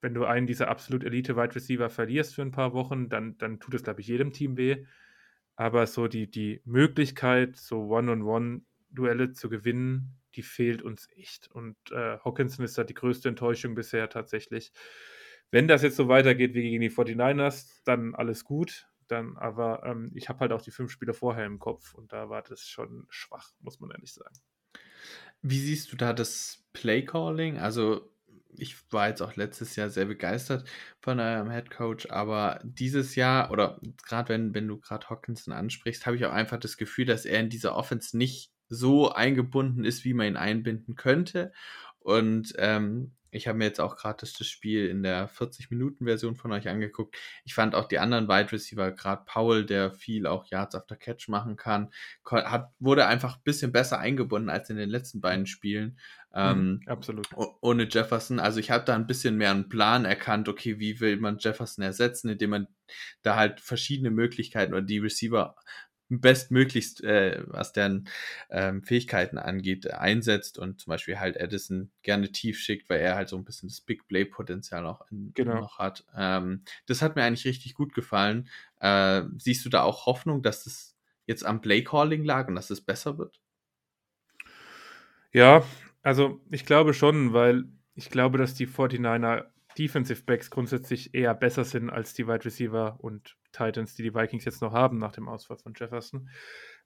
wenn 0.00 0.14
du 0.14 0.24
einen 0.24 0.48
dieser 0.48 0.68
absolut 0.68 1.04
Elite 1.04 1.36
Wide 1.36 1.54
Receiver 1.54 1.88
verlierst 1.88 2.34
für 2.34 2.42
ein 2.42 2.50
paar 2.50 2.72
Wochen, 2.72 3.08
dann, 3.08 3.38
dann 3.38 3.60
tut 3.60 3.74
es, 3.74 3.84
glaube 3.84 4.00
ich, 4.00 4.08
jedem 4.08 4.32
Team 4.32 4.56
weh. 4.56 4.84
Aber 5.54 5.86
so 5.86 6.08
die, 6.08 6.28
die 6.28 6.60
Möglichkeit, 6.64 7.56
so 7.56 7.88
One-on-One-Duelle 8.96 9.32
zu 9.32 9.48
gewinnen, 9.48 10.16
die 10.34 10.42
fehlt 10.42 10.82
uns 10.82 11.08
echt. 11.16 11.50
Und 11.50 11.76
äh, 11.90 12.18
Hawkinson 12.24 12.64
ist 12.64 12.78
da 12.78 12.84
die 12.84 12.94
größte 12.94 13.28
Enttäuschung 13.28 13.74
bisher 13.74 14.08
tatsächlich 14.08 14.72
wenn 15.52 15.68
das 15.68 15.82
jetzt 15.82 15.96
so 15.96 16.08
weitergeht 16.08 16.54
wie 16.54 16.62
gegen 16.62 16.80
die 16.80 16.90
49ers, 16.90 17.82
dann 17.84 18.16
alles 18.16 18.44
gut. 18.44 18.88
Dann, 19.06 19.36
aber 19.36 19.82
ähm, 19.84 20.10
ich 20.14 20.28
habe 20.30 20.40
halt 20.40 20.52
auch 20.52 20.62
die 20.62 20.70
fünf 20.70 20.90
Spiele 20.90 21.12
vorher 21.12 21.44
im 21.44 21.58
Kopf 21.58 21.92
und 21.94 22.12
da 22.12 22.30
war 22.30 22.42
das 22.42 22.62
schon 22.62 23.06
schwach, 23.10 23.52
muss 23.60 23.78
man 23.78 23.90
ehrlich 23.90 24.14
sagen. 24.14 24.34
Wie 25.42 25.60
siehst 25.60 25.92
du 25.92 25.96
da 25.96 26.14
das 26.14 26.64
Play-Calling? 26.72 27.58
Also, 27.58 28.10
ich 28.54 28.76
war 28.90 29.08
jetzt 29.08 29.20
auch 29.20 29.36
letztes 29.36 29.76
Jahr 29.76 29.90
sehr 29.90 30.06
begeistert 30.06 30.66
von 31.00 31.20
eurem 31.20 31.50
Head 31.50 31.70
Coach, 31.70 32.06
aber 32.08 32.60
dieses 32.64 33.14
Jahr, 33.14 33.50
oder 33.50 33.78
gerade 34.06 34.30
wenn, 34.30 34.54
wenn 34.54 34.68
du 34.68 34.78
gerade 34.78 35.10
Hawkinson 35.10 35.52
ansprichst, 35.52 36.06
habe 36.06 36.16
ich 36.16 36.24
auch 36.24 36.32
einfach 36.32 36.58
das 36.58 36.78
Gefühl, 36.78 37.04
dass 37.04 37.26
er 37.26 37.40
in 37.40 37.50
dieser 37.50 37.76
Offense 37.76 38.16
nicht 38.16 38.51
so 38.72 39.12
eingebunden 39.12 39.84
ist, 39.84 40.04
wie 40.04 40.14
man 40.14 40.28
ihn 40.28 40.36
einbinden 40.36 40.96
könnte. 40.96 41.52
Und 42.00 42.54
ähm, 42.56 43.12
ich 43.32 43.48
habe 43.48 43.56
mir 43.56 43.64
jetzt 43.64 43.80
auch 43.80 43.96
gerade 43.96 44.18
das 44.20 44.46
Spiel 44.46 44.86
in 44.88 45.02
der 45.02 45.28
40-Minuten-Version 45.28 46.36
von 46.36 46.52
euch 46.52 46.68
angeguckt. 46.68 47.16
Ich 47.44 47.54
fand 47.54 47.74
auch 47.74 47.88
die 47.88 47.98
anderen 47.98 48.28
Wide 48.28 48.52
Receiver, 48.52 48.92
gerade 48.92 49.22
Paul, 49.24 49.64
der 49.64 49.92
viel 49.92 50.26
auch 50.26 50.44
Yards 50.46 50.74
after 50.74 50.96
Catch 50.96 51.28
machen 51.28 51.56
kann, 51.56 51.90
hat, 52.26 52.70
wurde 52.78 53.06
einfach 53.06 53.36
ein 53.36 53.42
bisschen 53.42 53.72
besser 53.72 53.98
eingebunden 53.98 54.50
als 54.50 54.68
in 54.68 54.76
den 54.76 54.90
letzten 54.90 55.22
beiden 55.22 55.46
Spielen. 55.46 55.98
Mhm, 56.30 56.34
ähm, 56.34 56.80
absolut. 56.86 57.28
Ohne 57.34 57.88
Jefferson. 57.88 58.38
Also 58.38 58.60
ich 58.60 58.70
habe 58.70 58.84
da 58.84 58.94
ein 58.94 59.06
bisschen 59.06 59.36
mehr 59.36 59.50
einen 59.50 59.70
Plan 59.70 60.04
erkannt, 60.04 60.48
okay, 60.48 60.78
wie 60.78 61.00
will 61.00 61.16
man 61.16 61.38
Jefferson 61.38 61.82
ersetzen, 61.82 62.28
indem 62.28 62.50
man 62.50 62.68
da 63.22 63.36
halt 63.36 63.60
verschiedene 63.60 64.10
Möglichkeiten 64.10 64.74
oder 64.74 64.82
die 64.82 64.98
Receiver 64.98 65.56
bestmöglichst, 66.20 67.02
äh, 67.04 67.42
was 67.46 67.72
deren 67.72 68.08
ähm, 68.50 68.82
Fähigkeiten 68.82 69.38
angeht, 69.38 69.90
einsetzt 69.90 70.58
und 70.58 70.80
zum 70.80 70.90
Beispiel 70.90 71.18
halt 71.18 71.36
Edison 71.36 71.90
gerne 72.02 72.30
tief 72.30 72.58
schickt, 72.58 72.90
weil 72.90 73.00
er 73.00 73.14
halt 73.14 73.28
so 73.28 73.36
ein 73.36 73.44
bisschen 73.44 73.68
das 73.68 73.80
Big 73.80 74.06
Play-Potenzial 74.08 74.86
auch 74.86 75.02
in, 75.10 75.32
genau. 75.34 75.60
noch 75.60 75.78
hat. 75.78 76.04
Ähm, 76.16 76.64
das 76.86 77.02
hat 77.02 77.16
mir 77.16 77.24
eigentlich 77.24 77.46
richtig 77.46 77.74
gut 77.74 77.94
gefallen. 77.94 78.48
Äh, 78.80 79.22
siehst 79.38 79.64
du 79.64 79.68
da 79.68 79.82
auch 79.82 80.06
Hoffnung, 80.06 80.42
dass 80.42 80.66
es 80.66 80.96
jetzt 81.26 81.44
am 81.44 81.60
Play-Calling 81.60 82.24
lag 82.24 82.48
und 82.48 82.54
dass 82.54 82.70
es 82.70 82.80
besser 82.80 83.18
wird? 83.18 83.40
Ja, 85.32 85.64
also 86.02 86.40
ich 86.50 86.66
glaube 86.66 86.92
schon, 86.94 87.32
weil 87.32 87.64
ich 87.94 88.10
glaube, 88.10 88.38
dass 88.38 88.54
die 88.54 88.66
49er 88.66 89.46
Defensive 89.78 90.22
Backs 90.24 90.50
grundsätzlich 90.50 91.14
eher 91.14 91.34
besser 91.34 91.64
sind 91.64 91.90
als 91.90 92.14
die 92.14 92.26
Wide 92.26 92.44
Receiver 92.44 92.98
und 93.00 93.36
Titans, 93.52 93.94
die 93.94 94.02
die 94.02 94.14
Vikings 94.14 94.44
jetzt 94.44 94.62
noch 94.62 94.72
haben 94.72 94.98
nach 94.98 95.12
dem 95.12 95.28
Ausfall 95.28 95.58
von 95.58 95.74
Jefferson. 95.76 96.28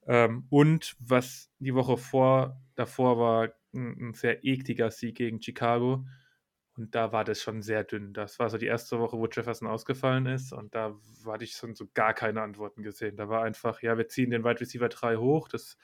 Ähm, 0.06 0.46
und 0.50 0.96
was 0.98 1.50
die 1.58 1.74
Woche 1.74 1.96
vor, 1.96 2.60
davor 2.74 3.18
war, 3.18 3.52
ein, 3.74 4.08
ein, 4.08 4.14
sehr 4.14 4.44
ekliger 4.44 4.90
Sieg 4.90 5.16
gegen 5.16 5.42
Chicago. 5.42 6.06
Und 6.76 6.94
da 6.94 7.12
war 7.12 7.24
das 7.24 7.40
schon 7.40 7.62
sehr 7.62 7.84
dünn. 7.84 8.12
Das 8.12 8.38
war 8.38 8.50
so 8.50 8.58
die 8.58 8.66
erste 8.66 8.98
Woche, 9.00 9.16
wo 9.16 9.26
Jefferson 9.26 9.66
ausgefallen 9.66 10.26
ist. 10.26 10.52
Und 10.52 10.74
da 10.74 10.94
hatte 11.26 11.44
ich 11.44 11.52
schon 11.52 11.74
so 11.74 11.88
gar 11.94 12.12
keine 12.12 12.42
Antworten 12.42 12.82
gesehen. 12.82 13.16
Da 13.16 13.28
war 13.28 13.42
einfach, 13.42 13.82
ja, 13.82 13.96
wir 13.96 14.08
ziehen 14.08 14.30
den 14.30 14.44
Wide 14.44 14.60
Receiver 14.60 14.88
3 14.88 15.16
hoch, 15.16 15.48
das 15.48 15.78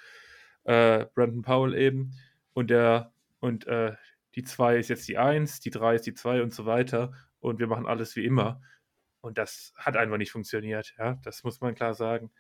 äh, 0.65 1.07
Brandon 1.15 1.43
Powell 1.43 1.75
eben. 1.75 2.13
Und 2.53 2.71
der, 2.71 3.13
und 3.41 3.67
äh, 3.67 3.95
die 4.35 4.45
2 4.45 4.79
ist 4.79 4.89
jetzt 4.89 5.09
die 5.09 5.19
1, 5.19 5.61
die 5.61 5.71
3 5.71 5.97
ist 5.97 6.07
die 6.07 6.15
2 6.15 6.43
und 6.43 6.55
so 6.55 6.67
weiter. 6.67 7.13
Und 7.41 7.59
wir 7.59 7.67
machen 7.67 7.87
alles 7.87 8.17
wie 8.17 8.25
immer. 8.25 8.61
Und 9.21 9.39
das 9.39 9.73
hat 9.77 9.97
einfach 9.97 10.19
nicht 10.19 10.33
funktioniert. 10.33 10.95
Ja, 10.99 11.19
das 11.23 11.45
muss 11.45 11.61
man 11.61 11.75
klar 11.75 11.95
sagen. 11.95 12.31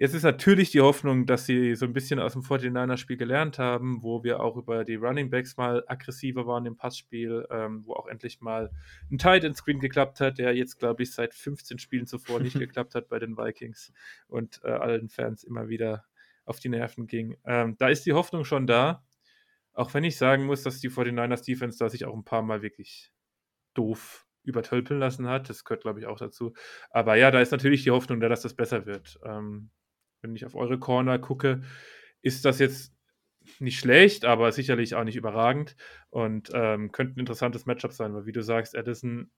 Jetzt 0.00 0.14
ist 0.14 0.22
natürlich 0.22 0.70
die 0.70 0.80
Hoffnung, 0.80 1.26
dass 1.26 1.44
sie 1.44 1.74
so 1.74 1.84
ein 1.84 1.92
bisschen 1.92 2.20
aus 2.20 2.34
dem 2.34 2.42
49er-Spiel 2.42 3.16
gelernt 3.16 3.58
haben, 3.58 4.00
wo 4.00 4.22
wir 4.22 4.38
auch 4.38 4.56
über 4.56 4.84
die 4.84 4.94
Running 4.94 5.28
Backs 5.28 5.56
mal 5.56 5.82
aggressiver 5.88 6.46
waren 6.46 6.66
im 6.66 6.76
Passspiel, 6.76 7.44
ähm, 7.50 7.84
wo 7.84 7.94
auch 7.94 8.06
endlich 8.06 8.40
mal 8.40 8.70
ein 9.10 9.18
Tight 9.18 9.42
End 9.42 9.56
Screen 9.56 9.80
geklappt 9.80 10.20
hat, 10.20 10.38
der 10.38 10.54
jetzt, 10.54 10.78
glaube 10.78 11.02
ich, 11.02 11.12
seit 11.12 11.34
15 11.34 11.80
Spielen 11.80 12.06
zuvor 12.06 12.38
nicht 12.38 12.56
geklappt 12.60 12.94
hat 12.94 13.08
bei 13.08 13.18
den 13.18 13.36
Vikings 13.36 13.92
und 14.28 14.60
äh, 14.62 14.70
allen 14.70 15.08
Fans 15.08 15.42
immer 15.42 15.68
wieder 15.68 16.04
auf 16.44 16.60
die 16.60 16.68
Nerven 16.68 17.08
ging. 17.08 17.36
Ähm, 17.44 17.74
da 17.76 17.88
ist 17.88 18.06
die 18.06 18.12
Hoffnung 18.12 18.44
schon 18.44 18.68
da, 18.68 19.04
auch 19.78 19.94
wenn 19.94 20.04
ich 20.04 20.16
sagen 20.16 20.44
muss, 20.44 20.62
dass 20.62 20.80
die 20.80 20.90
49ers 20.90 21.44
Defense 21.44 21.78
da 21.78 21.88
sich 21.88 22.04
auch 22.04 22.14
ein 22.14 22.24
paar 22.24 22.42
Mal 22.42 22.62
wirklich 22.62 23.12
doof 23.74 24.26
übertölpeln 24.42 24.98
lassen 24.98 25.28
hat. 25.28 25.48
Das 25.48 25.64
gehört, 25.64 25.82
glaube 25.82 26.00
ich, 26.00 26.06
auch 26.06 26.18
dazu. 26.18 26.52
Aber 26.90 27.14
ja, 27.14 27.30
da 27.30 27.40
ist 27.40 27.52
natürlich 27.52 27.84
die 27.84 27.92
Hoffnung 27.92 28.18
da, 28.18 28.28
dass 28.28 28.42
das 28.42 28.54
besser 28.54 28.86
wird. 28.86 29.20
Ähm, 29.24 29.70
wenn 30.20 30.34
ich 30.34 30.44
auf 30.44 30.56
eure 30.56 30.78
Corner 30.80 31.18
gucke, 31.18 31.62
ist 32.22 32.44
das 32.44 32.58
jetzt 32.58 32.92
nicht 33.60 33.78
schlecht, 33.78 34.24
aber 34.24 34.50
sicherlich 34.50 34.96
auch 34.96 35.04
nicht 35.04 35.16
überragend 35.16 35.76
und 36.10 36.50
ähm, 36.52 36.90
könnte 36.90 37.16
ein 37.16 37.20
interessantes 37.20 37.66
Matchup 37.66 37.92
sein, 37.92 38.12
weil 38.14 38.26
wie 38.26 38.32
du 38.32 38.42
sagst, 38.42 38.76
Addison 38.76 39.30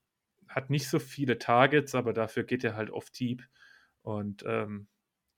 hat 0.49 0.71
nicht 0.71 0.89
so 0.89 0.99
viele 0.99 1.39
Targets, 1.39 1.95
aber 1.95 2.13
dafür 2.13 2.45
geht 2.45 2.65
er 2.65 2.77
halt 2.77 2.91
oft 2.91 3.19
deep 3.21 3.47
und 4.03 4.43
ähm, 4.47 4.89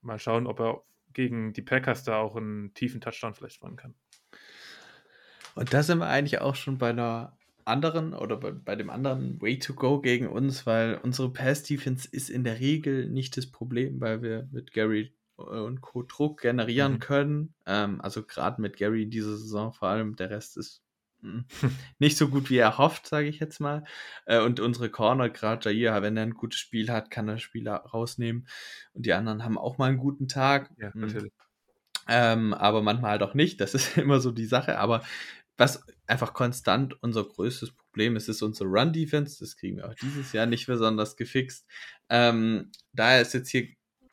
mal 0.01 0.17
schauen, 0.17 0.47
ob 0.47 0.59
er 0.61 0.83
gegen 1.11 1.53
die 1.53 1.61
Packers 1.61 2.03
da 2.03 2.17
auch 2.17 2.35
einen 2.35 2.73
tiefen 2.73 3.01
Touchdown 3.01 3.33
vielleicht 3.33 3.59
fangen 3.59 3.75
kann. 3.75 3.95
Und 5.55 5.73
da 5.73 5.83
sind 5.83 5.99
wir 5.99 6.07
eigentlich 6.07 6.41
auch 6.41 6.55
schon 6.55 6.77
bei 6.77 6.89
einer 6.89 7.37
anderen 7.65 8.13
oder 8.13 8.37
bei, 8.37 8.51
bei, 8.51 8.75
dem 8.75 8.89
anderen 8.89 9.41
Way 9.41 9.59
to 9.59 9.73
go 9.73 10.01
gegen 10.01 10.27
uns, 10.27 10.65
weil 10.65 10.99
unsere 11.01 11.31
Pass-Defense 11.31 12.07
ist 12.11 12.29
in 12.29 12.43
der 12.43 12.59
Regel 12.59 13.09
nicht 13.09 13.37
das 13.37 13.47
Problem, 13.47 14.01
weil 14.01 14.21
wir 14.21 14.47
mit 14.51 14.73
Gary 14.73 15.13
und 15.35 15.81
Co. 15.81 16.03
Druck 16.03 16.41
generieren 16.41 16.93
mhm. 16.93 16.99
können. 16.99 17.53
Ähm, 17.65 18.01
also 18.01 18.23
gerade 18.23 18.61
mit 18.61 18.77
Gary 18.77 19.03
in 19.03 19.11
dieser 19.11 19.37
Saison 19.37 19.73
vor 19.73 19.87
allem, 19.89 20.15
der 20.15 20.29
Rest 20.29 20.57
ist 20.57 20.83
mh, 21.21 21.45
nicht 21.99 22.17
so 22.17 22.27
gut, 22.27 22.49
wie 22.49 22.57
er 22.57 22.77
hofft, 22.77 23.07
sage 23.07 23.27
ich 23.27 23.39
jetzt 23.39 23.59
mal. 23.59 23.83
Äh, 24.25 24.41
und 24.41 24.59
unsere 24.59 24.89
Corner, 24.89 25.29
gerade 25.29 25.71
Jair, 25.71 26.01
wenn 26.01 26.17
er 26.17 26.23
ein 26.23 26.33
gutes 26.33 26.59
Spiel 26.59 26.89
hat, 26.91 27.09
kann 27.09 27.27
er 27.29 27.39
Spieler 27.39 27.75
rausnehmen. 27.75 28.47
Und 28.93 29.05
die 29.05 29.13
anderen 29.13 29.43
haben 29.43 29.57
auch 29.57 29.77
mal 29.77 29.89
einen 29.89 29.97
guten 29.97 30.27
Tag. 30.27 30.69
Ja, 30.77 30.93
hm. 30.93 31.01
natürlich. 31.01 31.33
Ähm, 32.07 32.53
aber 32.53 32.81
manchmal 32.81 33.11
halt 33.11 33.23
auch 33.23 33.33
nicht. 33.33 33.61
Das 33.61 33.73
ist 33.73 33.97
immer 33.97 34.19
so 34.19 34.31
die 34.31 34.45
Sache. 34.45 34.77
Aber 34.77 35.03
was 35.57 35.83
einfach 36.07 36.33
konstant 36.33 37.01
unser 37.01 37.23
größtes 37.23 37.71
Problem 37.71 38.15
ist, 38.15 38.27
ist 38.27 38.41
unsere 38.41 38.69
Run-Defense. 38.69 39.37
Das 39.39 39.55
kriegen 39.55 39.77
wir 39.77 39.89
auch 39.89 39.95
dieses 39.95 40.33
Jahr 40.33 40.45
nicht 40.45 40.65
besonders 40.67 41.15
gefixt. 41.15 41.67
Ähm, 42.09 42.71
daher 42.91 43.21
ist 43.21 43.33
jetzt 43.33 43.49
hier 43.49 43.67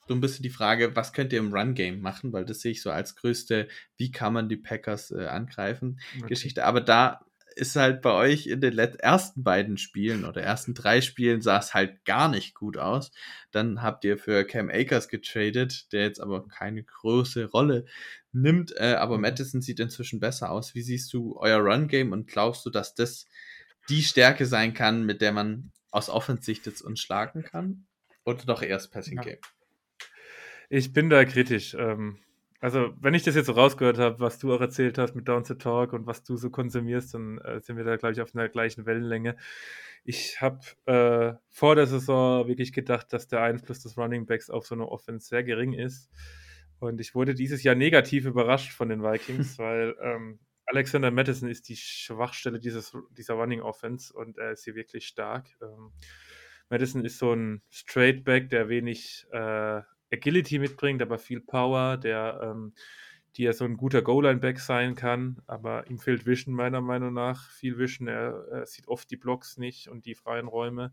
so 0.07 0.15
ein 0.15 0.21
bisschen 0.21 0.43
die 0.43 0.51
Frage, 0.51 0.97
was 0.97 1.13
könnt 1.13 1.33
ihr 1.33 1.39
im 1.39 1.55
Run-Game 1.55 2.01
machen? 2.01 2.33
Weil 2.33 2.45
das 2.45 2.61
sehe 2.61 2.73
ich 2.73 2.83
so 2.83 2.91
als 2.91 3.15
größte, 3.17 3.69
wie 3.97 4.11
kann 4.11 4.33
man 4.33 4.49
die 4.49 4.57
Packers 4.57 5.13
äh, 5.13 5.27
angreifen, 5.27 6.01
okay. 6.19 6.29
Geschichte. 6.29 6.65
Aber 6.65 6.81
da 6.81 7.25
ist 7.57 7.77
halt 7.77 8.03
bei 8.03 8.13
euch 8.13 8.47
in 8.47 8.61
den 8.61 8.79
ersten 8.79 9.43
beiden 9.43 9.77
Spielen 9.77 10.25
oder 10.25 10.43
ersten 10.43 10.75
drei 10.75 11.01
Spielen 11.01 11.41
sah 11.41 11.59
es 11.59 11.75
halt 11.75 12.05
gar 12.05 12.29
nicht 12.29 12.55
gut 12.55 12.77
aus. 12.77 13.11
Dann 13.51 13.83
habt 13.83 14.05
ihr 14.05 14.19
für 14.19 14.45
Cam 14.45 14.71
Akers 14.71 15.09
getradet, 15.09 15.93
der 15.93 16.03
jetzt 16.03 16.21
aber 16.21 16.47
keine 16.47 16.83
große 16.83 17.47
Rolle 17.47 17.87
nimmt. 18.33 18.73
Äh, 18.77 18.95
aber 18.95 19.17
mhm. 19.17 19.23
Madison 19.23 19.61
sieht 19.61 19.81
inzwischen 19.81 20.21
besser 20.21 20.51
aus. 20.51 20.75
Wie 20.75 20.83
siehst 20.83 21.13
du 21.13 21.37
euer 21.39 21.59
Run-Game 21.59 22.13
und 22.13 22.29
glaubst 22.29 22.65
du, 22.67 22.71
dass 22.71 22.95
das 22.95 23.27
die 23.89 24.03
Stärke 24.03 24.47
sein 24.47 24.75
kann, 24.75 25.05
mit 25.05 25.21
der 25.21 25.33
man 25.33 25.73
aus 25.91 26.09
Offensicht 26.09 26.67
jetzt 26.67 26.83
uns 26.83 27.01
schlagen 27.01 27.43
kann? 27.43 27.87
Oder 28.25 28.45
doch 28.45 28.63
erst 28.63 28.93
Passing-Game? 28.93 29.39
Ja. 29.43 30.07
Ich 30.69 30.93
bin 30.93 31.11
da 31.11 31.25
kritisch. 31.25 31.75
Ähm 31.75 32.21
also, 32.61 32.95
wenn 33.01 33.15
ich 33.15 33.23
das 33.23 33.35
jetzt 33.35 33.47
so 33.47 33.53
rausgehört 33.53 33.99
habe, 33.99 34.21
was 34.21 34.39
du 34.39 34.55
auch 34.55 34.61
erzählt 34.61 34.99
hast 34.99 35.15
mit 35.15 35.27
Down 35.27 35.45
to 35.45 35.55
Talk 35.55 35.95
und 35.95 36.07
was 36.07 36.23
du 36.23 36.37
so 36.37 36.51
konsumierst, 36.51 37.15
dann 37.15 37.39
äh, 37.39 37.61
sind 37.61 37.79
wir 37.79 37.85
da, 37.85 37.97
glaube 37.97 38.13
ich, 38.13 38.21
auf 38.21 38.35
einer 38.35 38.51
gleichen 38.51 38.85
Wellenlänge. 38.85 39.37
Ich 40.05 40.41
habe 40.43 40.61
äh, 40.85 41.39
vor 41.49 41.75
der 41.75 41.87
Saison 41.87 42.47
wirklich 42.49 42.73
gedacht, 42.73 43.13
dass 43.15 43.29
der 43.29 43.43
Einfluss 43.43 43.81
des 43.81 43.97
Running 43.97 44.27
Backs 44.27 44.51
auf 44.51 44.67
so 44.67 44.75
eine 44.75 44.89
Offense 44.89 45.29
sehr 45.29 45.43
gering 45.43 45.73
ist. 45.73 46.11
Und 46.81 47.01
ich 47.01 47.15
wurde 47.15 47.35
dieses 47.35 47.63
Jahr 47.63 47.75
negativ 47.75 48.27
überrascht 48.27 48.73
von 48.73 48.91
den 48.91 49.03
Vikings, 49.03 49.59
weil 49.59 49.97
ähm, 50.03 50.39
Alexander 50.67 51.11
Madison 51.11 51.49
ist 51.49 51.69
die 51.69 51.77
Schwachstelle 51.77 52.61
dieses, 52.61 52.93
dieser 53.11 53.35
Running 53.35 53.63
Offense 53.63 54.13
und 54.13 54.37
er 54.37 54.53
ist 54.53 54.65
hier 54.65 54.75
wirklich 54.75 55.07
stark. 55.07 55.49
Ähm, 55.63 55.93
Madison 56.69 57.05
ist 57.05 57.19
so 57.19 57.33
ein 57.33 57.63
Straight 57.71 58.25
Back, 58.25 58.51
der 58.51 58.69
wenig 58.69 59.27
äh, 59.33 59.81
Agility 60.13 60.59
mitbringt, 60.59 61.03
aber 61.03 61.19
viel 61.19 61.41
Power, 61.41 61.97
der, 61.97 62.41
ähm, 62.43 62.73
die 63.37 63.45
ja 63.45 63.53
so 63.53 63.65
ein 63.65 63.77
guter 63.77 64.03
Goal-Line-Back 64.03 64.59
sein 64.59 64.95
kann, 64.95 65.41
aber 65.47 65.89
ihm 65.89 65.99
fehlt 65.99 66.27
Vision 66.27 66.55
meiner 66.55 66.81
Meinung 66.81 67.15
nach, 67.15 67.51
viel 67.51 67.79
Vision, 67.79 68.09
er, 68.09 68.47
er 68.51 68.67
sieht 68.67 68.89
oft 68.89 69.11
die 69.11 69.17
Blocks 69.17 69.57
nicht 69.57 69.89
und 69.89 70.07
die 70.07 70.15
freien 70.15 70.49
Räume. 70.49 70.93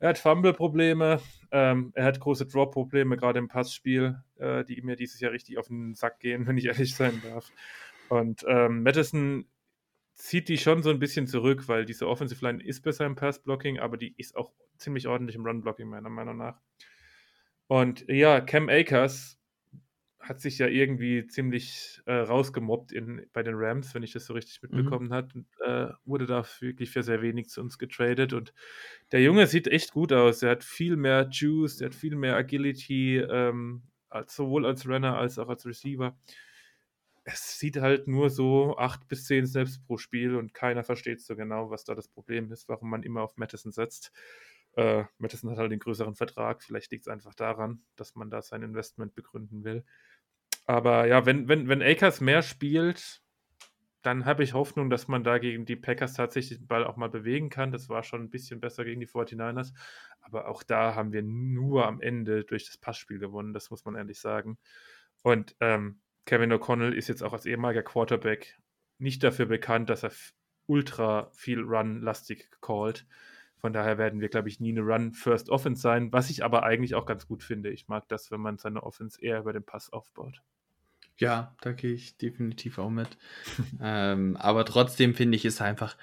Er 0.00 0.10
hat 0.10 0.18
Fumble-Probleme, 0.18 1.20
ähm, 1.50 1.90
er 1.94 2.04
hat 2.04 2.20
große 2.20 2.46
Drop-Probleme, 2.46 3.16
gerade 3.16 3.38
im 3.38 3.48
Passspiel, 3.48 4.22
äh, 4.36 4.64
die 4.64 4.80
mir 4.82 4.94
dieses 4.94 5.18
Jahr 5.20 5.32
richtig 5.32 5.58
auf 5.58 5.68
den 5.68 5.94
Sack 5.94 6.20
gehen, 6.20 6.46
wenn 6.46 6.58
ich 6.58 6.66
ehrlich 6.66 6.94
sein 6.94 7.20
darf. 7.24 7.50
Und 8.08 8.44
ähm, 8.46 8.82
Madison 8.82 9.46
zieht 10.14 10.48
die 10.48 10.58
schon 10.58 10.82
so 10.82 10.90
ein 10.90 10.98
bisschen 10.98 11.26
zurück, 11.26 11.68
weil 11.68 11.84
diese 11.84 12.08
Offensive 12.08 12.44
Line 12.44 12.62
ist 12.62 12.82
besser 12.82 13.06
im 13.06 13.14
Pass-Blocking, 13.14 13.78
aber 13.78 13.96
die 13.96 14.14
ist 14.16 14.36
auch 14.36 14.52
ziemlich 14.76 15.08
ordentlich 15.08 15.36
im 15.36 15.46
Run-Blocking, 15.46 15.88
meiner 15.88 16.10
Meinung 16.10 16.36
nach. 16.36 16.60
Und 17.68 18.04
ja, 18.08 18.40
Cam 18.40 18.68
Akers 18.68 19.38
hat 20.20 20.40
sich 20.40 20.58
ja 20.58 20.66
irgendwie 20.66 21.26
ziemlich 21.26 22.02
äh, 22.06 22.12
rausgemobbt 22.12 22.92
in, 22.92 23.26
bei 23.32 23.42
den 23.42 23.54
Rams, 23.56 23.94
wenn 23.94 24.02
ich 24.02 24.12
das 24.12 24.26
so 24.26 24.34
richtig 24.34 24.60
mhm. 24.62 24.76
mitbekommen 24.76 25.08
mhm. 25.08 25.14
hat. 25.14 25.34
Und, 25.34 25.46
äh, 25.64 25.88
wurde 26.04 26.26
da 26.26 26.44
wirklich 26.60 26.90
für 26.90 27.02
sehr 27.02 27.22
wenig 27.22 27.48
zu 27.48 27.60
uns 27.60 27.78
getradet. 27.78 28.32
Und 28.32 28.52
der 29.12 29.22
Junge 29.22 29.46
sieht 29.46 29.68
echt 29.68 29.92
gut 29.92 30.12
aus. 30.12 30.42
Er 30.42 30.50
hat 30.50 30.64
viel 30.64 30.96
mehr 30.96 31.28
Juice, 31.30 31.80
er 31.80 31.86
hat 31.86 31.94
viel 31.94 32.16
mehr 32.16 32.36
Agility, 32.36 33.18
ähm, 33.18 33.82
als, 34.10 34.34
sowohl 34.34 34.66
als 34.66 34.86
Runner 34.86 35.16
als 35.16 35.38
auch 35.38 35.48
als 35.48 35.64
Receiver. 35.66 36.16
Es 37.24 37.58
sieht 37.58 37.76
halt 37.76 38.08
nur 38.08 38.30
so 38.30 38.76
acht 38.78 39.06
bis 39.08 39.24
zehn 39.26 39.46
Snaps 39.46 39.80
pro 39.80 39.98
Spiel 39.98 40.34
und 40.34 40.54
keiner 40.54 40.82
versteht 40.82 41.20
so 41.20 41.36
genau, 41.36 41.70
was 41.70 41.84
da 41.84 41.94
das 41.94 42.08
Problem 42.08 42.50
ist, 42.52 42.68
warum 42.68 42.88
man 42.90 43.02
immer 43.02 43.22
auf 43.22 43.36
Madison 43.36 43.72
setzt. 43.72 44.12
Äh, 44.78 45.06
Madison 45.18 45.50
hat 45.50 45.58
halt 45.58 45.72
den 45.72 45.80
größeren 45.80 46.14
Vertrag. 46.14 46.62
Vielleicht 46.62 46.92
liegt 46.92 47.08
es 47.08 47.12
einfach 47.12 47.34
daran, 47.34 47.82
dass 47.96 48.14
man 48.14 48.30
da 48.30 48.42
sein 48.42 48.62
Investment 48.62 49.12
begründen 49.12 49.64
will. 49.64 49.84
Aber 50.66 51.06
ja, 51.08 51.26
wenn, 51.26 51.48
wenn, 51.48 51.66
wenn 51.68 51.82
Akers 51.82 52.20
mehr 52.20 52.42
spielt, 52.42 53.20
dann 54.02 54.24
habe 54.24 54.44
ich 54.44 54.54
Hoffnung, 54.54 54.88
dass 54.88 55.08
man 55.08 55.24
da 55.24 55.38
gegen 55.38 55.64
die 55.64 55.74
Packers 55.74 56.14
tatsächlich 56.14 56.60
den 56.60 56.68
Ball 56.68 56.84
auch 56.84 56.96
mal 56.96 57.08
bewegen 57.10 57.50
kann. 57.50 57.72
Das 57.72 57.88
war 57.88 58.04
schon 58.04 58.22
ein 58.22 58.30
bisschen 58.30 58.60
besser 58.60 58.84
gegen 58.84 59.00
die 59.00 59.08
49ers. 59.08 59.72
Aber 60.20 60.46
auch 60.46 60.62
da 60.62 60.94
haben 60.94 61.12
wir 61.12 61.22
nur 61.22 61.84
am 61.84 62.00
Ende 62.00 62.44
durch 62.44 62.66
das 62.66 62.78
Passspiel 62.78 63.18
gewonnen, 63.18 63.52
das 63.52 63.70
muss 63.70 63.84
man 63.84 63.96
ehrlich 63.96 64.20
sagen. 64.20 64.58
Und 65.22 65.56
ähm, 65.58 66.00
Kevin 66.24 66.52
O'Connell 66.52 66.92
ist 66.92 67.08
jetzt 67.08 67.24
auch 67.24 67.32
als 67.32 67.46
ehemaliger 67.46 67.82
Quarterback 67.82 68.60
nicht 68.98 69.24
dafür 69.24 69.46
bekannt, 69.46 69.90
dass 69.90 70.04
er 70.04 70.12
ultra 70.66 71.30
viel 71.32 71.62
Run-lastig 71.62 72.48
called. 72.60 73.06
Von 73.60 73.72
daher 73.72 73.98
werden 73.98 74.20
wir, 74.20 74.28
glaube 74.28 74.48
ich, 74.48 74.60
nie 74.60 74.70
eine 74.70 74.82
Run-First 74.82 75.50
Offense 75.50 75.82
sein, 75.82 76.12
was 76.12 76.30
ich 76.30 76.44
aber 76.44 76.62
eigentlich 76.62 76.94
auch 76.94 77.06
ganz 77.06 77.26
gut 77.26 77.42
finde. 77.42 77.70
Ich 77.70 77.88
mag 77.88 78.08
das, 78.08 78.30
wenn 78.30 78.40
man 78.40 78.58
seine 78.58 78.82
Offense 78.82 79.20
eher 79.20 79.40
über 79.40 79.52
den 79.52 79.64
Pass 79.64 79.92
aufbaut. 79.92 80.42
Ja, 81.18 81.56
da 81.60 81.72
gehe 81.72 81.92
ich 81.92 82.16
definitiv 82.16 82.78
auch 82.78 82.90
mit. 82.90 83.18
ähm, 83.82 84.36
aber 84.36 84.64
trotzdem 84.64 85.14
finde 85.14 85.36
ich 85.36 85.44
es 85.44 85.60
einfach, 85.60 85.96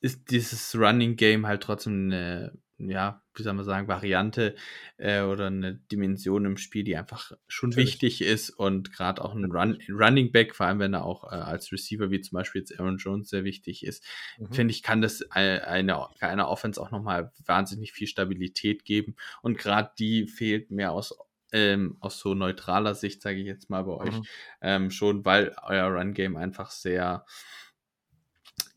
ist 0.00 0.30
dieses 0.30 0.74
Running 0.74 1.16
Game 1.16 1.46
halt 1.46 1.62
trotzdem 1.62 2.06
eine 2.06 2.52
ja, 2.78 3.22
wie 3.34 3.42
soll 3.42 3.52
man 3.52 3.64
sagen, 3.64 3.88
Variante 3.88 4.56
äh, 4.96 5.22
oder 5.22 5.46
eine 5.46 5.76
Dimension 5.76 6.44
im 6.44 6.56
Spiel, 6.56 6.82
die 6.82 6.96
einfach 6.96 7.32
schon 7.46 7.70
Natürlich. 7.70 7.92
wichtig 7.92 8.22
ist 8.22 8.50
und 8.50 8.92
gerade 8.92 9.24
auch 9.24 9.34
ein 9.34 9.44
Run, 9.44 9.78
Running 9.88 10.32
Back, 10.32 10.54
vor 10.54 10.66
allem 10.66 10.80
wenn 10.80 10.94
er 10.94 11.04
auch 11.04 11.24
äh, 11.24 11.36
als 11.36 11.70
Receiver, 11.70 12.10
wie 12.10 12.20
zum 12.20 12.36
Beispiel 12.36 12.62
jetzt 12.62 12.78
Aaron 12.78 12.98
Jones, 12.98 13.28
sehr 13.28 13.44
wichtig 13.44 13.84
ist, 13.84 14.04
mhm. 14.38 14.52
finde 14.52 14.72
ich, 14.72 14.82
kann 14.82 15.02
das 15.02 15.22
eine, 15.30 15.66
eine 15.66 16.48
Offense 16.48 16.80
auch 16.80 16.90
nochmal 16.90 17.32
wahnsinnig 17.46 17.92
viel 17.92 18.08
Stabilität 18.08 18.84
geben 18.84 19.14
und 19.42 19.56
gerade 19.58 19.90
die 19.98 20.26
fehlt 20.26 20.70
mir 20.70 20.92
aus 20.92 21.16
ähm, 21.52 21.96
aus 22.00 22.18
so 22.18 22.34
neutraler 22.34 22.96
Sicht, 22.96 23.22
sage 23.22 23.38
ich 23.38 23.46
jetzt 23.46 23.70
mal 23.70 23.84
bei 23.84 23.92
euch, 23.92 24.18
mhm. 24.18 24.26
ähm, 24.60 24.90
schon, 24.90 25.24
weil 25.24 25.54
euer 25.62 25.86
Run-Game 25.86 26.36
einfach 26.36 26.72
sehr, 26.72 27.24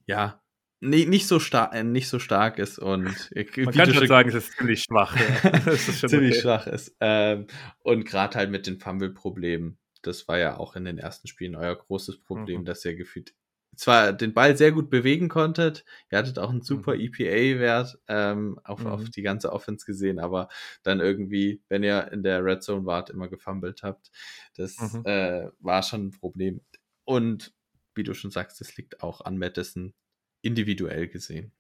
ja, 0.05 0.43
nee, 0.79 1.05
nicht 1.05 1.27
so 1.27 1.39
stark, 1.39 1.73
äh, 1.73 1.83
nicht 1.83 2.09
so 2.09 2.19
stark 2.19 2.59
ist 2.59 2.79
und 2.79 3.31
man 3.33 3.73
kann 3.73 3.93
schon 3.93 4.07
sagen, 4.07 4.29
es 4.29 4.35
ist 4.35 4.57
ziemlich 4.57 4.83
schwach. 4.83 5.15
Ja. 5.15 5.57
ist 5.71 5.99
ziemlich 5.99 6.33
okay. 6.33 6.41
schwach 6.41 6.67
ist 6.67 6.95
ähm, 6.99 7.47
und 7.79 8.05
gerade 8.05 8.37
halt 8.37 8.51
mit 8.51 8.67
den 8.67 8.79
Fumble-Problemen. 8.79 9.77
Das 10.03 10.27
war 10.27 10.37
ja 10.37 10.57
auch 10.57 10.75
in 10.75 10.85
den 10.85 10.97
ersten 10.97 11.27
Spielen 11.27 11.55
euer 11.55 11.75
großes 11.75 12.21
Problem, 12.21 12.61
mhm. 12.61 12.65
dass 12.65 12.85
ihr 12.85 12.95
gefühlt 12.95 13.33
zwar 13.77 14.11
den 14.11 14.33
Ball 14.33 14.57
sehr 14.57 14.71
gut 14.71 14.89
bewegen 14.89 15.29
konntet, 15.29 15.85
ihr 16.11 16.17
hattet 16.17 16.39
auch 16.39 16.49
einen 16.49 16.61
super 16.61 16.95
mhm. 16.95 17.01
EPA-Wert 17.01 17.99
ähm, 18.07 18.59
auf, 18.63 18.81
mhm. 18.81 18.87
auf 18.87 19.09
die 19.09 19.21
ganze 19.21 19.53
Offense 19.53 19.85
gesehen, 19.85 20.19
aber 20.19 20.49
dann 20.83 20.99
irgendwie, 20.99 21.61
wenn 21.69 21.83
ihr 21.83 22.11
in 22.11 22.23
der 22.23 22.43
Red 22.43 22.63
Zone 22.63 22.85
wart, 22.85 23.09
immer 23.09 23.27
gefummelt 23.27 23.83
habt, 23.83 24.11
das 24.55 24.77
mhm. 24.79 25.05
äh, 25.05 25.49
war 25.59 25.83
schon 25.83 26.07
ein 26.07 26.11
Problem. 26.11 26.61
Und 27.05 27.53
wie 27.93 28.03
du 28.03 28.13
schon 28.13 28.31
sagst, 28.31 28.59
das 28.59 28.75
liegt 28.77 29.01
auch 29.01 29.21
an 29.21 29.37
Madison, 29.37 29.93
individuell 30.41 31.07
gesehen. 31.07 31.51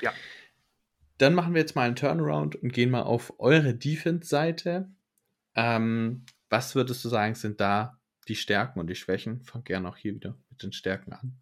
Ja. 0.00 0.12
Dann 1.18 1.34
machen 1.34 1.54
wir 1.54 1.60
jetzt 1.60 1.76
mal 1.76 1.86
einen 1.86 1.96
Turnaround 1.96 2.56
und 2.56 2.72
gehen 2.72 2.90
mal 2.90 3.02
auf 3.02 3.32
eure 3.38 3.74
Defense-Seite. 3.74 4.90
Ähm, 5.54 6.26
was 6.50 6.74
würdest 6.74 7.04
du 7.04 7.08
sagen, 7.08 7.34
sind 7.34 7.60
da 7.60 7.98
die 8.28 8.36
Stärken 8.36 8.80
und 8.80 8.88
die 8.88 8.94
Schwächen? 8.94 9.42
Fang 9.42 9.64
gerne 9.64 9.88
auch 9.88 9.96
hier 9.96 10.14
wieder 10.14 10.36
mit 10.50 10.62
den 10.62 10.72
Stärken 10.72 11.12
an. 11.12 11.38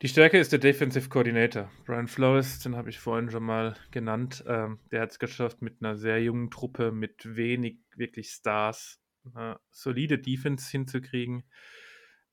Die 0.00 0.08
Stärke 0.08 0.38
ist 0.38 0.52
der 0.52 0.60
Defensive 0.60 1.08
Coordinator. 1.08 1.72
Brian 1.84 2.06
Flores, 2.06 2.60
den 2.60 2.76
habe 2.76 2.88
ich 2.88 3.00
vorhin 3.00 3.30
schon 3.30 3.42
mal 3.42 3.76
genannt. 3.90 4.44
Ähm, 4.46 4.78
der 4.92 5.02
hat 5.02 5.10
es 5.10 5.18
geschafft, 5.18 5.60
mit 5.60 5.82
einer 5.82 5.96
sehr 5.96 6.22
jungen 6.22 6.50
Truppe, 6.50 6.92
mit 6.92 7.36
wenig 7.36 7.80
wirklich 7.96 8.30
Stars, 8.30 9.00
eine 9.34 9.58
solide 9.72 10.20
Defense 10.20 10.70
hinzukriegen. 10.70 11.42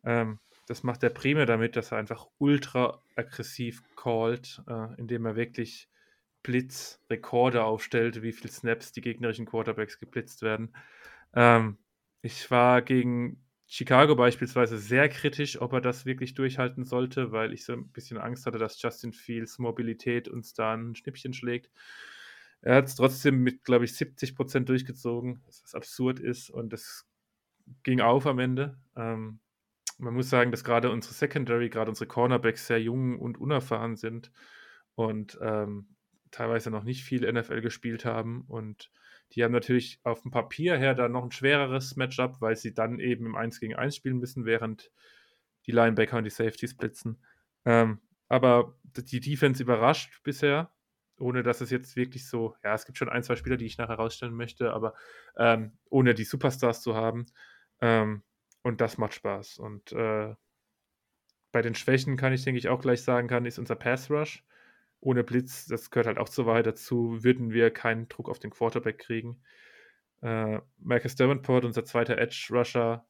Ähm, 0.04 0.40
das 0.66 0.84
macht 0.84 1.04
er 1.04 1.10
primär 1.10 1.46
damit, 1.46 1.76
dass 1.76 1.92
er 1.92 1.98
einfach 1.98 2.28
ultra 2.38 3.02
aggressiv 3.16 3.84
callt, 3.96 4.62
äh, 4.68 4.94
indem 4.98 5.26
er 5.26 5.36
wirklich 5.36 5.90
Blitzrekorde 6.44 7.64
aufstellt, 7.64 8.22
wie 8.22 8.32
viele 8.32 8.52
Snaps 8.52 8.92
die 8.92 9.02
gegnerischen 9.02 9.46
Quarterbacks 9.46 10.00
geblitzt 10.00 10.42
werden. 10.42 10.76
Ähm, 11.34 11.78
ich 12.22 12.50
war 12.52 12.82
gegen 12.82 13.44
Chicago 13.68 14.16
beispielsweise 14.16 14.78
sehr 14.78 15.10
kritisch, 15.10 15.60
ob 15.60 15.74
er 15.74 15.82
das 15.82 16.06
wirklich 16.06 16.36
durchhalten 16.36 16.86
sollte, 16.86 17.32
weil 17.32 17.52
ich 17.54 17.66
so 17.66 17.74
ein 17.74 17.90
bisschen 17.92 18.18
Angst 18.20 18.46
hatte, 18.46 18.60
dass 18.60 18.82
Justin 18.82 19.12
Fields 19.14 19.58
Mobilität 19.58 20.28
uns 20.28 20.54
da 20.54 20.74
ein 20.76 20.96
Schnippchen 20.96 21.34
schlägt. 21.34 21.72
Er 22.62 22.76
hat 22.78 22.86
es 22.86 22.96
trotzdem 22.96 23.42
mit, 23.42 23.64
glaube 23.64 23.86
ich, 23.86 23.96
70 23.96 24.36
Prozent 24.36 24.70
durchgezogen, 24.70 25.42
was 25.46 25.74
absurd 25.74 26.20
ist 26.20 26.50
und 26.50 26.74
es 26.74 27.08
ging 27.84 28.02
auf 28.02 28.28
am 28.28 28.40
Ende. 28.40 28.78
Ähm, 28.96 29.40
man 29.98 30.14
muss 30.14 30.30
sagen, 30.30 30.52
dass 30.52 30.64
gerade 30.64 30.92
unsere 30.92 31.14
Secondary, 31.14 31.70
gerade 31.70 31.90
unsere 31.90 32.08
Cornerbacks 32.08 32.68
sehr 32.68 32.82
jung 32.82 33.20
und 33.20 33.40
unerfahren 33.40 33.96
sind 33.96 34.32
und 34.96 35.38
ähm, 35.42 35.96
teilweise 36.32 36.70
noch 36.70 36.84
nicht 36.84 37.04
viel 37.04 37.32
NFL 37.32 37.62
gespielt 37.62 38.06
haben. 38.06 38.44
Und 38.48 38.92
die 39.32 39.44
haben 39.44 39.52
natürlich 39.52 40.00
auf 40.04 40.22
dem 40.22 40.32
Papier 40.32 40.78
her 40.78 40.94
dann 40.96 41.14
noch 41.14 41.24
ein 41.24 41.32
schwereres 41.32 41.96
Matchup, 41.96 42.42
weil 42.42 42.56
sie 42.56 42.74
dann 42.74 43.00
eben 43.00 43.26
im 43.26 43.36
1 43.36 43.60
gegen 43.60 43.76
1 43.76 43.96
spielen 43.96 44.18
müssen, 44.18 44.46
während 44.46 44.92
die 45.66 45.72
Linebacker 45.72 46.18
und 46.18 46.26
die 46.26 46.30
Safeties 46.30 46.76
blitzen. 46.76 47.18
Ähm, 47.64 48.00
aber 48.28 48.76
die 48.84 49.20
Defense 49.20 49.62
überrascht 49.62 50.22
bisher, 50.24 50.72
ohne 51.18 51.44
dass 51.44 51.62
es 51.62 51.70
jetzt 51.70 51.96
wirklich 51.96 52.28
so, 52.28 52.56
ja, 52.64 52.74
es 52.74 52.86
gibt 52.86 52.98
schon 52.98 53.10
ein, 53.10 53.24
zwei 53.24 53.36
Spieler, 53.36 53.58
die 53.58 53.66
ich 53.66 53.78
nachher 53.78 53.96
rausstellen 53.96 54.36
möchte, 54.36 54.74
aber 54.74 54.94
ähm, 55.38 55.78
ohne 55.90 56.14
die 56.14 56.24
Superstars 56.24 56.82
zu 56.82 56.96
haben. 56.96 57.26
Ähm, 57.82 58.24
und 58.66 58.82
das 58.82 58.98
macht 58.98 59.14
Spaß. 59.14 59.60
Und 59.60 59.92
äh, 59.92 60.34
bei 61.52 61.62
den 61.62 61.76
Schwächen 61.76 62.18
kann 62.18 62.34
ich, 62.34 62.44
denke 62.44 62.58
ich, 62.58 62.68
auch 62.68 62.82
gleich 62.82 63.04
sagen 63.04 63.28
kann, 63.28 63.46
ist 63.46 63.60
unser 63.60 63.76
Pass 63.76 64.10
Rush. 64.10 64.44
Ohne 65.00 65.24
Blitz, 65.24 65.68
das 65.68 65.92
gehört 65.92 66.08
halt 66.08 66.18
auch 66.18 66.28
so 66.28 66.48
weit 66.48 66.66
dazu, 66.66 67.24
würden 67.24 67.52
wir 67.52 67.70
keinen 67.70 68.08
Druck 68.10 68.28
auf 68.28 68.40
den 68.40 68.50
Quarterback 68.50 68.98
kriegen. 68.98 69.40
Äh, 70.24 70.62
Marcus 70.80 71.16
Davenport, 71.16 71.64
unser 71.64 71.86
zweiter 71.86 72.18
Edge 72.18 72.48
Rusher, 72.50 73.06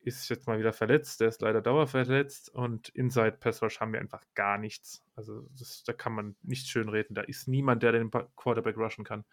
ist 0.00 0.28
jetzt 0.28 0.46
mal 0.46 0.58
wieder 0.58 0.74
verletzt. 0.74 1.22
Der 1.22 1.28
ist 1.28 1.40
leider 1.40 1.62
dauerverletzt. 1.62 2.50
Und 2.50 2.90
Inside 2.90 3.38
Pass 3.40 3.62
Rush 3.62 3.80
haben 3.80 3.94
wir 3.94 4.00
einfach 4.00 4.22
gar 4.34 4.58
nichts. 4.58 5.02
Also 5.16 5.48
das, 5.58 5.84
da 5.84 5.94
kann 5.94 6.12
man 6.12 6.36
nicht 6.42 6.68
schön 6.68 6.90
reden. 6.90 7.14
Da 7.14 7.22
ist 7.22 7.48
niemand, 7.48 7.82
der 7.82 7.92
den 7.92 8.10
Quarterback 8.36 8.76
rushen 8.76 9.06
kann. 9.06 9.24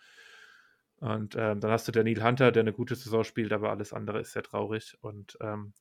Und 0.99 1.35
ähm, 1.35 1.59
dann 1.59 1.71
hast 1.71 1.87
du 1.87 1.91
Daniel 1.91 2.23
Hunter, 2.23 2.51
der 2.51 2.61
eine 2.61 2.73
gute 2.73 2.95
Saison 2.95 3.23
spielt, 3.23 3.51
aber 3.51 3.69
alles 3.69 3.93
andere 3.93 4.21
ist 4.21 4.31
sehr 4.31 4.43
traurig. 4.43 4.97
Und 5.01 5.37
ähm, 5.41 5.73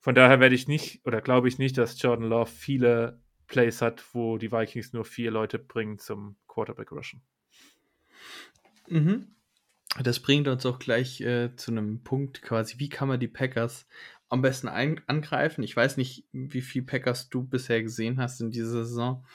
von 0.00 0.14
daher 0.14 0.40
werde 0.40 0.54
ich 0.54 0.68
nicht 0.68 1.04
oder 1.06 1.20
glaube 1.20 1.48
ich 1.48 1.58
nicht, 1.58 1.76
dass 1.76 2.00
Jordan 2.00 2.28
Love 2.28 2.50
viele 2.50 3.20
Plays 3.46 3.82
hat, 3.82 4.04
wo 4.14 4.38
die 4.38 4.52
Vikings 4.52 4.92
nur 4.92 5.04
vier 5.04 5.30
Leute 5.30 5.58
bringen 5.58 5.98
zum 5.98 6.36
Quarterback 6.46 6.92
rushen. 6.92 7.22
Mhm. 8.88 9.34
Das 10.02 10.20
bringt 10.20 10.48
uns 10.48 10.64
auch 10.66 10.78
gleich 10.78 11.20
äh, 11.20 11.54
zu 11.56 11.70
einem 11.70 12.02
Punkt 12.04 12.42
quasi, 12.42 12.78
wie 12.78 12.88
kann 12.88 13.08
man 13.08 13.20
die 13.20 13.28
Packers 13.28 13.86
am 14.28 14.42
besten 14.42 14.68
angreifen? 14.68 15.62
Ich 15.62 15.74
weiß 15.74 15.96
nicht, 15.96 16.24
wie 16.32 16.60
viel 16.60 16.82
Packers 16.82 17.30
du 17.30 17.42
bisher 17.42 17.82
gesehen 17.82 18.20
hast 18.20 18.40
in 18.40 18.50
dieser 18.50 18.84
Saison. 18.84 19.26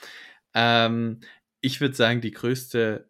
Ähm, 0.53 1.19
ich 1.59 1.81
würde 1.81 1.95
sagen, 1.95 2.21
die 2.21 2.31
größte 2.31 3.09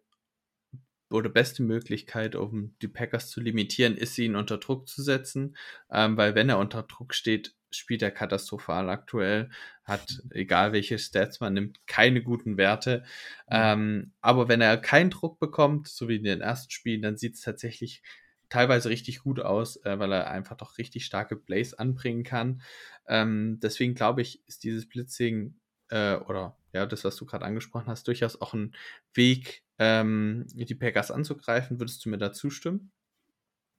oder 1.14 1.30
beste 1.30 1.64
Möglichkeit, 1.64 2.36
um 2.36 2.76
die 2.82 2.88
Packers 2.88 3.30
zu 3.30 3.40
limitieren, 3.40 3.96
ist, 3.96 4.18
ihn 4.18 4.36
unter 4.36 4.58
Druck 4.58 4.88
zu 4.88 5.02
setzen, 5.02 5.56
ähm, 5.92 6.18
weil 6.18 6.36
wenn 6.36 6.50
er 6.50 6.58
unter 6.58 6.84
Druck 6.84 7.14
steht, 7.14 7.56
spielt 7.72 8.02
er 8.02 8.12
katastrophal 8.12 8.90
aktuell, 8.90 9.50
hat, 9.84 10.22
egal 10.32 10.74
welche 10.74 10.98
Stats 10.98 11.40
man 11.40 11.54
nimmt, 11.54 11.86
keine 11.88 12.22
guten 12.24 12.58
Werte. 12.58 13.04
Ähm, 13.50 14.14
aber 14.22 14.48
wenn 14.48 14.62
er 14.62 14.78
keinen 14.78 15.12
Druck 15.12 15.40
bekommt, 15.40 15.88
so 15.88 16.08
wie 16.08 16.18
in 16.18 16.24
den 16.24 16.42
ersten 16.42 16.72
Spielen, 16.72 17.02
dann 17.02 17.18
sieht 17.18 17.36
es 17.36 17.42
tatsächlich 17.42 18.02
teilweise 18.50 18.90
richtig 18.90 19.20
gut 19.20 19.40
aus, 19.40 19.78
äh, 19.86 20.00
weil 20.00 20.12
er 20.12 20.30
einfach 20.30 20.58
doch 20.58 20.78
richtig 20.78 21.06
starke 21.06 21.36
Plays 21.36 21.74
anbringen 21.74 22.24
kann. 22.24 22.62
Ähm, 23.08 23.60
deswegen 23.62 23.96
glaube 23.96 24.22
ich, 24.22 24.48
ist 24.48 24.64
dieses 24.64 24.88
Blitzing 24.88 25.56
äh, 25.90 26.16
oder 26.16 26.58
ja, 26.74 26.86
das, 26.86 27.04
was 27.06 27.16
du 27.16 27.26
gerade 27.26 27.46
angesprochen 27.46 27.88
hast, 27.88 28.08
durchaus 28.08 28.42
auch 28.42 28.54
ein 28.54 28.76
Weg, 29.14 29.64
ähm, 29.80 30.46
die 30.54 30.76
Packers 30.76 31.12
anzugreifen. 31.12 31.80
Würdest 31.80 32.04
du 32.04 32.10
mir 32.10 32.18
da 32.18 32.34
zustimmen? 32.34 32.92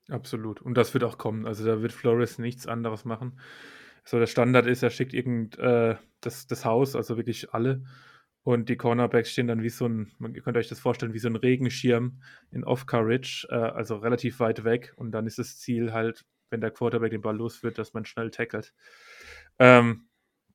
Absolut. 0.09 0.63
Und 0.63 0.75
das 0.75 0.95
wird 0.95 1.05
auch 1.05 1.19
kommen. 1.19 1.47
Also 1.47 1.65
da 1.65 1.83
wird 1.83 1.93
Flores 1.93 2.39
nichts 2.39 2.67
anderes 2.67 3.05
machen. 3.05 3.41
So 4.05 4.19
der 4.19 4.27
Standard 4.27 4.67
ist, 4.67 4.83
er 4.83 4.91
schickt 4.91 5.15
irgend 5.15 5.59
äh, 5.59 5.97
das, 6.21 6.47
das 6.47 6.65
Haus, 6.65 6.95
also 6.95 7.17
wirklich 7.17 7.53
alle. 7.53 7.85
Und 8.43 8.69
die 8.69 8.77
Cornerbacks 8.77 9.31
stehen 9.31 9.47
dann 9.47 9.63
wie 9.63 9.71
so 9.71 9.87
ein, 9.87 10.13
ihr 10.35 10.43
könnt 10.43 10.59
euch 10.59 10.69
das 10.69 10.79
vorstellen, 10.79 11.15
wie 11.15 11.19
so 11.19 11.29
ein 11.29 11.37
Regenschirm 11.37 12.21
in 12.51 12.63
Off-Courage, 12.63 13.49
äh, 13.51 13.55
also 13.55 13.97
relativ 13.97 14.39
weit 14.41 14.65
weg. 14.65 14.93
Und 14.97 15.13
dann 15.13 15.27
ist 15.27 15.39
das 15.39 15.59
Ziel 15.59 15.95
halt, 15.95 16.27
wenn 16.51 16.61
der 16.61 16.71
Quarterback 16.71 17.11
den 17.11 17.23
Ball 17.23 17.37
los 17.37 17.63
wird, 17.63 17.79
dass 17.79 17.95
man 17.95 18.05
schnell 18.05 18.31
tackelt. 18.31 18.75
Ähm, 19.59 20.09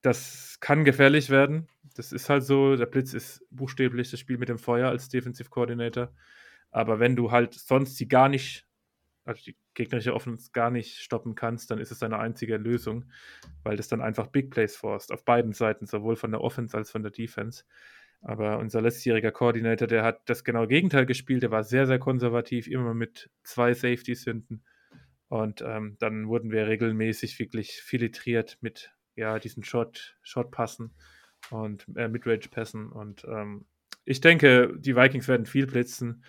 das 0.03 0.57
kann 0.59 0.85
gefährlich 0.85 1.31
werden. 1.31 1.67
Das 1.99 2.13
ist 2.13 2.29
halt 2.29 2.45
so. 2.45 2.77
Der 2.77 2.85
Blitz 2.85 3.13
ist 3.13 3.45
buchstäblich 3.51 4.09
das 4.09 4.21
Spiel 4.21 4.37
mit 4.37 4.47
dem 4.47 4.57
Feuer 4.57 4.87
als 4.87 5.09
Defensive 5.09 5.49
Coordinator. 5.49 6.13
Aber 6.71 7.01
wenn 7.01 7.17
du 7.17 7.29
halt 7.29 7.53
sonst 7.53 7.97
sie 7.97 8.07
gar 8.07 8.29
nicht, 8.29 8.65
also 9.25 9.43
die 9.43 9.57
gegnerische 9.73 10.13
Offense 10.13 10.51
gar 10.53 10.71
nicht 10.71 10.99
stoppen 10.99 11.35
kannst, 11.35 11.71
dann 11.71 11.77
ist 11.77 11.91
es 11.91 11.99
deine 11.99 12.17
einzige 12.17 12.55
Lösung, 12.55 13.11
weil 13.63 13.75
das 13.75 13.89
dann 13.89 13.99
einfach 13.99 14.27
Big 14.27 14.49
Plays 14.49 14.77
forst, 14.77 15.11
auf 15.11 15.25
beiden 15.25 15.51
Seiten, 15.51 15.87
sowohl 15.87 16.15
von 16.15 16.31
der 16.31 16.39
Offense 16.39 16.77
als 16.77 16.89
von 16.89 17.03
der 17.03 17.11
Defense. 17.11 17.65
Aber 18.21 18.59
unser 18.59 18.79
letztjähriger 18.79 19.33
Koordinator, 19.33 19.85
der 19.89 20.05
hat 20.05 20.21
das 20.29 20.45
genaue 20.45 20.69
Gegenteil 20.69 21.05
gespielt, 21.05 21.43
der 21.43 21.51
war 21.51 21.65
sehr, 21.65 21.85
sehr 21.85 21.99
konservativ, 21.99 22.67
immer 22.67 22.93
mit 22.93 23.29
zwei 23.43 23.73
Safeties 23.73 24.23
hinten. 24.23 24.63
Und 25.27 25.61
ähm, 25.67 25.97
dann 25.99 26.29
wurden 26.29 26.49
wir 26.49 26.65
regelmäßig 26.65 27.39
wirklich 27.39 27.81
filtriert 27.81 28.57
mit 28.61 28.93
ja, 29.17 29.37
diesen 29.37 29.65
Shot, 29.65 30.17
Shot-Passen 30.23 30.93
und 31.49 31.85
äh, 31.95 32.07
Midrange-Passen. 32.07 32.91
Und 32.91 33.25
ähm, 33.25 33.65
ich 34.05 34.21
denke, 34.21 34.73
die 34.77 34.95
Vikings 34.95 35.27
werden 35.27 35.45
viel 35.45 35.67
blitzen 35.67 36.23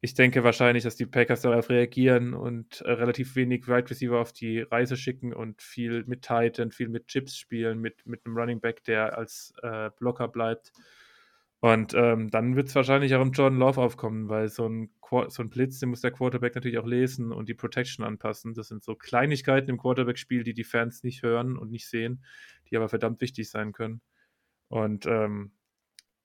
ich 0.00 0.14
denke 0.14 0.44
wahrscheinlich, 0.44 0.84
dass 0.84 0.94
die 0.94 1.06
Packers 1.06 1.42
darauf 1.42 1.70
reagieren 1.70 2.32
und 2.34 2.82
äh, 2.82 2.92
relativ 2.92 3.34
wenig 3.34 3.66
Wide 3.66 3.90
Receiver 3.90 4.20
auf 4.20 4.32
die 4.32 4.60
Reise 4.60 4.96
schicken 4.96 5.32
und 5.32 5.60
viel 5.60 6.04
mit 6.06 6.22
Titan, 6.22 6.70
viel 6.70 6.88
mit 6.88 7.08
Chips 7.08 7.36
spielen, 7.36 7.80
mit, 7.80 8.06
mit 8.06 8.24
einem 8.24 8.36
Running 8.36 8.60
Back, 8.60 8.84
der 8.84 9.18
als 9.18 9.52
äh, 9.62 9.90
Blocker 9.98 10.28
bleibt. 10.28 10.72
Und 11.60 11.94
ähm, 11.94 12.30
dann 12.30 12.54
wird 12.54 12.68
es 12.68 12.76
wahrscheinlich 12.76 13.16
auch 13.16 13.22
im 13.22 13.32
Jordan 13.32 13.58
Love 13.58 13.80
aufkommen, 13.80 14.28
weil 14.28 14.48
so 14.48 14.68
ein, 14.68 14.90
so 15.28 15.42
ein 15.42 15.50
Blitz, 15.50 15.80
den 15.80 15.88
muss 15.88 16.02
der 16.02 16.12
Quarterback 16.12 16.54
natürlich 16.54 16.78
auch 16.78 16.86
lesen 16.86 17.32
und 17.32 17.48
die 17.48 17.54
Protection 17.54 18.04
anpassen. 18.04 18.54
Das 18.54 18.68
sind 18.68 18.84
so 18.84 18.94
Kleinigkeiten 18.94 19.68
im 19.68 19.78
Quarterback-Spiel, 19.78 20.44
die 20.44 20.54
die 20.54 20.62
Fans 20.62 21.02
nicht 21.02 21.24
hören 21.24 21.58
und 21.58 21.72
nicht 21.72 21.88
sehen, 21.88 22.22
die 22.70 22.76
aber 22.76 22.88
verdammt 22.88 23.20
wichtig 23.20 23.50
sein 23.50 23.72
können. 23.72 24.00
Und 24.68 25.06
ähm, 25.06 25.52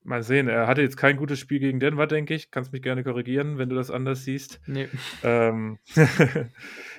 Mal 0.06 0.22
sehen, 0.22 0.50
er 0.50 0.68
hatte 0.68 0.82
jetzt 0.82 0.98
kein 0.98 1.16
gutes 1.16 1.40
Spiel 1.40 1.60
gegen 1.60 1.80
Denver, 1.80 2.08
denke 2.08 2.34
ich. 2.34 2.52
Kannst 2.52 2.74
mich 2.74 2.82
gerne 2.82 3.06
korrigieren, 3.06 3.58
wenn 3.58 3.70
du 3.70 3.76
das 3.76 3.90
anders 3.90 4.26
siehst. 4.26 4.60
Nee. 4.68 4.90
Ähm, 5.24 5.80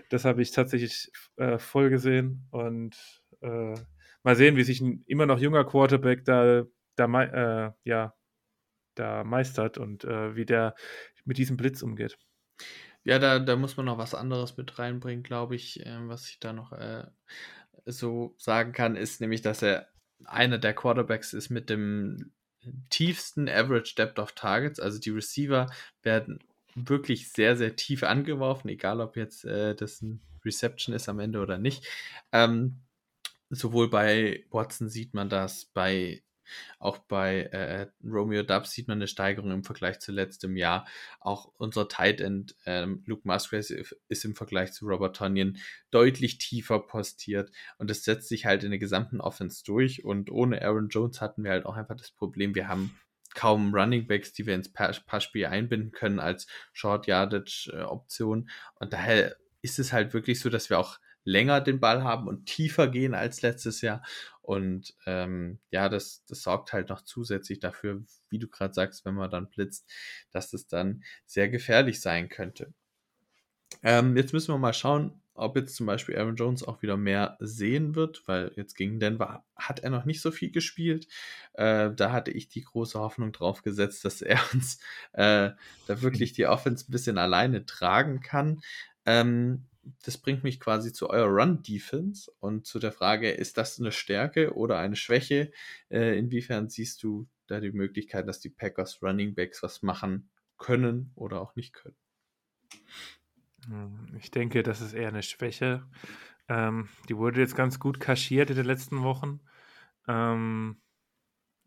das 0.08 0.24
habe 0.24 0.40
ich 0.40 0.52
tatsächlich 0.52 1.12
äh, 1.36 1.58
voll 1.58 1.90
gesehen. 1.90 2.48
Und 2.50 2.96
äh, 3.42 3.74
mal 4.22 4.36
sehen, 4.36 4.56
wie 4.56 4.62
sich 4.62 4.80
ein 4.80 5.04
immer 5.06 5.26
noch 5.26 5.38
junger 5.38 5.64
Quarterback 5.64 6.24
da, 6.24 6.64
da, 6.96 7.22
äh, 7.22 7.72
ja, 7.84 8.14
da 8.94 9.22
meistert 9.22 9.76
und 9.76 10.04
äh, 10.04 10.34
wie 10.34 10.46
der 10.46 10.74
mit 11.26 11.36
diesem 11.36 11.58
Blitz 11.58 11.82
umgeht. 11.82 12.16
Ja, 13.02 13.18
da, 13.18 13.38
da 13.38 13.56
muss 13.56 13.76
man 13.76 13.84
noch 13.84 13.98
was 13.98 14.14
anderes 14.14 14.56
mit 14.56 14.78
reinbringen, 14.78 15.22
glaube 15.22 15.56
ich. 15.56 15.84
Ähm, 15.84 16.08
was 16.08 16.26
ich 16.30 16.40
da 16.40 16.54
noch 16.54 16.72
äh, 16.72 17.04
so 17.84 18.34
sagen 18.38 18.72
kann, 18.72 18.96
ist 18.96 19.20
nämlich, 19.20 19.42
dass 19.42 19.60
er 19.60 19.88
einer 20.26 20.58
der 20.58 20.74
Quarterbacks 20.74 21.32
ist 21.32 21.50
mit 21.50 21.70
dem 21.70 22.32
tiefsten 22.90 23.48
Average 23.48 23.94
Depth 23.96 24.18
of 24.18 24.32
Targets. 24.32 24.80
Also 24.80 24.98
die 24.98 25.10
Receiver 25.10 25.70
werden 26.02 26.38
wirklich 26.74 27.30
sehr, 27.30 27.56
sehr 27.56 27.76
tief 27.76 28.02
angeworfen, 28.02 28.68
egal 28.68 29.00
ob 29.00 29.16
jetzt 29.16 29.44
äh, 29.44 29.74
das 29.74 30.02
ein 30.02 30.20
Reception 30.44 30.94
ist 30.94 31.08
am 31.08 31.20
Ende 31.20 31.40
oder 31.40 31.58
nicht. 31.58 31.86
Ähm, 32.32 32.80
sowohl 33.50 33.88
bei 33.90 34.44
Watson 34.50 34.88
sieht 34.88 35.14
man 35.14 35.28
das, 35.28 35.66
bei 35.66 36.22
auch 36.78 36.98
bei 36.98 37.44
äh, 37.44 37.86
Romeo 38.04 38.42
Dubs 38.42 38.72
sieht 38.72 38.88
man 38.88 38.98
eine 38.98 39.08
Steigerung 39.08 39.50
im 39.50 39.64
Vergleich 39.64 40.00
zu 40.00 40.12
letztem 40.12 40.56
Jahr. 40.56 40.86
Auch 41.20 41.52
unser 41.56 41.88
Tight 41.88 42.20
End 42.20 42.56
ähm, 42.66 43.02
Luke 43.06 43.22
Musgrave 43.24 43.84
ist 44.08 44.24
im 44.24 44.34
Vergleich 44.34 44.72
zu 44.72 44.86
Robert 44.86 45.16
Tonyan 45.16 45.58
deutlich 45.90 46.38
tiefer 46.38 46.80
postiert 46.80 47.50
und 47.78 47.90
das 47.90 48.04
setzt 48.04 48.28
sich 48.28 48.46
halt 48.46 48.64
in 48.64 48.70
der 48.70 48.78
gesamten 48.78 49.20
Offense 49.20 49.64
durch. 49.64 50.04
Und 50.04 50.30
ohne 50.30 50.62
Aaron 50.62 50.88
Jones 50.88 51.20
hatten 51.20 51.44
wir 51.44 51.50
halt 51.50 51.66
auch 51.66 51.76
einfach 51.76 51.96
das 51.96 52.10
Problem, 52.10 52.54
wir 52.54 52.68
haben 52.68 52.98
kaum 53.34 53.74
Running 53.74 54.06
Backs, 54.06 54.32
die 54.32 54.46
wir 54.46 54.54
ins 54.54 54.72
Passspiel 54.72 55.46
einbinden 55.46 55.92
können 55.92 56.20
als 56.20 56.46
Short 56.72 57.06
Yardage 57.06 57.70
äh, 57.72 57.82
Option. 57.82 58.48
Und 58.76 58.92
daher 58.92 59.36
ist 59.60 59.78
es 59.78 59.92
halt 59.92 60.14
wirklich 60.14 60.40
so, 60.40 60.50
dass 60.50 60.70
wir 60.70 60.78
auch 60.78 60.98
länger 61.24 61.60
den 61.60 61.80
Ball 61.80 62.04
haben 62.04 62.28
und 62.28 62.46
tiefer 62.46 62.88
gehen 62.88 63.14
als 63.14 63.42
letztes 63.42 63.80
Jahr. 63.80 64.02
Und 64.42 64.94
ähm, 65.06 65.58
ja, 65.70 65.88
das, 65.88 66.24
das 66.26 66.42
sorgt 66.42 66.72
halt 66.72 66.90
noch 66.90 67.00
zusätzlich 67.02 67.60
dafür, 67.60 68.02
wie 68.28 68.38
du 68.38 68.48
gerade 68.48 68.74
sagst, 68.74 69.04
wenn 69.04 69.14
man 69.14 69.30
dann 69.30 69.48
blitzt, 69.48 69.90
dass 70.30 70.50
das 70.50 70.66
dann 70.66 71.02
sehr 71.24 71.48
gefährlich 71.48 72.00
sein 72.00 72.28
könnte. 72.28 72.74
Ähm, 73.82 74.16
jetzt 74.16 74.32
müssen 74.32 74.52
wir 74.52 74.58
mal 74.58 74.74
schauen, 74.74 75.20
ob 75.34 75.56
jetzt 75.56 75.74
zum 75.74 75.86
Beispiel 75.86 76.16
Aaron 76.16 76.36
Jones 76.36 76.62
auch 76.62 76.82
wieder 76.82 76.96
mehr 76.96 77.36
sehen 77.40 77.94
wird, 77.96 78.22
weil 78.26 78.52
jetzt 78.54 78.74
gegen 78.74 79.00
Denver 79.00 79.44
hat 79.56 79.80
er 79.80 79.90
noch 79.90 80.04
nicht 80.04 80.20
so 80.20 80.30
viel 80.30 80.50
gespielt. 80.50 81.08
Äh, 81.54 81.90
da 81.94 82.12
hatte 82.12 82.30
ich 82.30 82.48
die 82.48 82.62
große 82.62 82.98
Hoffnung 82.98 83.32
drauf 83.32 83.62
gesetzt, 83.62 84.04
dass 84.04 84.22
er 84.22 84.38
uns 84.52 84.78
äh, 85.12 85.50
da 85.86 86.02
wirklich 86.02 86.34
die 86.34 86.46
Offense 86.46 86.86
ein 86.88 86.92
bisschen 86.92 87.18
alleine 87.18 87.66
tragen 87.66 88.20
kann. 88.20 88.60
Ähm, 89.06 89.66
das 90.04 90.18
bringt 90.18 90.44
mich 90.44 90.60
quasi 90.60 90.92
zu 90.92 91.10
eurer 91.10 91.28
Run-Defense 91.28 92.30
und 92.40 92.66
zu 92.66 92.78
der 92.78 92.92
Frage, 92.92 93.30
ist 93.30 93.58
das 93.58 93.78
eine 93.78 93.92
Stärke 93.92 94.54
oder 94.54 94.78
eine 94.78 94.96
Schwäche? 94.96 95.52
Äh, 95.90 96.18
inwiefern 96.18 96.68
siehst 96.68 97.02
du 97.02 97.28
da 97.46 97.60
die 97.60 97.72
Möglichkeit, 97.72 98.26
dass 98.28 98.40
die 98.40 98.50
Packers 98.50 99.02
Running 99.02 99.34
Backs 99.34 99.62
was 99.62 99.82
machen 99.82 100.30
können 100.56 101.12
oder 101.14 101.40
auch 101.40 101.56
nicht 101.56 101.72
können? 101.72 101.96
Hm, 103.66 104.16
ich 104.18 104.30
denke, 104.30 104.62
das 104.62 104.80
ist 104.80 104.94
eher 104.94 105.08
eine 105.08 105.22
Schwäche. 105.22 105.86
Ähm, 106.48 106.88
die 107.08 107.16
wurde 107.16 107.40
jetzt 107.40 107.56
ganz 107.56 107.78
gut 107.78 108.00
kaschiert 108.00 108.50
in 108.50 108.56
den 108.56 108.66
letzten 108.66 109.02
Wochen. 109.02 109.40
Ähm, 110.06 110.80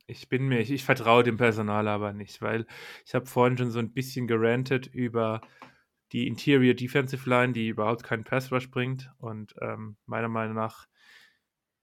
ich 0.06 0.30
bin 0.30 0.48
mir, 0.48 0.60
ich, 0.60 0.72
ich 0.72 0.86
vertraue 0.86 1.24
dem 1.24 1.38
Personal 1.38 1.88
aber 1.88 2.14
nicht, 2.14 2.42
weil 2.42 2.66
ich 3.06 3.14
habe 3.14 3.26
vorhin 3.26 3.58
schon 3.58 3.72
so 3.72 3.80
ein 3.80 3.94
bisschen 3.94 4.28
gerantet 4.28 4.88
über 4.88 5.42
die 6.12 6.28
Interior 6.28 6.74
Defensive 6.74 7.30
Line, 7.30 7.54
die 7.54 7.70
überhaupt 7.70 8.04
keinen 8.04 8.24
Pass 8.24 8.52
Rush 8.52 8.70
bringt. 8.72 9.12
Und 9.18 9.56
ähm, 9.62 9.98
meiner 10.06 10.30
Meinung 10.30 10.56
nach 10.56 10.88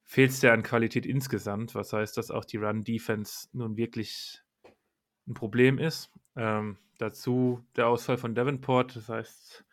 fehlt 0.03 0.31
es 0.31 0.41
der 0.41 0.53
an 0.53 0.63
Qualität 0.63 1.07
insgesamt, 1.07 1.75
was 1.75 1.93
heißt, 1.93 2.17
dass 2.17 2.31
auch 2.31 2.45
die 2.45 2.57
Run 2.57 2.83
Defense 2.83 3.49
nun 3.53 3.77
wirklich 3.77 4.43
ein 5.27 5.35
Problem 5.35 5.79
ist. 5.79 6.11
Ähm, 6.37 6.79
dazu 6.99 7.65
der 7.77 7.89
Ausfall 7.89 8.19
von 8.19 8.35
Davenport, 8.35 8.97
das 8.97 9.09
heißt, 9.09 9.65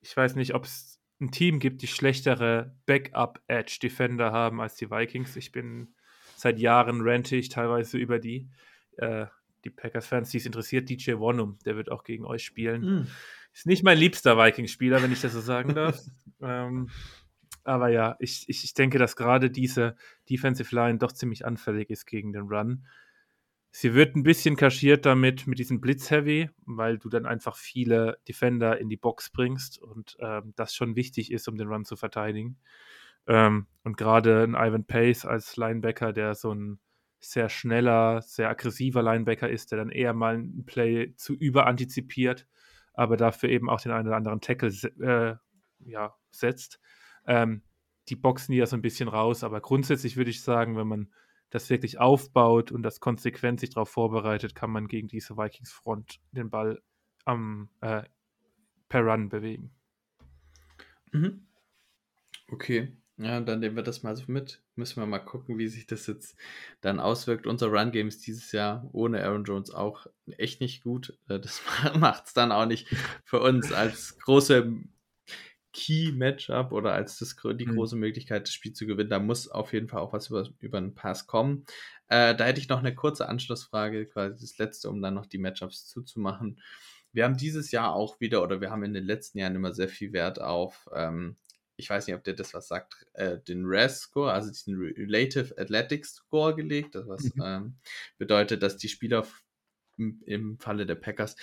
ich 0.00 0.16
weiß 0.16 0.36
nicht, 0.36 0.54
ob 0.54 0.64
es 0.64 1.00
ein 1.20 1.30
Team 1.30 1.58
gibt, 1.58 1.82
die 1.82 1.86
schlechtere 1.86 2.74
Backup-Edge-Defender 2.86 4.32
haben 4.32 4.60
als 4.60 4.74
die 4.76 4.90
Vikings. 4.90 5.36
Ich 5.36 5.52
bin 5.52 5.94
seit 6.36 6.58
Jahren 6.58 7.00
rente 7.00 7.36
ich 7.36 7.48
teilweise 7.48 7.98
über 7.98 8.18
die. 8.18 8.48
Äh, 8.96 9.26
die 9.64 9.70
Packers-Fans, 9.70 10.30
die 10.30 10.36
es 10.36 10.46
interessiert, 10.46 10.90
DJ 10.90 11.14
Wonum, 11.14 11.58
der 11.64 11.76
wird 11.76 11.90
auch 11.90 12.04
gegen 12.04 12.24
euch 12.24 12.44
spielen. 12.44 12.82
Mm. 12.82 13.06
Ist 13.54 13.66
nicht 13.66 13.84
mein 13.84 13.98
liebster 13.98 14.36
Vikings-Spieler, 14.36 15.02
wenn 15.02 15.12
ich 15.12 15.20
das 15.20 15.32
so 15.32 15.40
sagen 15.40 15.74
darf. 15.74 15.98
ähm, 16.42 16.90
aber 17.62 17.88
ja, 17.88 18.16
ich, 18.18 18.44
ich, 18.48 18.64
ich 18.64 18.74
denke, 18.74 18.98
dass 18.98 19.16
gerade 19.16 19.50
diese 19.50 19.96
Defensive 20.28 20.74
Line 20.74 20.98
doch 20.98 21.12
ziemlich 21.12 21.46
anfällig 21.46 21.88
ist 21.88 22.04
gegen 22.04 22.32
den 22.32 22.48
Run. 22.48 22.84
Sie 23.70 23.94
wird 23.94 24.16
ein 24.16 24.22
bisschen 24.22 24.56
kaschiert 24.56 25.06
damit, 25.06 25.46
mit 25.46 25.58
diesem 25.58 25.80
Blitz-Heavy, 25.80 26.50
weil 26.66 26.98
du 26.98 27.08
dann 27.08 27.26
einfach 27.26 27.56
viele 27.56 28.18
Defender 28.28 28.78
in 28.78 28.88
die 28.88 28.96
Box 28.96 29.30
bringst 29.30 29.78
und 29.78 30.16
ähm, 30.20 30.52
das 30.56 30.74
schon 30.74 30.94
wichtig 30.94 31.32
ist, 31.32 31.48
um 31.48 31.56
den 31.56 31.68
Run 31.68 31.84
zu 31.84 31.96
verteidigen. 31.96 32.58
Ähm, 33.26 33.66
und 33.82 33.96
gerade 33.96 34.44
ein 34.44 34.54
Ivan 34.54 34.84
Pace 34.84 35.24
als 35.24 35.56
Linebacker, 35.56 36.12
der 36.12 36.34
so 36.34 36.52
ein 36.52 36.78
sehr 37.20 37.48
schneller, 37.48 38.20
sehr 38.20 38.50
aggressiver 38.50 39.02
Linebacker 39.02 39.48
ist, 39.48 39.70
der 39.70 39.78
dann 39.78 39.90
eher 39.90 40.12
mal 40.12 40.36
ein 40.36 40.64
Play 40.66 41.14
zu 41.16 41.34
überantizipiert, 41.34 42.46
aber 42.94 43.16
dafür 43.16 43.50
eben 43.50 43.68
auch 43.68 43.80
den 43.80 43.92
einen 43.92 44.08
oder 44.08 44.16
anderen 44.16 44.40
Tackle 44.40 44.68
äh, 45.00 45.36
ja, 45.88 46.14
setzt. 46.30 46.80
Ähm, 47.26 47.62
die 48.08 48.16
boxen 48.16 48.52
die 48.52 48.58
ja 48.58 48.66
so 48.66 48.76
ein 48.76 48.82
bisschen 48.82 49.08
raus, 49.08 49.44
aber 49.44 49.60
grundsätzlich 49.60 50.16
würde 50.16 50.30
ich 50.30 50.42
sagen, 50.42 50.76
wenn 50.76 50.88
man 50.88 51.12
das 51.50 51.70
wirklich 51.70 51.98
aufbaut 51.98 52.72
und 52.72 52.82
das 52.82 53.00
konsequent 53.00 53.60
sich 53.60 53.70
darauf 53.70 53.88
vorbereitet, 53.88 54.54
kann 54.54 54.70
man 54.70 54.88
gegen 54.88 55.08
diese 55.08 55.36
Vikings-Front 55.36 56.20
den 56.32 56.50
Ball 56.50 56.82
am, 57.24 57.70
äh, 57.80 58.02
per 58.88 59.02
Run 59.02 59.28
bewegen. 59.28 59.74
Mhm. 61.12 61.46
Okay. 62.50 62.96
Ja, 63.16 63.40
dann 63.40 63.60
nehmen 63.60 63.76
wir 63.76 63.84
das 63.84 64.02
mal 64.02 64.16
so 64.16 64.24
mit. 64.26 64.60
Müssen 64.74 65.00
wir 65.00 65.06
mal 65.06 65.20
gucken, 65.20 65.56
wie 65.56 65.68
sich 65.68 65.86
das 65.86 66.06
jetzt 66.08 66.36
dann 66.80 66.98
auswirkt. 66.98 67.46
Unser 67.46 67.68
Run-Game 67.68 68.08
ist 68.08 68.26
dieses 68.26 68.50
Jahr 68.50 68.88
ohne 68.92 69.22
Aaron 69.24 69.44
Jones 69.44 69.70
auch 69.70 70.06
echt 70.26 70.60
nicht 70.60 70.82
gut. 70.82 71.16
Äh, 71.28 71.38
das 71.38 71.62
macht 71.96 72.26
es 72.26 72.32
dann 72.34 72.50
auch 72.50 72.66
nicht 72.66 72.88
für 73.24 73.40
uns 73.40 73.70
als 73.72 74.18
große 74.18 74.68
Key-Matchup 75.72 76.72
oder 76.72 76.92
als 76.92 77.18
das, 77.18 77.34
die 77.58 77.66
Mhm. 77.66 77.74
große 77.74 77.96
Möglichkeit, 77.96 78.42
das 78.46 78.54
Spiel 78.54 78.72
zu 78.72 78.86
gewinnen. 78.86 79.10
Da 79.10 79.18
muss 79.18 79.48
auf 79.48 79.72
jeden 79.72 79.88
Fall 79.88 80.00
auch 80.00 80.12
was 80.12 80.28
über, 80.28 80.48
über 80.60 80.78
einen 80.78 80.94
Pass 80.94 81.26
kommen. 81.26 81.64
Äh, 82.08 82.34
da 82.36 82.44
hätte 82.44 82.60
ich 82.60 82.68
noch 82.68 82.78
eine 82.78 82.94
kurze 82.94 83.28
Anschlussfrage, 83.28 84.06
quasi 84.06 84.40
das 84.40 84.58
letzte, 84.58 84.88
um 84.90 85.02
dann 85.02 85.14
noch 85.14 85.26
die 85.26 85.38
Matchups 85.38 85.88
zuzumachen. 85.88 86.60
Wir 87.12 87.24
haben 87.24 87.36
dieses 87.36 87.70
Jahr 87.72 87.94
auch 87.94 88.20
wieder, 88.20 88.42
oder 88.42 88.60
wir 88.60 88.70
haben 88.70 88.84
in 88.84 88.94
den 88.94 89.04
letzten 89.04 89.38
Jahren 89.38 89.54
immer 89.56 89.72
sehr 89.72 89.88
viel 89.88 90.12
Wert 90.12 90.40
auf, 90.40 90.88
ähm, 90.94 91.36
ich 91.76 91.90
weiß 91.90 92.06
nicht, 92.06 92.16
ob 92.16 92.24
der 92.24 92.34
das 92.34 92.54
was 92.54 92.68
sagt, 92.68 93.06
äh, 93.14 93.38
den 93.40 93.62
RAS-Score, 93.66 94.32
also 94.32 94.50
diesen 94.50 94.76
Relative 94.78 95.56
Athletic 95.58 96.06
Score 96.06 96.54
gelegt, 96.54 96.94
das 96.94 97.06
was 97.08 97.34
Mhm. 97.34 97.42
ähm, 97.44 97.76
bedeutet, 98.18 98.62
dass 98.62 98.76
die 98.76 98.88
Spieler 98.88 99.26
im, 99.98 100.22
im 100.26 100.58
Falle 100.58 100.86
der 100.86 100.94
Packers 100.96 101.36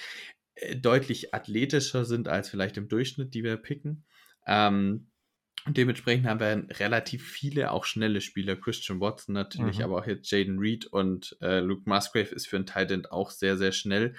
äh, 0.55 0.75
deutlich 0.75 1.33
athletischer 1.33 2.05
sind 2.05 2.27
als 2.27 2.49
vielleicht 2.49 2.77
im 2.77 2.87
Durchschnitt, 2.87 3.33
die 3.33 3.43
wir 3.43 3.57
picken. 3.57 4.05
Ähm, 4.47 5.07
und 5.65 5.77
dementsprechend 5.77 6.25
haben 6.25 6.39
wir 6.39 6.79
relativ 6.79 7.29
viele 7.29 7.69
auch 7.71 7.85
schnelle 7.85 8.19
Spieler. 8.19 8.55
Christian 8.55 8.99
Watson 8.99 9.33
natürlich, 9.33 9.77
Mhm. 9.77 9.83
aber 9.83 9.99
auch 9.99 10.07
jetzt 10.07 10.31
Jaden 10.31 10.57
Reed 10.57 10.87
und 10.87 11.37
äh, 11.41 11.59
Luke 11.59 11.83
Musgrave 11.85 12.33
ist 12.33 12.47
für 12.47 12.55
einen 12.55 12.65
Tight 12.65 12.89
End 12.89 13.11
auch 13.11 13.29
sehr, 13.29 13.57
sehr 13.57 13.71
schnell. 13.71 14.15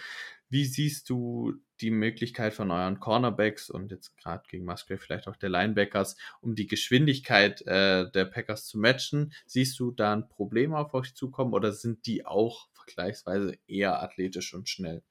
Wie 0.49 0.65
siehst 0.67 1.11
du 1.11 1.55
die 1.83 1.91
Möglichkeit 1.91 2.55
von 2.55 2.71
euren 2.71 3.01
Cornerbacks 3.01 3.69
und 3.69 3.91
jetzt 3.91 4.17
gerade 4.17 4.45
gegen 4.49 4.65
Musgrave 4.65 4.99
vielleicht 4.99 5.29
auch 5.29 5.37
der 5.37 5.51
Linebackers, 5.51 6.17
um 6.41 6.55
die 6.55 6.67
Geschwindigkeit 6.67 7.61
äh, 7.67 8.11
der 8.11 8.25
Packers 8.25 8.67
zu 8.67 8.79
matchen? 8.79 9.33
Siehst 9.47 9.79
du 9.81 9.91
da 9.91 10.13
ein 10.13 10.29
Problem 10.29 10.73
auf 10.73 10.95
euch 10.95 11.15
zukommen 11.15 11.53
oder 11.53 11.73
sind 11.73 12.07
die 12.07 12.25
auch 12.25 12.69
vergleichsweise 12.73 13.59
eher 13.67 14.03
athletisch 14.03 14.55
und 14.55 14.69
schnell? 14.69 15.03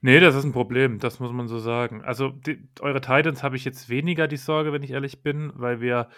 Nee, 0.00 0.20
das 0.20 0.34
ist 0.34 0.44
ein 0.44 0.52
Problem, 0.52 0.98
das 0.98 1.18
muss 1.18 1.32
man 1.32 1.48
so 1.48 1.58
sagen. 1.58 2.02
Also, 2.04 2.28
die, 2.28 2.68
eure 2.80 3.00
Titans 3.00 3.42
habe 3.42 3.56
ich 3.56 3.64
jetzt 3.64 3.88
weniger 3.88 4.28
die 4.28 4.36
Sorge, 4.36 4.70
wenn 4.70 4.82
ich 4.82 4.90
ehrlich 4.90 5.22
bin, 5.22 5.50
weil 5.54 5.80
wir 5.80 6.10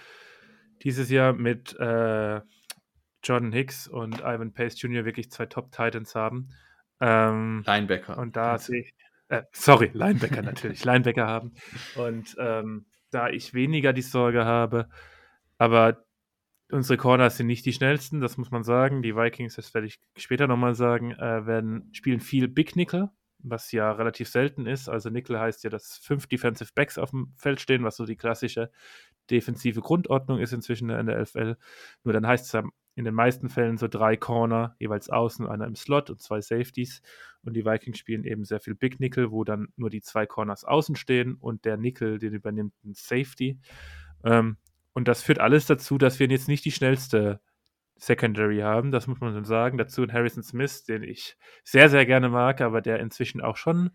dieses 0.83 1.09
Jahr 1.09 1.35
mit 1.35 1.79
äh, 1.79 2.41
Jordan 3.23 3.53
Hicks 3.53 3.87
und 3.87 4.21
Ivan 4.21 4.53
Pace 4.53 4.81
Jr. 4.81 5.05
wirklich 5.05 5.31
zwei 5.31 5.47
Top-Titans 5.47 6.17
haben. 6.17 6.49
Ähm, 7.01 7.63
Linebacker. 7.67 8.19
und 8.19 8.37
da 8.37 8.59
sehe 8.59 8.81
ich, 8.81 8.95
äh, 9.29 9.43
sorry, 9.53 9.91
Linebacker 9.93 10.43
natürlich, 10.43 10.85
Linebacker 10.85 11.27
haben. 11.27 11.55
Und 11.97 12.37
ähm, 12.39 12.87
da 13.11 13.29
ich 13.29 13.55
weniger 13.55 13.93
die 13.93 14.03
Sorge 14.03 14.45
habe, 14.45 14.89
aber 15.59 16.05
unsere 16.71 16.97
Corners 16.97 17.37
sind 17.37 17.47
nicht 17.47 17.65
die 17.65 17.73
schnellsten, 17.73 18.21
das 18.21 18.37
muss 18.37 18.51
man 18.51 18.65
sagen. 18.65 19.03
Die 19.03 19.15
Vikings, 19.15 19.57
das 19.57 19.73
werde 19.75 19.87
ich 19.87 20.01
später 20.17 20.47
nochmal 20.47 20.75
sagen, 20.75 21.13
äh, 21.13 21.47
werden, 21.47 21.91
spielen 21.93 22.21
viel 22.21 22.49
Big 22.49 22.77
Nickel, 22.77 23.11
was 23.39 23.71
ja 23.73 23.93
relativ 23.93 24.29
selten 24.29 24.67
ist. 24.67 24.89
Also 24.89 25.11
Nickel 25.11 25.39
heißt 25.39 25.65
ja, 25.65 25.71
dass 25.71 25.99
fünf 25.99 26.27
Defensive 26.27 26.71
Backs 26.75 26.99
auf 26.99 27.11
dem 27.11 27.33
Feld 27.37 27.61
stehen, 27.61 27.85
was 27.85 27.97
so 27.97 28.05
die 28.05 28.17
klassische 28.17 28.71
defensive 29.31 29.81
Grundordnung 29.81 30.39
ist 30.39 30.53
inzwischen 30.53 30.91
in 30.91 31.07
der 31.07 31.21
NFL. 31.21 31.57
Nur 32.05 32.13
dann 32.13 32.27
heißt 32.27 32.47
es 32.47 32.53
ja 32.53 32.65
in 32.97 33.05
den 33.05 33.15
meisten 33.15 33.49
Fällen 33.49 33.77
so 33.77 33.89
drei 33.89 34.17
Corner, 34.17 34.75
jeweils 34.79 35.11
außen, 35.11 35.47
einer 35.47 35.67
im 35.67 35.77
Slot 35.77 36.11
und 36.11 36.21
zwei 36.21 36.41
Safeties. 36.41 37.03
Und 37.43 37.55
die 37.55 37.65
Vikings 37.65 37.99
spielen 37.99 38.25
eben 38.25 38.45
sehr 38.45 38.59
viel 38.59 38.75
Big 38.75 38.99
Nickel, 38.99 39.31
wo 39.31 39.45
dann 39.45 39.69
nur 39.77 39.91
die 39.91 40.01
zwei 40.01 40.27
Corners 40.27 40.65
außen 40.65 40.97
stehen 40.97 41.35
und 41.35 41.65
der 41.67 41.77
Nickel, 41.77 42.19
den 42.19 42.33
übernimmt 42.33 42.73
ein 42.85 42.95
Safety. 42.95 43.59
Ähm, 44.25 44.57
und 44.95 45.09
das 45.09 45.23
führt 45.23 45.39
alles 45.39 45.67
dazu, 45.67 45.99
dass 45.99 46.19
wir 46.19 46.27
jetzt 46.27 46.49
nicht 46.49 46.65
die 46.65 46.73
schnellste 46.73 47.41
Secondary 47.97 48.61
haben, 48.61 48.91
das 48.91 49.07
muss 49.07 49.21
man 49.21 49.35
schon 49.35 49.45
sagen. 49.45 49.77
Dazu 49.77 50.03
ein 50.03 50.13
Harrison 50.13 50.43
Smith, 50.43 50.85
den 50.85 51.03
ich 51.03 51.37
sehr, 51.65 51.91
sehr 51.91 52.07
gerne 52.07 52.31
mag, 52.31 52.63
aber 52.63 52.81
der 52.81 53.01
inzwischen 53.01 53.43
auch 53.43 53.57
schon 53.57 53.91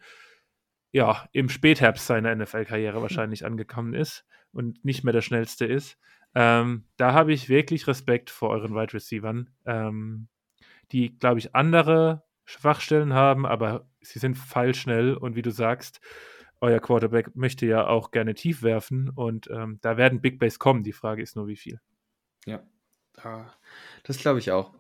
ja, 0.92 1.28
im 1.32 1.50
Spätherbst 1.50 2.06
seiner 2.06 2.36
NFL-Karriere 2.36 3.02
wahrscheinlich 3.02 3.46
angekommen 3.46 3.94
ist 3.94 4.26
und 4.52 4.84
nicht 4.84 5.04
mehr 5.04 5.14
der 5.14 5.22
schnellste 5.22 5.66
ist. 5.66 5.98
Ähm, 6.36 6.86
da 6.98 7.14
habe 7.14 7.34
ich 7.34 7.50
wirklich 7.50 7.88
Respekt 7.88 8.30
vor 8.30 8.50
euren 8.50 8.74
Wide 8.76 8.94
Receivern, 8.94 9.50
ähm, 9.66 10.28
die, 10.92 11.18
glaube 11.18 11.39
ich, 11.39 11.56
andere 11.56 12.24
Schwachstellen 12.46 13.14
haben, 13.14 13.46
aber 13.46 13.88
sie 14.02 14.20
sind 14.20 14.36
feilschnell 14.38 15.14
und 15.16 15.36
wie 15.36 15.42
du 15.42 15.52
sagst, 15.52 16.02
euer 16.60 16.80
Quarterback 16.80 17.36
möchte 17.36 17.66
ja 17.66 17.88
auch 17.88 18.12
gerne 18.12 18.34
tief 18.34 18.62
werfen 18.62 19.10
und 19.10 19.50
ähm, 19.50 19.80
da 19.82 19.98
werden 19.98 20.22
Big 20.22 20.39
Base 20.39 20.58
kommen. 20.60 20.84
Die 20.84 20.94
Frage 20.94 21.22
ist 21.22 21.36
nur, 21.36 21.48
wie 21.48 21.56
viel. 21.56 21.80
Ja, 22.46 22.62
da- 23.14 23.54
das 24.04 24.18
glaube 24.20 24.39
ich 24.39 24.52
auch. 24.52 24.74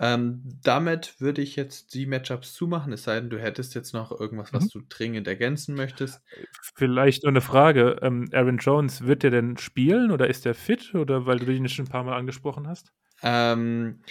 Ähm, 0.00 0.42
damit 0.62 1.20
würde 1.20 1.42
ich 1.42 1.56
jetzt 1.56 1.94
die 1.94 2.06
Matchups 2.06 2.54
zumachen, 2.54 2.92
es 2.92 3.04
sei 3.04 3.20
denn, 3.20 3.30
du 3.30 3.40
hättest 3.40 3.74
jetzt 3.76 3.92
noch 3.94 4.10
irgendwas, 4.18 4.52
was 4.54 4.68
Mhm. 4.68 4.70
du 4.70 4.80
dringend 4.88 5.28
ergänzen 5.28 5.76
möchtest. 5.76 6.22
Vielleicht 6.76 7.22
nur 7.22 7.30
eine 7.30 7.40
Frage. 7.40 7.96
Ähm, 8.02 8.28
Aaron 8.32 8.58
Jones, 8.58 9.02
wird 9.06 9.22
der 9.22 9.30
denn 9.30 9.56
spielen 9.56 10.10
oder 10.10 10.28
ist 10.28 10.44
der 10.44 10.54
fit? 10.54 10.94
Oder 10.94 11.26
weil 11.26 11.38
du 11.38 11.50
jetzt 11.52 11.74
schon 11.74 11.86
ein 11.86 11.88
paar 11.88 12.04
Mal 12.04 12.16
angesprochen 12.16 12.68
hast? 12.68 12.92
Ähm, 13.22 14.02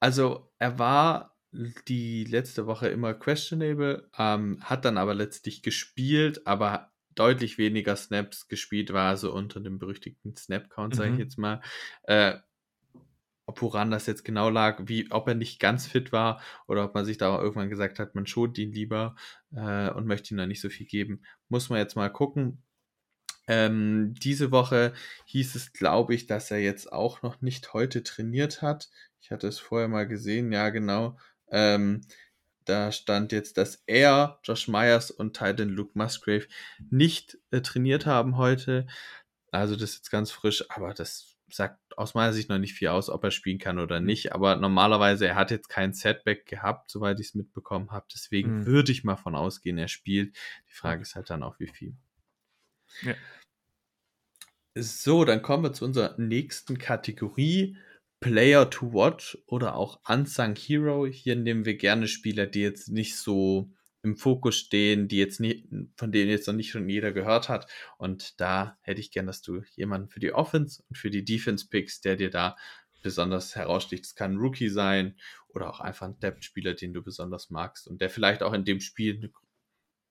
also, 0.00 0.52
er 0.58 0.78
war 0.78 1.36
die 1.52 2.24
letzte 2.24 2.66
Woche 2.66 2.88
immer 2.88 3.14
questionable, 3.14 4.10
ähm, 4.18 4.58
hat 4.62 4.84
dann 4.84 4.98
aber 4.98 5.14
letztlich 5.14 5.62
gespielt, 5.62 6.46
aber 6.46 6.92
deutlich 7.14 7.56
weniger 7.58 7.96
Snaps 7.96 8.48
gespielt, 8.48 8.92
war 8.92 9.08
also 9.08 9.32
unter 9.32 9.60
dem 9.60 9.78
berüchtigten 9.78 10.36
Snap-Count, 10.36 10.94
sage 10.94 11.10
ich 11.12 11.16
Mhm. 11.16 11.18
jetzt 11.18 11.38
mal. 11.38 11.62
Äh, 12.02 12.36
ob 13.48 13.62
woran 13.62 13.90
das 13.90 14.04
jetzt 14.04 14.26
genau 14.26 14.50
lag, 14.50 14.82
wie, 14.84 15.10
ob 15.10 15.26
er 15.26 15.34
nicht 15.34 15.58
ganz 15.58 15.86
fit 15.86 16.12
war 16.12 16.42
oder 16.66 16.84
ob 16.84 16.94
man 16.94 17.06
sich 17.06 17.16
da 17.16 17.40
irgendwann 17.40 17.70
gesagt 17.70 17.98
hat, 17.98 18.14
man 18.14 18.26
schont 18.26 18.58
ihn 18.58 18.72
lieber 18.72 19.16
äh, 19.52 19.88
und 19.90 20.06
möchte 20.06 20.34
ihm 20.34 20.36
da 20.36 20.46
nicht 20.46 20.60
so 20.60 20.68
viel 20.68 20.86
geben, 20.86 21.22
muss 21.48 21.70
man 21.70 21.78
jetzt 21.78 21.96
mal 21.96 22.10
gucken. 22.10 22.62
Ähm, 23.46 24.12
diese 24.18 24.50
Woche 24.52 24.92
hieß 25.24 25.54
es, 25.54 25.72
glaube 25.72 26.14
ich, 26.14 26.26
dass 26.26 26.50
er 26.50 26.58
jetzt 26.58 26.92
auch 26.92 27.22
noch 27.22 27.40
nicht 27.40 27.72
heute 27.72 28.02
trainiert 28.02 28.60
hat. 28.60 28.90
Ich 29.22 29.30
hatte 29.30 29.48
es 29.48 29.58
vorher 29.58 29.88
mal 29.88 30.06
gesehen, 30.06 30.52
ja 30.52 30.68
genau. 30.68 31.16
Ähm, 31.50 32.02
da 32.66 32.92
stand 32.92 33.32
jetzt, 33.32 33.56
dass 33.56 33.82
er, 33.86 34.40
Josh 34.44 34.68
Myers 34.68 35.10
und 35.10 35.34
Titan 35.34 35.70
Luke 35.70 35.92
Musgrave 35.94 36.46
nicht 36.90 37.38
äh, 37.50 37.62
trainiert 37.62 38.04
haben 38.04 38.36
heute. 38.36 38.86
Also 39.52 39.74
das 39.74 39.92
ist 39.92 39.96
jetzt 39.96 40.10
ganz 40.10 40.30
frisch, 40.30 40.66
aber 40.68 40.92
das 40.92 41.38
sagt 41.50 41.78
aus 41.98 42.14
meiner 42.14 42.32
Sicht 42.32 42.48
noch 42.48 42.58
nicht 42.58 42.74
viel 42.74 42.88
aus, 42.88 43.10
ob 43.10 43.24
er 43.24 43.30
spielen 43.30 43.58
kann 43.58 43.78
oder 43.78 44.00
nicht. 44.00 44.32
Aber 44.32 44.56
normalerweise, 44.56 45.26
er 45.26 45.34
hat 45.34 45.50
jetzt 45.50 45.68
kein 45.68 45.92
Setback 45.92 46.46
gehabt, 46.46 46.90
soweit 46.90 47.18
ich 47.20 47.28
es 47.28 47.34
mitbekommen 47.34 47.90
habe. 47.90 48.06
Deswegen 48.14 48.60
Mhm. 48.60 48.66
würde 48.66 48.92
ich 48.92 49.04
mal 49.04 49.16
von 49.16 49.34
ausgehen, 49.34 49.78
er 49.78 49.88
spielt. 49.88 50.36
Die 50.68 50.74
Frage 50.74 51.02
ist 51.02 51.14
halt 51.16 51.28
dann 51.30 51.42
auch, 51.42 51.58
wie 51.58 51.68
viel. 51.68 51.96
Ja. 53.02 53.14
So, 54.76 55.24
dann 55.24 55.42
kommen 55.42 55.64
wir 55.64 55.72
zu 55.72 55.84
unserer 55.84 56.14
nächsten 56.18 56.78
Kategorie. 56.78 57.76
Player 58.20 58.68
to 58.68 58.92
Watch 58.92 59.38
oder 59.46 59.76
auch 59.76 60.00
Unsung 60.08 60.56
Hero. 60.56 61.06
Hier 61.06 61.36
nehmen 61.36 61.64
wir 61.64 61.76
gerne 61.76 62.08
Spieler, 62.08 62.46
die 62.46 62.60
jetzt 62.62 62.88
nicht 62.88 63.16
so 63.16 63.72
im 64.02 64.16
Fokus 64.16 64.56
stehen, 64.56 65.08
die 65.08 65.18
jetzt 65.18 65.40
nie, 65.40 65.68
von 65.96 66.12
denen 66.12 66.30
jetzt 66.30 66.46
noch 66.46 66.54
nicht 66.54 66.70
schon 66.70 66.88
jeder 66.88 67.12
gehört 67.12 67.48
hat. 67.48 67.70
Und 67.96 68.40
da 68.40 68.78
hätte 68.82 69.00
ich 69.00 69.10
gern, 69.10 69.26
dass 69.26 69.42
du 69.42 69.62
jemanden 69.74 70.08
für 70.08 70.20
die 70.20 70.32
Offense 70.32 70.82
und 70.88 70.96
für 70.96 71.10
die 71.10 71.24
Defense 71.24 71.68
pickst, 71.68 72.04
der 72.04 72.16
dir 72.16 72.30
da 72.30 72.56
besonders 73.02 73.56
heraussticht. 73.56 74.04
Es 74.04 74.14
kann 74.14 74.32
ein 74.32 74.38
Rookie 74.38 74.68
sein 74.68 75.16
oder 75.48 75.70
auch 75.70 75.80
einfach 75.80 76.06
ein 76.06 76.18
Depth-Spieler, 76.20 76.74
den 76.74 76.92
du 76.92 77.02
besonders 77.02 77.50
magst 77.50 77.88
und 77.88 78.00
der 78.00 78.10
vielleicht 78.10 78.42
auch 78.42 78.52
in 78.52 78.64
dem 78.64 78.80
Spiel 78.80 79.16
eine, 79.16 79.30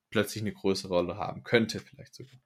plötzlich 0.10 0.44
eine 0.44 0.54
größere 0.54 0.94
Rolle 0.94 1.18
haben 1.18 1.44
könnte, 1.44 1.80
vielleicht 1.80 2.16
sogar. 2.16 2.40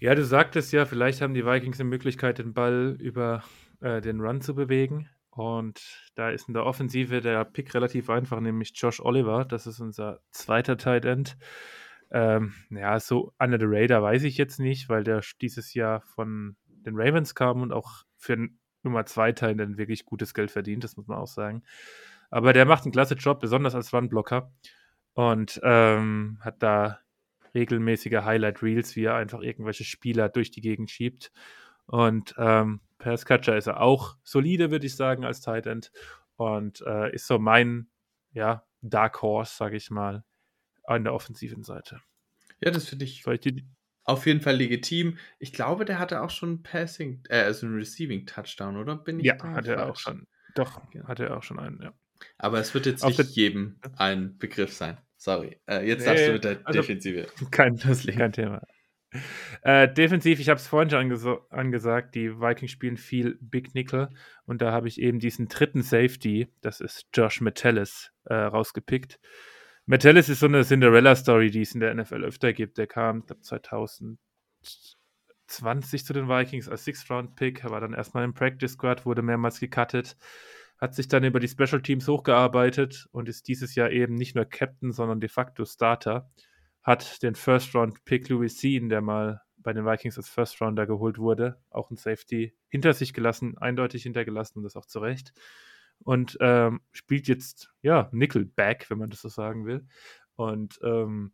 Ja, 0.00 0.14
du 0.14 0.24
sagtest 0.24 0.72
ja, 0.72 0.86
vielleicht 0.86 1.20
haben 1.20 1.34
die 1.34 1.46
Vikings 1.46 1.80
eine 1.80 1.88
Möglichkeit, 1.88 2.38
den 2.38 2.52
Ball 2.52 2.96
über 2.98 3.44
äh, 3.80 4.00
den 4.00 4.20
Run 4.20 4.40
zu 4.40 4.54
bewegen. 4.54 5.08
Und 5.34 6.10
da 6.14 6.30
ist 6.30 6.48
in 6.48 6.54
der 6.54 6.64
Offensive 6.64 7.20
der 7.20 7.44
Pick 7.44 7.74
relativ 7.74 8.08
einfach, 8.08 8.40
nämlich 8.40 8.72
Josh 8.74 9.00
Oliver. 9.00 9.44
Das 9.44 9.66
ist 9.66 9.80
unser 9.80 10.20
zweiter 10.30 10.76
Tight 10.76 11.04
End. 11.04 11.36
Ähm, 12.12 12.54
ja, 12.70 13.00
so 13.00 13.32
under 13.38 13.58
the 13.58 13.66
radar 13.66 14.02
weiß 14.02 14.22
ich 14.24 14.38
jetzt 14.38 14.60
nicht, 14.60 14.88
weil 14.88 15.02
der 15.02 15.22
dieses 15.40 15.74
Jahr 15.74 16.02
von 16.02 16.56
den 16.68 16.94
Ravens 16.96 17.34
kam 17.34 17.62
und 17.62 17.72
auch 17.72 18.04
für 18.16 18.48
Nummer 18.84 19.06
2 19.06 19.32
Tight 19.32 19.58
End 19.58 19.76
wirklich 19.76 20.04
gutes 20.04 20.34
Geld 20.34 20.50
verdient, 20.50 20.84
das 20.84 20.96
muss 20.96 21.08
man 21.08 21.18
auch 21.18 21.26
sagen. 21.26 21.64
Aber 22.30 22.52
der 22.52 22.66
macht 22.66 22.84
einen 22.84 22.92
klasse 22.92 23.14
Job, 23.14 23.40
besonders 23.40 23.74
als 23.74 23.92
Runblocker. 23.92 24.52
Und 25.14 25.60
ähm, 25.62 26.38
hat 26.40 26.62
da 26.62 26.98
regelmäßige 27.54 28.22
Highlight 28.24 28.62
Reels, 28.62 28.96
wie 28.96 29.04
er 29.04 29.14
einfach 29.14 29.40
irgendwelche 29.40 29.84
Spieler 29.84 30.28
durch 30.28 30.50
die 30.50 30.60
Gegend 30.60 30.90
schiebt. 30.90 31.30
Und 31.86 32.34
ähm, 32.38 32.80
Pass 33.04 33.26
Catcher 33.26 33.56
ist 33.58 33.66
er 33.66 33.80
auch 33.82 34.16
solide, 34.22 34.70
würde 34.70 34.86
ich 34.86 34.96
sagen, 34.96 35.24
als 35.26 35.42
Tight 35.42 35.66
End. 35.66 35.92
Und 36.36 36.80
äh, 36.86 37.14
ist 37.14 37.26
so 37.26 37.38
mein, 37.38 37.88
ja, 38.32 38.64
Dark 38.80 39.20
Horse, 39.20 39.54
sage 39.54 39.76
ich 39.76 39.90
mal, 39.90 40.24
an 40.84 41.04
der 41.04 41.12
offensiven 41.12 41.62
Seite. 41.64 42.00
Ja, 42.60 42.70
das 42.70 42.88
finde 42.88 43.04
ich 43.04 43.26
ich 43.26 43.64
auf 44.04 44.26
jeden 44.26 44.40
Fall 44.40 44.56
legitim. 44.56 45.18
Ich 45.38 45.52
glaube, 45.52 45.84
der 45.84 45.98
hatte 45.98 46.22
auch 46.22 46.30
schon 46.30 46.48
einen 46.48 46.62
Passing, 46.62 47.22
äh, 47.28 47.42
also 47.42 47.66
einen 47.66 47.76
Receiving 47.76 48.24
Touchdown, 48.26 48.76
oder? 48.78 48.96
Bin 48.96 49.20
ich 49.20 49.26
ja, 49.26 49.36
hat 49.42 49.66
er 49.66 49.86
auch 49.88 49.96
schon. 49.96 50.26
Doch, 50.54 50.80
Ja. 50.94 51.06
hat 51.06 51.20
er 51.20 51.36
auch 51.36 51.42
schon 51.42 51.58
einen, 51.58 51.80
ja. 51.82 51.92
Aber 52.38 52.58
es 52.58 52.72
wird 52.72 52.86
jetzt 52.86 53.04
Auf 53.04 53.18
nicht 53.18 53.30
jedem 53.36 53.78
ein 53.96 54.38
Begriff 54.38 54.72
sein. 54.72 54.98
Sorry. 55.18 55.60
Äh, 55.66 55.86
jetzt 55.86 56.06
darfst 56.06 56.22
Nee, 56.22 56.26
du 56.28 56.32
mit 56.34 56.44
der 56.44 56.60
also- 56.64 56.80
Defensive 56.80 57.26
Kein, 57.50 57.76
kein 57.78 58.32
Thema. 58.32 58.62
Äh, 59.62 59.92
defensiv, 59.92 60.40
ich 60.40 60.48
habe 60.48 60.58
es 60.58 60.66
vorhin 60.66 60.90
schon 60.90 60.98
anges 60.98 61.26
angesagt, 61.50 62.14
die 62.14 62.40
Vikings 62.40 62.72
spielen 62.72 62.96
viel 62.96 63.38
Big 63.40 63.74
Nickel 63.74 64.08
und 64.46 64.62
da 64.62 64.72
habe 64.72 64.88
ich 64.88 65.00
eben 65.00 65.20
diesen 65.20 65.48
dritten 65.48 65.82
Safety, 65.82 66.48
das 66.60 66.80
ist 66.80 67.06
Josh 67.14 67.40
Metellus, 67.40 68.10
äh, 68.24 68.34
rausgepickt. 68.34 69.20
Metellus 69.86 70.28
ist 70.28 70.40
so 70.40 70.46
eine 70.46 70.64
Cinderella-Story, 70.64 71.50
die 71.50 71.60
es 71.60 71.74
in 71.74 71.80
der 71.80 71.94
NFL 71.94 72.24
öfter 72.24 72.52
gibt. 72.52 72.78
Der 72.78 72.86
kam, 72.86 73.18
ich 73.18 73.26
glaube, 73.26 73.42
2020 73.42 76.06
zu 76.06 76.12
den 76.12 76.28
Vikings 76.28 76.68
als 76.68 76.84
Sixth-Round-Pick, 76.84 77.68
war 77.68 77.80
dann 77.80 77.92
erstmal 77.92 78.24
im 78.24 78.34
Practice 78.34 78.72
Squad, 78.72 79.04
wurde 79.04 79.22
mehrmals 79.22 79.60
gecuttet, 79.60 80.16
hat 80.78 80.94
sich 80.94 81.08
dann 81.08 81.24
über 81.24 81.38
die 81.38 81.48
Special 81.48 81.82
Teams 81.82 82.08
hochgearbeitet 82.08 83.08
und 83.12 83.28
ist 83.28 83.46
dieses 83.46 83.74
Jahr 83.74 83.90
eben 83.90 84.14
nicht 84.14 84.34
nur 84.34 84.46
Captain, 84.46 84.90
sondern 84.90 85.20
de 85.20 85.28
facto 85.28 85.66
Starter 85.66 86.30
hat 86.84 87.22
den 87.22 87.34
First-Round-Pick 87.34 88.28
Louis 88.28 88.60
Sean, 88.60 88.88
der 88.88 89.00
mal 89.00 89.40
bei 89.56 89.72
den 89.72 89.86
Vikings 89.86 90.18
als 90.18 90.28
First-Rounder 90.28 90.86
geholt 90.86 91.18
wurde, 91.18 91.58
auch 91.70 91.90
ein 91.90 91.96
Safety 91.96 92.54
hinter 92.68 92.92
sich 92.92 93.14
gelassen, 93.14 93.56
eindeutig 93.58 94.02
hintergelassen 94.02 94.58
und 94.58 94.64
das 94.64 94.76
auch 94.76 94.84
zu 94.84 95.00
Recht. 95.00 95.32
Und 96.00 96.36
ähm, 96.40 96.82
spielt 96.92 97.26
jetzt, 97.26 97.72
ja, 97.80 98.10
Nickelback, 98.12 98.90
wenn 98.90 98.98
man 98.98 99.10
das 99.10 99.22
so 99.22 99.28
sagen 99.30 99.64
will. 99.64 99.86
Und 100.36 100.78
ähm, 100.82 101.32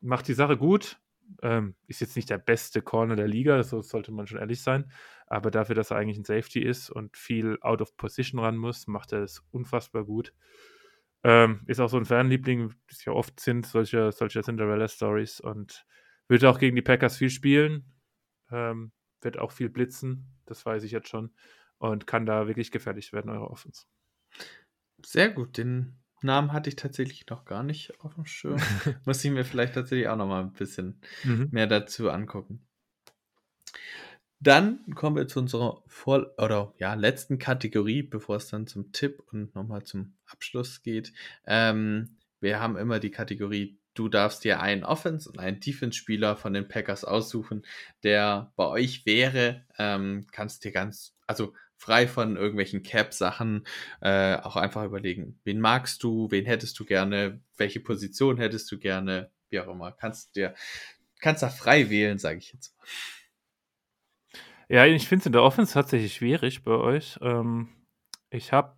macht 0.00 0.28
die 0.28 0.34
Sache 0.34 0.58
gut. 0.58 0.98
Ähm, 1.42 1.76
ist 1.86 2.00
jetzt 2.00 2.16
nicht 2.16 2.28
der 2.28 2.38
beste 2.38 2.82
Corner 2.82 3.16
der 3.16 3.28
Liga, 3.28 3.62
so 3.62 3.80
sollte 3.82 4.12
man 4.12 4.26
schon 4.26 4.38
ehrlich 4.38 4.62
sein. 4.62 4.90
Aber 5.26 5.50
dafür, 5.50 5.76
dass 5.76 5.90
er 5.90 5.96
eigentlich 5.96 6.18
ein 6.18 6.24
Safety 6.24 6.60
ist 6.60 6.90
und 6.90 7.16
viel 7.16 7.56
out 7.62 7.80
of 7.80 7.96
position 7.96 8.40
ran 8.40 8.56
muss, 8.56 8.88
macht 8.88 9.12
er 9.12 9.22
es 9.22 9.42
unfassbar 9.52 10.04
gut. 10.04 10.34
Ähm, 11.22 11.62
ist 11.66 11.80
auch 11.80 11.88
so 11.88 11.98
ein 11.98 12.06
Fanliebling, 12.06 12.70
die 12.70 12.92
es 12.94 13.04
ja 13.04 13.12
oft 13.12 13.40
sind, 13.40 13.66
solche, 13.66 14.10
solche 14.12 14.42
Cinderella-Stories 14.42 15.40
und 15.40 15.84
wird 16.28 16.44
auch 16.44 16.58
gegen 16.58 16.76
die 16.76 16.82
Packers 16.82 17.16
viel 17.16 17.30
spielen, 17.30 17.92
ähm, 18.50 18.92
wird 19.20 19.38
auch 19.38 19.52
viel 19.52 19.68
blitzen, 19.68 20.38
das 20.46 20.64
weiß 20.64 20.82
ich 20.84 20.92
jetzt 20.92 21.08
schon, 21.08 21.34
und 21.78 22.06
kann 22.06 22.24
da 22.24 22.46
wirklich 22.46 22.70
gefährlich 22.70 23.12
werden, 23.12 23.30
eure 23.30 23.50
Offense. 23.50 23.84
Sehr 25.04 25.30
gut. 25.30 25.58
Den 25.58 25.98
Namen 26.22 26.52
hatte 26.52 26.68
ich 26.70 26.76
tatsächlich 26.76 27.26
noch 27.28 27.44
gar 27.44 27.62
nicht 27.62 28.00
auf 28.00 28.14
dem 28.14 28.26
Schirm. 28.26 28.58
Muss 29.06 29.24
ich 29.24 29.30
mir 29.30 29.44
vielleicht 29.44 29.74
tatsächlich 29.74 30.08
auch 30.08 30.16
noch 30.16 30.26
mal 30.26 30.42
ein 30.42 30.52
bisschen 30.52 31.00
Mhm. 31.24 31.48
mehr 31.50 31.66
dazu 31.66 32.10
angucken. 32.10 32.66
Dann 34.42 34.80
kommen 34.94 35.16
wir 35.16 35.28
zu 35.28 35.38
unserer 35.40 35.82
vor 35.86 36.32
oder 36.38 36.72
ja, 36.78 36.94
letzten 36.94 37.38
Kategorie, 37.38 38.02
bevor 38.02 38.36
es 38.36 38.48
dann 38.48 38.66
zum 38.66 38.90
Tipp 38.92 39.22
und 39.30 39.54
nochmal 39.54 39.84
zum 39.84 40.14
Abschluss 40.24 40.82
geht. 40.82 41.12
Ähm, 41.46 42.16
wir 42.40 42.58
haben 42.58 42.78
immer 42.78 43.00
die 43.00 43.10
Kategorie, 43.10 43.78
du 43.92 44.08
darfst 44.08 44.44
dir 44.44 44.60
einen 44.60 44.82
Offense- 44.82 45.28
und 45.28 45.38
einen 45.38 45.60
Defense-Spieler 45.60 46.36
von 46.36 46.54
den 46.54 46.68
Packers 46.68 47.04
aussuchen, 47.04 47.66
der 48.02 48.50
bei 48.56 48.66
euch 48.66 49.04
wäre. 49.04 49.66
Ähm, 49.78 50.26
kannst 50.32 50.64
dir 50.64 50.72
ganz, 50.72 51.14
also 51.26 51.52
frei 51.76 52.08
von 52.08 52.36
irgendwelchen 52.36 52.82
Cap-Sachen, 52.82 53.66
äh, 54.00 54.36
auch 54.36 54.56
einfach 54.56 54.84
überlegen, 54.84 55.38
wen 55.44 55.60
magst 55.60 56.02
du, 56.02 56.30
wen 56.30 56.46
hättest 56.46 56.78
du 56.78 56.86
gerne, 56.86 57.40
welche 57.58 57.80
Position 57.80 58.38
hättest 58.38 58.72
du 58.72 58.78
gerne, 58.78 59.30
wie 59.50 59.60
auch 59.60 59.68
immer. 59.68 59.92
Kannst 59.92 60.34
dir, 60.34 60.54
kannst 61.20 61.42
da 61.42 61.50
frei 61.50 61.90
wählen, 61.90 62.18
sage 62.18 62.38
ich 62.38 62.54
jetzt. 62.54 62.74
Ja, 64.72 64.86
ich 64.86 65.08
finde 65.08 65.22
es 65.22 65.26
in 65.26 65.32
der 65.32 65.42
Offense 65.42 65.74
tatsächlich 65.74 66.14
schwierig 66.14 66.62
bei 66.62 66.70
euch. 66.70 67.18
Ähm, 67.22 67.70
ich 68.30 68.52
habe 68.52 68.76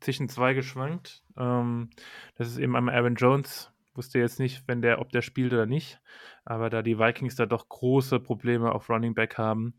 zwischen 0.00 0.30
zwei 0.30 0.54
geschwankt. 0.54 1.22
Ähm, 1.36 1.90
das 2.36 2.48
ist 2.48 2.56
eben 2.56 2.74
einmal 2.74 2.94
Aaron 2.94 3.14
Jones. 3.14 3.70
Wusste 3.94 4.20
jetzt 4.20 4.38
nicht, 4.40 4.66
wenn 4.66 4.80
der, 4.80 5.02
ob 5.02 5.12
der 5.12 5.20
spielt 5.20 5.52
oder 5.52 5.66
nicht. 5.66 6.00
Aber 6.46 6.70
da 6.70 6.80
die 6.80 6.98
Vikings 6.98 7.36
da 7.36 7.44
doch 7.44 7.68
große 7.68 8.20
Probleme 8.20 8.72
auf 8.72 8.88
Running 8.88 9.12
Back 9.14 9.36
haben, 9.36 9.74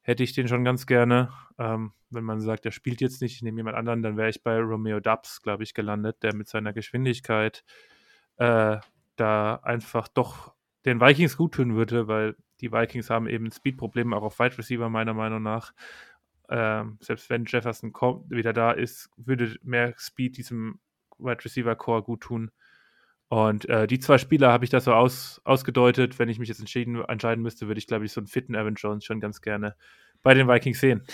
hätte 0.00 0.22
ich 0.22 0.32
den 0.32 0.46
schon 0.46 0.64
ganz 0.64 0.86
gerne. 0.86 1.32
Ähm, 1.58 1.90
wenn 2.10 2.22
man 2.22 2.40
sagt, 2.40 2.64
der 2.64 2.70
spielt 2.70 3.00
jetzt 3.00 3.20
nicht, 3.20 3.34
ich 3.34 3.42
nehme 3.42 3.58
jemand 3.58 3.76
anderen, 3.76 4.00
dann 4.04 4.16
wäre 4.16 4.30
ich 4.30 4.44
bei 4.44 4.60
Romeo 4.60 5.00
Dubs, 5.00 5.42
glaube 5.42 5.64
ich, 5.64 5.74
gelandet, 5.74 6.22
der 6.22 6.36
mit 6.36 6.46
seiner 6.46 6.72
Geschwindigkeit 6.72 7.64
äh, 8.36 8.76
da 9.16 9.56
einfach 9.56 10.06
doch 10.06 10.54
den 10.84 11.00
Vikings 11.00 11.36
gut 11.36 11.54
tun 11.54 11.74
würde, 11.74 12.06
weil 12.06 12.36
die 12.62 12.72
Vikings 12.72 13.10
haben 13.10 13.28
eben 13.28 13.50
Speed-Probleme 13.50 14.16
auch 14.16 14.22
auf 14.22 14.38
Wide 14.38 14.56
Receiver, 14.56 14.88
meiner 14.88 15.12
Meinung 15.12 15.42
nach. 15.42 15.74
Ähm, 16.48 16.96
selbst 17.00 17.28
wenn 17.28 17.44
Jefferson 17.44 17.92
kommt, 17.92 18.30
wieder 18.30 18.52
da 18.52 18.72
ist, 18.72 19.10
würde 19.16 19.56
mehr 19.62 19.94
Speed 19.98 20.38
diesem 20.38 20.78
Wide 21.18 21.44
Receiver 21.44 21.74
Core 21.76 22.02
gut 22.02 22.22
tun. 22.22 22.50
Und 23.28 23.66
äh, 23.68 23.86
die 23.86 23.98
zwei 23.98 24.18
Spieler 24.18 24.52
habe 24.52 24.64
ich 24.64 24.70
da 24.70 24.80
so 24.80 24.92
aus, 24.92 25.40
ausgedeutet. 25.44 26.18
Wenn 26.18 26.28
ich 26.28 26.38
mich 26.38 26.50
jetzt 26.50 26.60
entschieden, 26.60 27.02
entscheiden 27.02 27.42
müsste, 27.42 27.66
würde 27.66 27.78
ich, 27.78 27.86
glaube 27.86 28.04
ich, 28.04 28.12
so 28.12 28.20
einen 28.20 28.26
fitten 28.26 28.54
Evan 28.54 28.74
Jones 28.74 29.04
schon 29.04 29.20
ganz 29.20 29.40
gerne 29.40 29.74
bei 30.22 30.34
den 30.34 30.48
Vikings 30.48 30.80
sehen. 30.80 31.06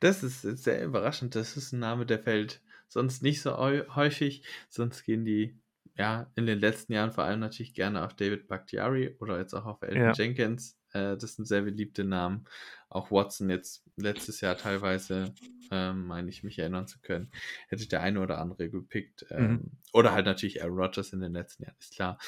Das 0.00 0.22
ist 0.22 0.42
sehr 0.42 0.84
überraschend. 0.84 1.34
Das 1.34 1.56
ist 1.56 1.72
ein 1.72 1.78
Name, 1.78 2.04
der 2.04 2.18
fällt 2.18 2.60
sonst 2.88 3.22
nicht 3.22 3.40
so 3.40 3.52
häu- 3.52 3.86
häufig. 3.94 4.42
Sonst 4.68 5.04
gehen 5.04 5.24
die, 5.24 5.56
ja, 5.96 6.30
in 6.34 6.46
den 6.46 6.58
letzten 6.58 6.92
Jahren 6.92 7.12
vor 7.12 7.24
allem 7.24 7.40
natürlich 7.40 7.74
gerne 7.74 8.04
auf 8.04 8.14
David 8.14 8.48
Bakhtiari 8.48 9.16
oder 9.20 9.38
jetzt 9.38 9.54
auch 9.54 9.66
auf 9.66 9.82
Elton 9.82 10.02
Ja. 10.02 10.12
Jenkins. 10.12 10.78
Äh, 10.92 11.16
das 11.16 11.36
sind 11.36 11.46
sehr 11.46 11.62
beliebte 11.62 12.04
Namen. 12.04 12.46
Auch 12.88 13.10
Watson 13.10 13.50
jetzt 13.50 13.84
letztes 13.96 14.40
Jahr 14.40 14.56
teilweise, 14.56 15.32
ähm, 15.70 16.06
meine 16.06 16.28
ich, 16.30 16.42
mich 16.42 16.58
erinnern 16.58 16.88
zu 16.88 16.98
können, 17.00 17.30
hätte 17.68 17.86
der 17.86 18.00
eine 18.02 18.20
oder 18.20 18.38
andere 18.38 18.68
gepickt. 18.70 19.26
Ähm, 19.30 19.50
Mhm. 19.50 19.70
Oder 19.92 20.12
halt 20.12 20.26
natürlich 20.26 20.62
Aaron 20.62 20.78
Rodgers 20.78 21.12
in 21.12 21.20
den 21.20 21.32
letzten 21.32 21.64
Jahren, 21.64 21.76
ist 21.78 21.94
klar. 21.94 22.18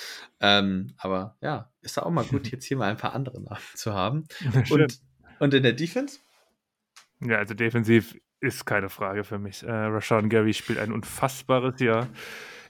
Ähm, 0.41 0.93
aber 0.97 1.37
ja, 1.41 1.73
ist 1.81 1.99
auch 2.01 2.11
mal 2.11 2.25
gut, 2.25 2.47
jetzt 2.53 2.65
hier 2.65 2.77
mal 2.77 2.91
ein 2.91 2.97
paar 2.97 3.15
andere 3.15 3.41
Namen 3.41 3.61
zu 3.75 3.93
haben. 3.95 4.25
Und, 4.71 5.01
und 5.41 5.55
in 5.55 5.63
der 5.63 5.73
Defense? 5.73 6.21
Ja, 7.21 7.39
also 7.39 7.55
defensiv 7.55 8.17
ist 8.41 8.65
keine 8.67 8.89
Frage 8.89 9.23
für 9.25 9.39
mich. 9.39 9.63
Äh, 9.63 9.71
Rashawn 9.71 10.29
Gary 10.29 10.53
spielt 10.55 10.79
ein 10.79 10.93
unfassbares 10.93 11.81
Jahr. 11.81 12.09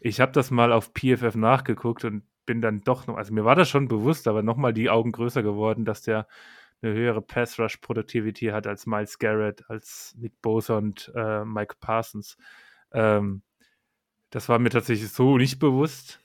Ich 0.04 0.20
habe 0.20 0.32
das 0.32 0.50
mal 0.50 0.72
auf 0.72 0.92
PFF 0.94 1.36
nachgeguckt 1.36 2.04
und 2.04 2.24
bin 2.44 2.60
dann 2.60 2.80
doch 2.80 3.06
noch, 3.06 3.16
also 3.16 3.32
mir 3.32 3.44
war 3.44 3.54
das 3.54 3.68
schon 3.68 3.86
bewusst, 3.86 4.26
aber 4.26 4.42
nochmal 4.42 4.72
die 4.72 4.90
Augen 4.90 5.12
größer 5.12 5.44
geworden, 5.44 5.84
dass 5.84 6.02
der 6.02 6.26
eine 6.82 6.92
höhere 6.92 7.22
Pass-Rush-Productivity 7.22 8.46
hat 8.46 8.66
als 8.66 8.84
Miles 8.86 9.20
Garrett, 9.20 9.64
als 9.70 10.16
Nick 10.18 10.42
Bosa 10.42 10.76
und 10.78 11.12
äh, 11.14 11.44
Mike 11.44 11.76
Parsons. 11.78 12.36
Ähm, 12.92 13.42
das 14.30 14.48
war 14.48 14.58
mir 14.58 14.70
tatsächlich 14.70 15.10
so 15.10 15.38
nicht 15.38 15.60
bewusst. 15.60 16.20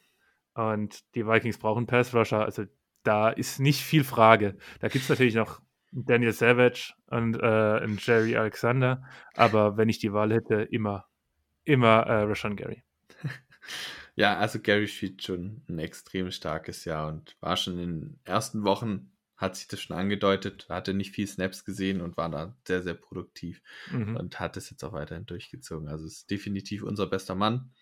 Und 0.56 1.04
die 1.14 1.28
Vikings 1.28 1.60
brauchen 1.60 1.86
Pass-Rusher, 1.86 2.44
also 2.44 2.64
da 3.04 3.30
ist 3.30 3.60
nicht 3.60 3.84
viel 3.84 4.04
Frage. 4.04 4.58
Da 4.80 4.88
gibt 4.88 5.04
es 5.04 5.10
natürlich 5.10 5.36
noch 5.36 5.62
Daniel 5.92 6.34
Savage 6.34 6.94
und 7.06 7.36
äh, 7.36 7.46
einen 7.46 8.00
Jerry 8.02 8.36
Alexander, 8.36 9.04
aber 9.36 9.78
wenn 9.78 9.88
ich 9.88 10.00
die 10.00 10.14
Wahl 10.14 10.34
hätte, 10.34 10.56
immer, 10.64 11.06
immer 11.64 12.08
äh, 12.08 12.24
Rashawn 12.24 12.56
Gary. 12.56 12.84
Ja, 14.16 14.38
also 14.38 14.60
Gary 14.60 14.88
spielt 14.88 15.24
schon 15.24 15.64
ein 15.70 15.80
extrem 15.80 16.32
starkes 16.32 16.86
Jahr 16.86 17.08
und 17.10 17.38
war 17.40 17.58
schon 17.58 17.80
in 17.80 18.02
den 18.02 18.20
ersten 18.24 18.64
Wochen, 18.64 19.12
hat 19.36 19.56
sich 19.56 19.68
das 19.68 19.82
schon 19.82 19.96
angedeutet, 19.96 20.68
hatte 20.70 20.94
nicht 20.94 21.12
viel 21.14 21.28
Snaps 21.28 21.64
gesehen 21.66 22.02
und 22.02 22.18
war 22.18 22.30
da 22.30 22.58
sehr, 22.68 22.82
sehr 22.84 22.96
produktiv 22.96 23.62
Mhm. 23.88 24.18
und 24.18 24.40
hat 24.40 24.58
es 24.58 24.70
jetzt 24.70 24.84
auch 24.84 24.94
weiterhin 24.94 25.26
durchgezogen. 25.26 25.88
Also 25.90 26.06
ist 26.08 26.30
definitiv 26.32 26.84
unser 26.84 27.08
bester 27.08 27.36
Mann. 27.36 27.74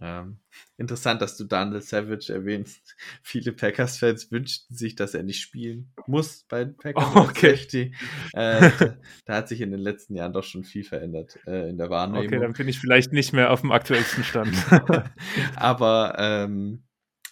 Ähm, 0.00 0.38
interessant, 0.76 1.20
dass 1.22 1.36
du 1.36 1.44
Daniel 1.44 1.80
Savage 1.80 2.32
erwähnst. 2.32 2.96
Viele 3.22 3.52
Packers-Fans 3.52 4.30
wünschten 4.30 4.76
sich, 4.76 4.94
dass 4.94 5.14
er 5.14 5.22
nicht 5.22 5.40
spielen 5.40 5.92
muss 6.06 6.44
bei 6.48 6.64
den 6.64 6.76
Packers. 6.76 7.04
Oh, 7.14 7.18
okay. 7.28 7.56
Safety. 7.56 7.94
Äh, 8.32 8.70
da, 8.78 8.96
da 9.24 9.34
hat 9.34 9.48
sich 9.48 9.60
in 9.60 9.70
den 9.70 9.80
letzten 9.80 10.14
Jahren 10.14 10.32
doch 10.32 10.44
schon 10.44 10.64
viel 10.64 10.84
verändert 10.84 11.38
äh, 11.46 11.68
in 11.70 11.78
der 11.78 11.90
Wahrnehmung. 11.90 12.26
Okay, 12.26 12.38
dann 12.38 12.52
bin 12.52 12.68
ich 12.68 12.78
vielleicht 12.78 13.12
nicht 13.12 13.32
mehr 13.32 13.50
auf 13.50 13.62
dem 13.62 13.72
aktuellsten 13.72 14.24
Stand. 14.24 14.54
Aber 15.56 16.14
ähm, 16.18 16.84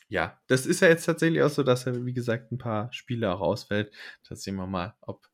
ja, 0.09 0.41
das 0.47 0.67
ist 0.67 0.81
ja 0.81 0.89
jetzt 0.89 1.05
tatsächlich 1.05 1.43
auch 1.43 1.51
so, 1.51 1.63
dass 1.63 1.87
er, 1.87 2.05
wie 2.05 2.15
gesagt, 2.15 2.53
ein 2.53 2.59
paar 2.59 2.93
Spiele 2.93 3.33
auch 3.33 3.41
ausfällt. 3.41 3.93
Da 4.29 4.37
sehen 4.37 4.57
wir 4.57 4.67
mal, 4.67 4.95
ob 5.01 5.27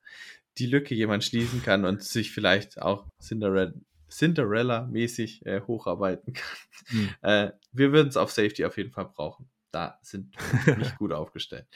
die 0.59 0.66
Lücke 0.66 0.95
jemand 0.95 1.24
schließen 1.24 1.62
kann 1.62 1.85
und 1.85 2.03
sich 2.03 2.33
vielleicht 2.33 2.80
auch 2.80 3.07
Cinderella- 3.20 3.72
Cinderella-mäßig 4.12 5.46
äh, 5.46 5.62
hocharbeiten 5.62 6.34
kann. 6.34 6.58
Hm. 6.86 7.08
Äh, 7.22 7.52
wir 7.72 7.92
würden 7.92 8.08
es 8.08 8.16
auf 8.16 8.32
Safety 8.32 8.64
auf 8.64 8.76
jeden 8.76 8.90
Fall 8.90 9.06
brauchen. 9.06 9.48
Da 9.70 9.98
sind 10.02 10.34
wir 10.66 10.76
nicht 10.76 10.96
gut 10.98 11.12
aufgestellt. 11.12 11.66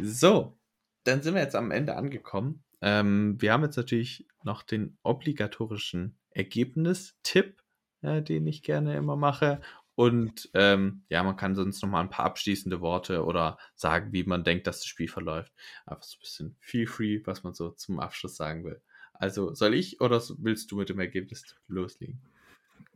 So, 0.00 0.58
dann 1.04 1.22
sind 1.22 1.34
wir 1.34 1.42
jetzt 1.42 1.54
am 1.54 1.70
Ende 1.70 1.96
angekommen. 1.96 2.64
Ähm, 2.80 3.40
wir 3.40 3.52
haben 3.52 3.62
jetzt 3.62 3.76
natürlich 3.76 4.26
noch 4.42 4.62
den 4.62 4.98
obligatorischen 5.02 6.18
Ergebnistipp, 6.30 7.62
äh, 8.02 8.22
den 8.22 8.46
ich 8.46 8.62
gerne 8.62 8.96
immer 8.96 9.16
mache. 9.16 9.60
Und 9.94 10.48
ähm, 10.54 11.02
ja, 11.08 11.24
man 11.24 11.36
kann 11.36 11.56
sonst 11.56 11.82
noch 11.82 11.90
mal 11.90 12.00
ein 12.00 12.10
paar 12.10 12.26
abschließende 12.26 12.80
Worte 12.80 13.24
oder 13.24 13.58
sagen, 13.74 14.12
wie 14.12 14.22
man 14.22 14.44
denkt, 14.44 14.68
dass 14.68 14.78
das 14.78 14.86
Spiel 14.86 15.08
verläuft. 15.08 15.52
Einfach 15.86 16.04
so 16.04 16.16
ein 16.16 16.20
bisschen 16.20 16.56
feel 16.60 16.86
free, 16.86 17.20
was 17.24 17.42
man 17.42 17.52
so 17.52 17.70
zum 17.70 17.98
Abschluss 17.98 18.36
sagen 18.36 18.64
will. 18.64 18.80
Also 19.18 19.54
soll 19.54 19.74
ich 19.74 20.00
oder 20.00 20.22
willst 20.38 20.70
du 20.70 20.76
mit 20.76 20.88
dem 20.88 21.00
Ergebnis 21.00 21.56
loslegen? 21.66 22.20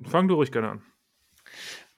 Fang 0.05 0.29
du 0.29 0.35
ruhig 0.35 0.53
gerne 0.53 0.71
an. 0.71 0.83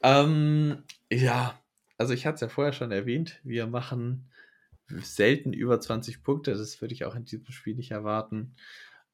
Ähm, 0.03 0.85
ja, 1.11 1.59
also 1.99 2.13
ich 2.13 2.27
hatte 2.27 2.37
es 2.37 2.41
ja 2.41 2.49
vorher 2.49 2.73
schon 2.73 2.91
erwähnt, 2.91 3.41
wir 3.45 3.67
machen 3.67 4.31
selten 4.89 5.53
über 5.53 5.81
20 5.81 6.23
Punkte. 6.23 6.55
Das 6.55 6.81
würde 6.81 6.95
ich 6.95 7.05
auch 7.05 7.15
in 7.15 7.25
diesem 7.25 7.51
Spiel 7.51 7.75
nicht 7.75 7.91
erwarten. 7.91 8.55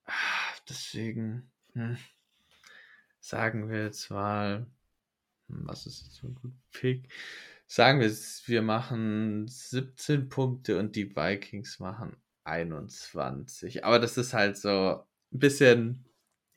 Ah, 0.05 0.13
Deswegen 0.71 1.51
hm, 1.73 1.97
sagen 3.19 3.69
wir 3.69 3.83
jetzt 3.85 4.11
mal, 4.11 4.67
hm, 5.49 5.67
was 5.67 5.87
ist 5.87 6.03
jetzt 6.05 6.17
so 6.17 6.29
ein 6.29 6.35
guter 6.37 6.55
Pick? 6.73 7.13
Sagen 7.67 8.01
wir, 8.01 8.11
wir 8.11 8.63
machen 8.63 9.47
17 9.49 10.29
Punkte 10.29 10.79
und 10.79 10.97
die 10.97 11.15
Vikings 11.15 11.79
machen 11.81 12.17
21. 12.45 13.85
Aber 13.85 13.99
das 13.99 14.17
ist 14.17 14.33
halt 14.35 14.57
so 14.57 15.05
ein 15.33 15.39
bisschen, 15.39 16.05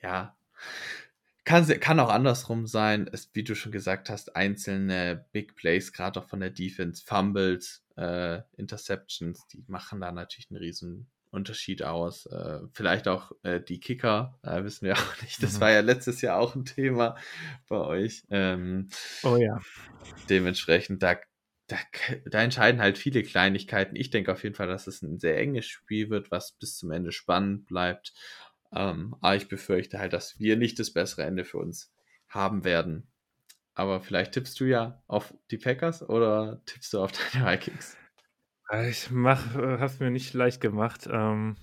ja, 0.02 0.36
kann, 1.46 1.68
kann 1.80 2.00
auch 2.00 2.10
andersrum 2.10 2.68
sein. 2.68 3.10
Es, 3.12 3.30
wie 3.34 3.44
du 3.44 3.54
schon 3.56 3.72
gesagt 3.72 4.10
hast, 4.10 4.36
einzelne 4.36 5.26
Big 5.34 5.56
Plays, 5.56 5.92
gerade 5.92 6.20
auch 6.22 6.30
von 6.30 6.40
der 6.40 6.52
Defense, 6.52 7.04
Fumbles, 7.06 7.84
äh, 7.98 8.42
Interceptions, 8.56 9.48
die 9.48 9.64
machen 9.68 10.00
da 10.00 10.12
natürlich 10.12 10.50
einen 10.50 10.60
riesen 10.60 11.10
Unterschied 11.32 11.84
aus. 11.84 12.28
Äh, 12.28 12.60
vielleicht 12.72 13.08
auch 13.10 13.32
äh, 13.44 13.60
die 13.60 13.80
Kicker, 13.82 14.40
äh, 14.44 14.64
wissen 14.64 14.86
wir 14.86 14.94
auch 14.98 15.22
nicht. 15.22 15.44
Das 15.44 15.56
Mhm. 15.58 15.62
war 15.62 15.72
ja 15.72 15.82
letztes 15.82 16.22
Jahr 16.22 16.38
auch 16.40 16.56
ein 16.56 16.64
Thema 16.66 17.18
bei 17.68 17.78
euch. 17.78 18.24
Ähm, 18.30 18.88
Oh 19.24 19.36
ja. 19.36 19.60
dementsprechend, 20.30 21.04
da, 21.04 21.18
da, 21.68 21.78
da 22.26 22.41
entscheiden 22.41 22.82
halt 22.82 22.97
viele 22.97 23.24
Kleinigkeiten. 23.24 23.95
Ich 23.95 24.09
denke 24.09 24.32
auf 24.32 24.43
jeden 24.43 24.55
Fall, 24.55 24.68
dass 24.68 24.88
es 24.88 25.01
ein 25.01 25.20
sehr 25.20 25.38
enges 25.38 25.66
Spiel 25.66 26.09
wird, 26.09 26.32
was 26.32 26.53
bis 26.53 26.78
zum 26.78 26.91
Ende 26.91 27.11
spannend 27.11 27.66
bleibt. 27.66 28.14
Ähm, 28.74 29.16
aber 29.22 29.36
ich 29.36 29.47
befürchte 29.47 29.99
halt, 29.99 30.14
dass 30.14 30.39
wir 30.39 30.57
nicht 30.57 30.80
das 30.80 30.91
bessere 30.91 31.24
Ende 31.24 31.45
für 31.45 31.57
uns 31.57 31.93
haben 32.28 32.64
werden. 32.64 33.07
Aber 33.76 34.01
vielleicht 34.01 34.34
tippst 34.34 34.59
du 34.59 34.66
ja 34.66 35.01
auf 35.07 35.34
die 35.51 35.57
Packers 35.57 36.07
oder 36.07 36.61
tippst 36.66 36.93
du 36.93 37.01
auf 37.01 37.11
deine 37.34 37.45
Vikings? 37.45 37.97
Ich 38.88 39.11
mach, 39.11 39.55
äh, 39.55 39.80
hab's 39.80 39.99
mir 39.99 40.09
nicht 40.09 40.34
leicht 40.34 40.61
gemacht. 40.61 41.07
Ähm, 41.11 41.57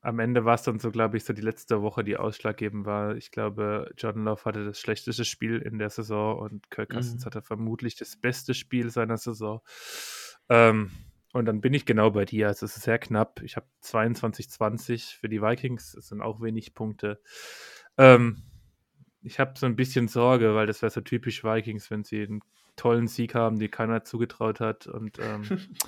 am 0.00 0.18
Ende 0.18 0.44
war 0.44 0.54
es 0.54 0.62
dann 0.62 0.78
so, 0.78 0.90
glaube 0.90 1.16
ich, 1.16 1.24
so 1.24 1.32
die 1.32 1.42
letzte 1.42 1.80
Woche, 1.82 2.04
die 2.04 2.16
ausschlaggebend 2.16 2.84
war. 2.84 3.16
Ich 3.16 3.30
glaube, 3.30 3.90
Jordan 3.96 4.24
Love 4.24 4.44
hatte 4.44 4.64
das 4.64 4.78
schlechteste 4.78 5.24
Spiel 5.24 5.58
in 5.58 5.78
der 5.78 5.90
Saison 5.90 6.38
und 6.38 6.70
Kirk 6.70 6.90
Cousins 6.90 7.22
Mhm. 7.22 7.26
hatte 7.26 7.42
vermutlich 7.42 7.96
das 7.96 8.16
beste 8.16 8.54
Spiel 8.54 8.90
seiner 8.90 9.16
Saison. 9.16 9.60
Ähm, 10.48 10.90
und 11.32 11.46
dann 11.46 11.60
bin 11.60 11.74
ich 11.74 11.84
genau 11.84 12.10
bei 12.10 12.24
dir. 12.24 12.48
Also 12.48 12.66
es 12.66 12.76
ist 12.76 12.84
sehr 12.84 12.98
knapp. 12.98 13.42
Ich 13.42 13.56
habe 13.56 13.66
22-20 13.82 15.16
für 15.18 15.28
die 15.28 15.42
Vikings. 15.42 15.94
Es 15.94 16.08
sind 16.08 16.20
auch 16.20 16.40
wenig 16.40 16.74
Punkte. 16.74 17.20
Ähm, 17.98 18.42
ich 19.22 19.40
habe 19.40 19.58
so 19.58 19.66
ein 19.66 19.74
bisschen 19.76 20.06
Sorge, 20.08 20.54
weil 20.54 20.66
das 20.66 20.82
wäre 20.82 20.90
so 20.90 21.00
typisch 21.00 21.42
Vikings, 21.44 21.90
wenn 21.90 22.04
sie 22.04 22.22
einen 22.22 22.40
tollen 22.76 23.08
Sieg 23.08 23.34
haben, 23.34 23.58
den 23.58 23.70
keiner 23.70 24.04
zugetraut 24.04 24.60
hat. 24.60 24.86
Und 24.86 25.18
ähm, 25.18 25.42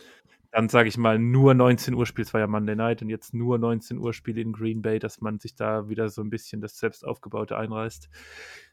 dann 0.51 0.69
sage 0.69 0.89
ich 0.89 0.97
mal 0.97 1.19
nur 1.19 1.55
19 1.55 1.95
Uhr 1.95 2.07
Spiel, 2.07 2.25
es 2.25 2.35
war 2.35 2.41
ja 2.41 2.47
Monday 2.47 2.77
Night 2.77 3.03
und 3.03 3.09
jetzt 3.09 3.35
nur 3.35 3.59
19 3.59 3.99
Uhr 3.99 4.13
Spiel 4.13 4.39
in 4.39 4.53
Green 4.53 4.83
Bay, 4.83 4.99
dass 4.99 5.21
man 5.21 5.39
sich 5.39 5.55
da 5.55 5.89
wieder 5.89 6.09
so 6.09 6.23
ein 6.23 6.31
bisschen 6.31 6.61
das 6.61 6.79
selbst 6.79 7.05
aufgebaute 7.05 7.57
einreißt. 7.57 8.09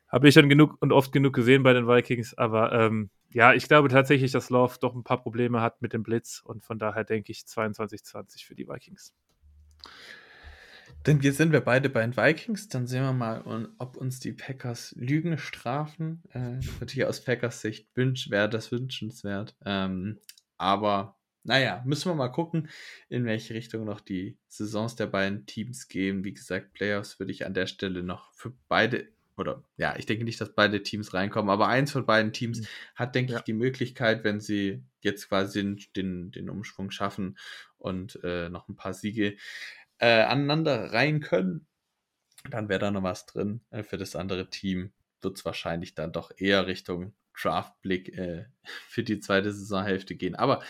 Habe 0.07 0.27
ich 0.27 0.35
schon 0.35 0.49
genug 0.49 0.77
und 0.79 0.91
oft 0.91 1.11
genug 1.11 1.33
gesehen 1.33 1.63
bei 1.63 1.73
den 1.73 1.87
Vikings, 1.87 2.37
aber 2.37 2.71
ähm, 2.71 3.09
ja, 3.31 3.53
ich 3.53 3.67
glaube 3.67 3.89
tatsächlich, 3.89 4.31
dass 4.31 4.49
Love 4.49 4.77
doch 4.79 4.93
ein 4.93 5.03
paar 5.03 5.21
Probleme 5.21 5.61
hat 5.61 5.81
mit 5.81 5.93
dem 5.93 6.03
Blitz 6.03 6.41
und 6.45 6.63
von 6.63 6.77
daher 6.77 7.03
denke 7.03 7.31
ich 7.31 7.39
22-20 7.39 8.45
für 8.45 8.53
die 8.55 8.67
Vikings. 8.67 9.13
Denn 11.05 11.19
hier 11.19 11.33
sind 11.33 11.51
wir 11.51 11.61
beide 11.61 11.89
bei 11.89 12.01
den 12.01 12.15
Vikings. 12.15 12.69
Dann 12.69 12.87
sehen 12.87 13.03
wir 13.03 13.11
mal, 13.11 13.69
ob 13.77 13.97
uns 13.97 14.19
die 14.19 14.31
Packers 14.31 14.93
Lügen 14.97 15.37
strafen. 15.37 16.23
Äh, 16.31 16.59
natürlich 16.79 17.05
aus 17.05 17.23
Packers 17.23 17.59
Sicht 17.61 17.89
wünsch, 17.95 18.29
wäre 18.29 18.47
das 18.47 18.71
wünschenswert. 18.71 19.55
Ähm, 19.65 20.19
aber 20.57 21.17
naja, 21.43 21.81
müssen 21.85 22.09
wir 22.09 22.15
mal 22.15 22.29
gucken, 22.29 22.69
in 23.09 23.25
welche 23.25 23.53
Richtung 23.53 23.85
noch 23.85 23.99
die 24.01 24.37
Saisons 24.47 24.95
der 24.95 25.07
beiden 25.07 25.45
Teams 25.45 25.87
gehen. 25.87 26.23
Wie 26.23 26.33
gesagt, 26.33 26.73
Playoffs 26.73 27.19
würde 27.19 27.31
ich 27.31 27.45
an 27.45 27.53
der 27.53 27.67
Stelle 27.67 28.03
noch 28.03 28.33
für 28.33 28.53
beide, 28.67 29.09
oder 29.37 29.63
ja, 29.77 29.95
ich 29.97 30.05
denke 30.05 30.23
nicht, 30.23 30.39
dass 30.41 30.55
beide 30.55 30.83
Teams 30.83 31.13
reinkommen, 31.13 31.49
aber 31.49 31.67
eins 31.67 31.91
von 31.91 32.05
beiden 32.05 32.33
Teams 32.33 32.61
Mhm. 32.61 32.67
hat, 32.95 33.15
denke 33.15 33.33
Ja. 33.33 33.37
ich, 33.39 33.43
die 33.43 33.53
Möglichkeit, 33.53 34.23
wenn 34.23 34.39
sie 34.39 34.83
jetzt 35.01 35.27
quasi 35.29 35.59
den, 35.61 35.79
den, 35.95 36.31
den 36.31 36.49
Umschwung 36.49 36.91
schaffen 36.91 37.37
und 37.77 38.19
äh, 38.23 38.49
noch 38.49 38.69
ein 38.69 38.75
paar 38.75 38.93
Siege 38.93 39.35
äh, 39.99 40.23
aneinander 40.23 40.93
rein 40.93 41.19
können, 41.19 41.67
dann 42.49 42.69
wäre 42.69 42.79
da 42.79 42.91
noch 42.91 43.03
was 43.03 43.25
drin. 43.25 43.61
Äh, 43.69 43.83
für 43.83 43.97
das 43.97 44.15
andere 44.15 44.49
Team 44.49 44.91
wird 45.21 45.37
es 45.37 45.45
wahrscheinlich 45.45 45.95
dann 45.95 46.11
doch 46.11 46.31
eher 46.37 46.67
Richtung 46.67 47.13
Draftblick 47.39 48.17
äh, 48.17 48.45
für 48.87 49.03
die 49.03 49.19
zweite 49.19 49.51
Saisonhälfte 49.53 50.15
gehen. 50.15 50.35
Aber 50.35 50.61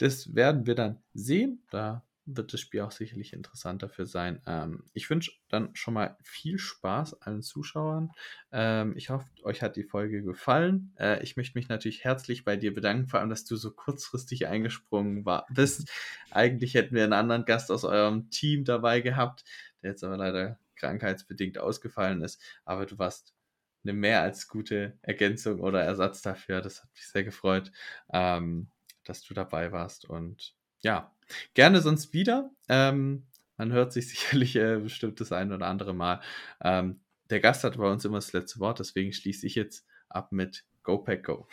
das 0.00 0.34
werden 0.34 0.66
wir 0.66 0.74
dann 0.74 1.02
sehen. 1.12 1.62
Da 1.70 2.04
wird 2.24 2.52
das 2.52 2.60
Spiel 2.60 2.80
auch 2.82 2.90
sicherlich 2.90 3.32
interessant 3.32 3.82
dafür 3.82 4.06
sein. 4.06 4.40
Ähm, 4.46 4.84
ich 4.92 5.10
wünsche 5.10 5.32
dann 5.48 5.74
schon 5.74 5.94
mal 5.94 6.16
viel 6.22 6.58
Spaß 6.58 7.20
allen 7.22 7.42
Zuschauern. 7.42 8.10
Ähm, 8.52 8.96
ich 8.96 9.10
hoffe, 9.10 9.26
euch 9.42 9.62
hat 9.62 9.76
die 9.76 9.84
Folge 9.84 10.22
gefallen. 10.22 10.94
Äh, 10.98 11.22
ich 11.22 11.36
möchte 11.36 11.58
mich 11.58 11.68
natürlich 11.68 12.04
herzlich 12.04 12.44
bei 12.44 12.56
dir 12.56 12.72
bedanken, 12.72 13.08
vor 13.08 13.20
allem, 13.20 13.30
dass 13.30 13.44
du 13.44 13.56
so 13.56 13.72
kurzfristig 13.72 14.46
eingesprungen 14.46 15.24
war, 15.24 15.46
bist. 15.50 15.90
Eigentlich 16.30 16.74
hätten 16.74 16.94
wir 16.94 17.04
einen 17.04 17.12
anderen 17.12 17.44
Gast 17.44 17.70
aus 17.70 17.84
eurem 17.84 18.30
Team 18.30 18.64
dabei 18.64 19.00
gehabt, 19.00 19.44
der 19.82 19.90
jetzt 19.90 20.04
aber 20.04 20.16
leider 20.16 20.58
krankheitsbedingt 20.76 21.58
ausgefallen 21.58 22.22
ist. 22.22 22.40
Aber 22.64 22.86
du 22.86 22.98
warst 22.98 23.34
eine 23.82 23.92
mehr 23.92 24.22
als 24.22 24.48
gute 24.48 24.98
Ergänzung 25.02 25.60
oder 25.60 25.82
Ersatz 25.82 26.22
dafür. 26.22 26.60
Das 26.60 26.82
hat 26.82 26.90
mich 26.94 27.06
sehr 27.08 27.24
gefreut, 27.24 27.72
ähm, 28.12 28.70
dass 29.10 29.22
du 29.22 29.34
dabei 29.34 29.72
warst. 29.72 30.08
Und 30.08 30.54
ja, 30.80 31.14
gerne 31.54 31.80
sonst 31.80 32.14
wieder. 32.14 32.50
Ähm, 32.68 33.26
man 33.56 33.72
hört 33.72 33.92
sich 33.92 34.08
sicherlich 34.10 34.56
äh, 34.56 34.78
bestimmt 34.78 35.20
das 35.20 35.32
ein 35.32 35.52
oder 35.52 35.66
andere 35.66 35.94
Mal. 35.94 36.20
Ähm, 36.62 37.00
der 37.28 37.40
Gast 37.40 37.62
hat 37.64 37.76
bei 37.76 37.90
uns 37.90 38.04
immer 38.04 38.18
das 38.18 38.32
letzte 38.32 38.58
Wort, 38.58 38.80
deswegen 38.80 39.12
schließe 39.12 39.46
ich 39.46 39.54
jetzt 39.54 39.86
ab 40.08 40.32
mit 40.32 40.64
Go 40.82 40.98
Pack 40.98 41.24
Go. 41.24 41.46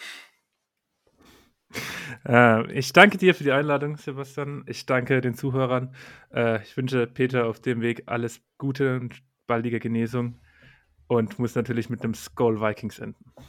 Äh, 2.26 2.72
ich 2.72 2.94
danke 2.94 3.18
dir 3.18 3.36
für 3.36 3.44
die 3.44 3.52
Einladung, 3.52 3.98
Sebastian. 3.98 4.64
Ich 4.68 4.86
danke 4.86 5.22
den 5.22 5.36
Zuhörern. 5.36 5.94
Äh, 6.34 6.64
ich 6.64 6.78
wünsche 6.78 7.06
Peter 7.08 7.46
auf 7.46 7.60
dem 7.60 7.82
Weg 7.82 8.04
alles 8.06 8.42
Gute 8.58 8.96
und 8.96 9.22
baldige 9.46 9.80
Genesung 9.80 10.40
und 11.08 11.40
muss 11.40 11.56
natürlich 11.56 11.90
mit 11.90 12.04
einem 12.04 12.14
Skull 12.14 12.62
Vikings 12.62 13.00
enden. 13.00 13.26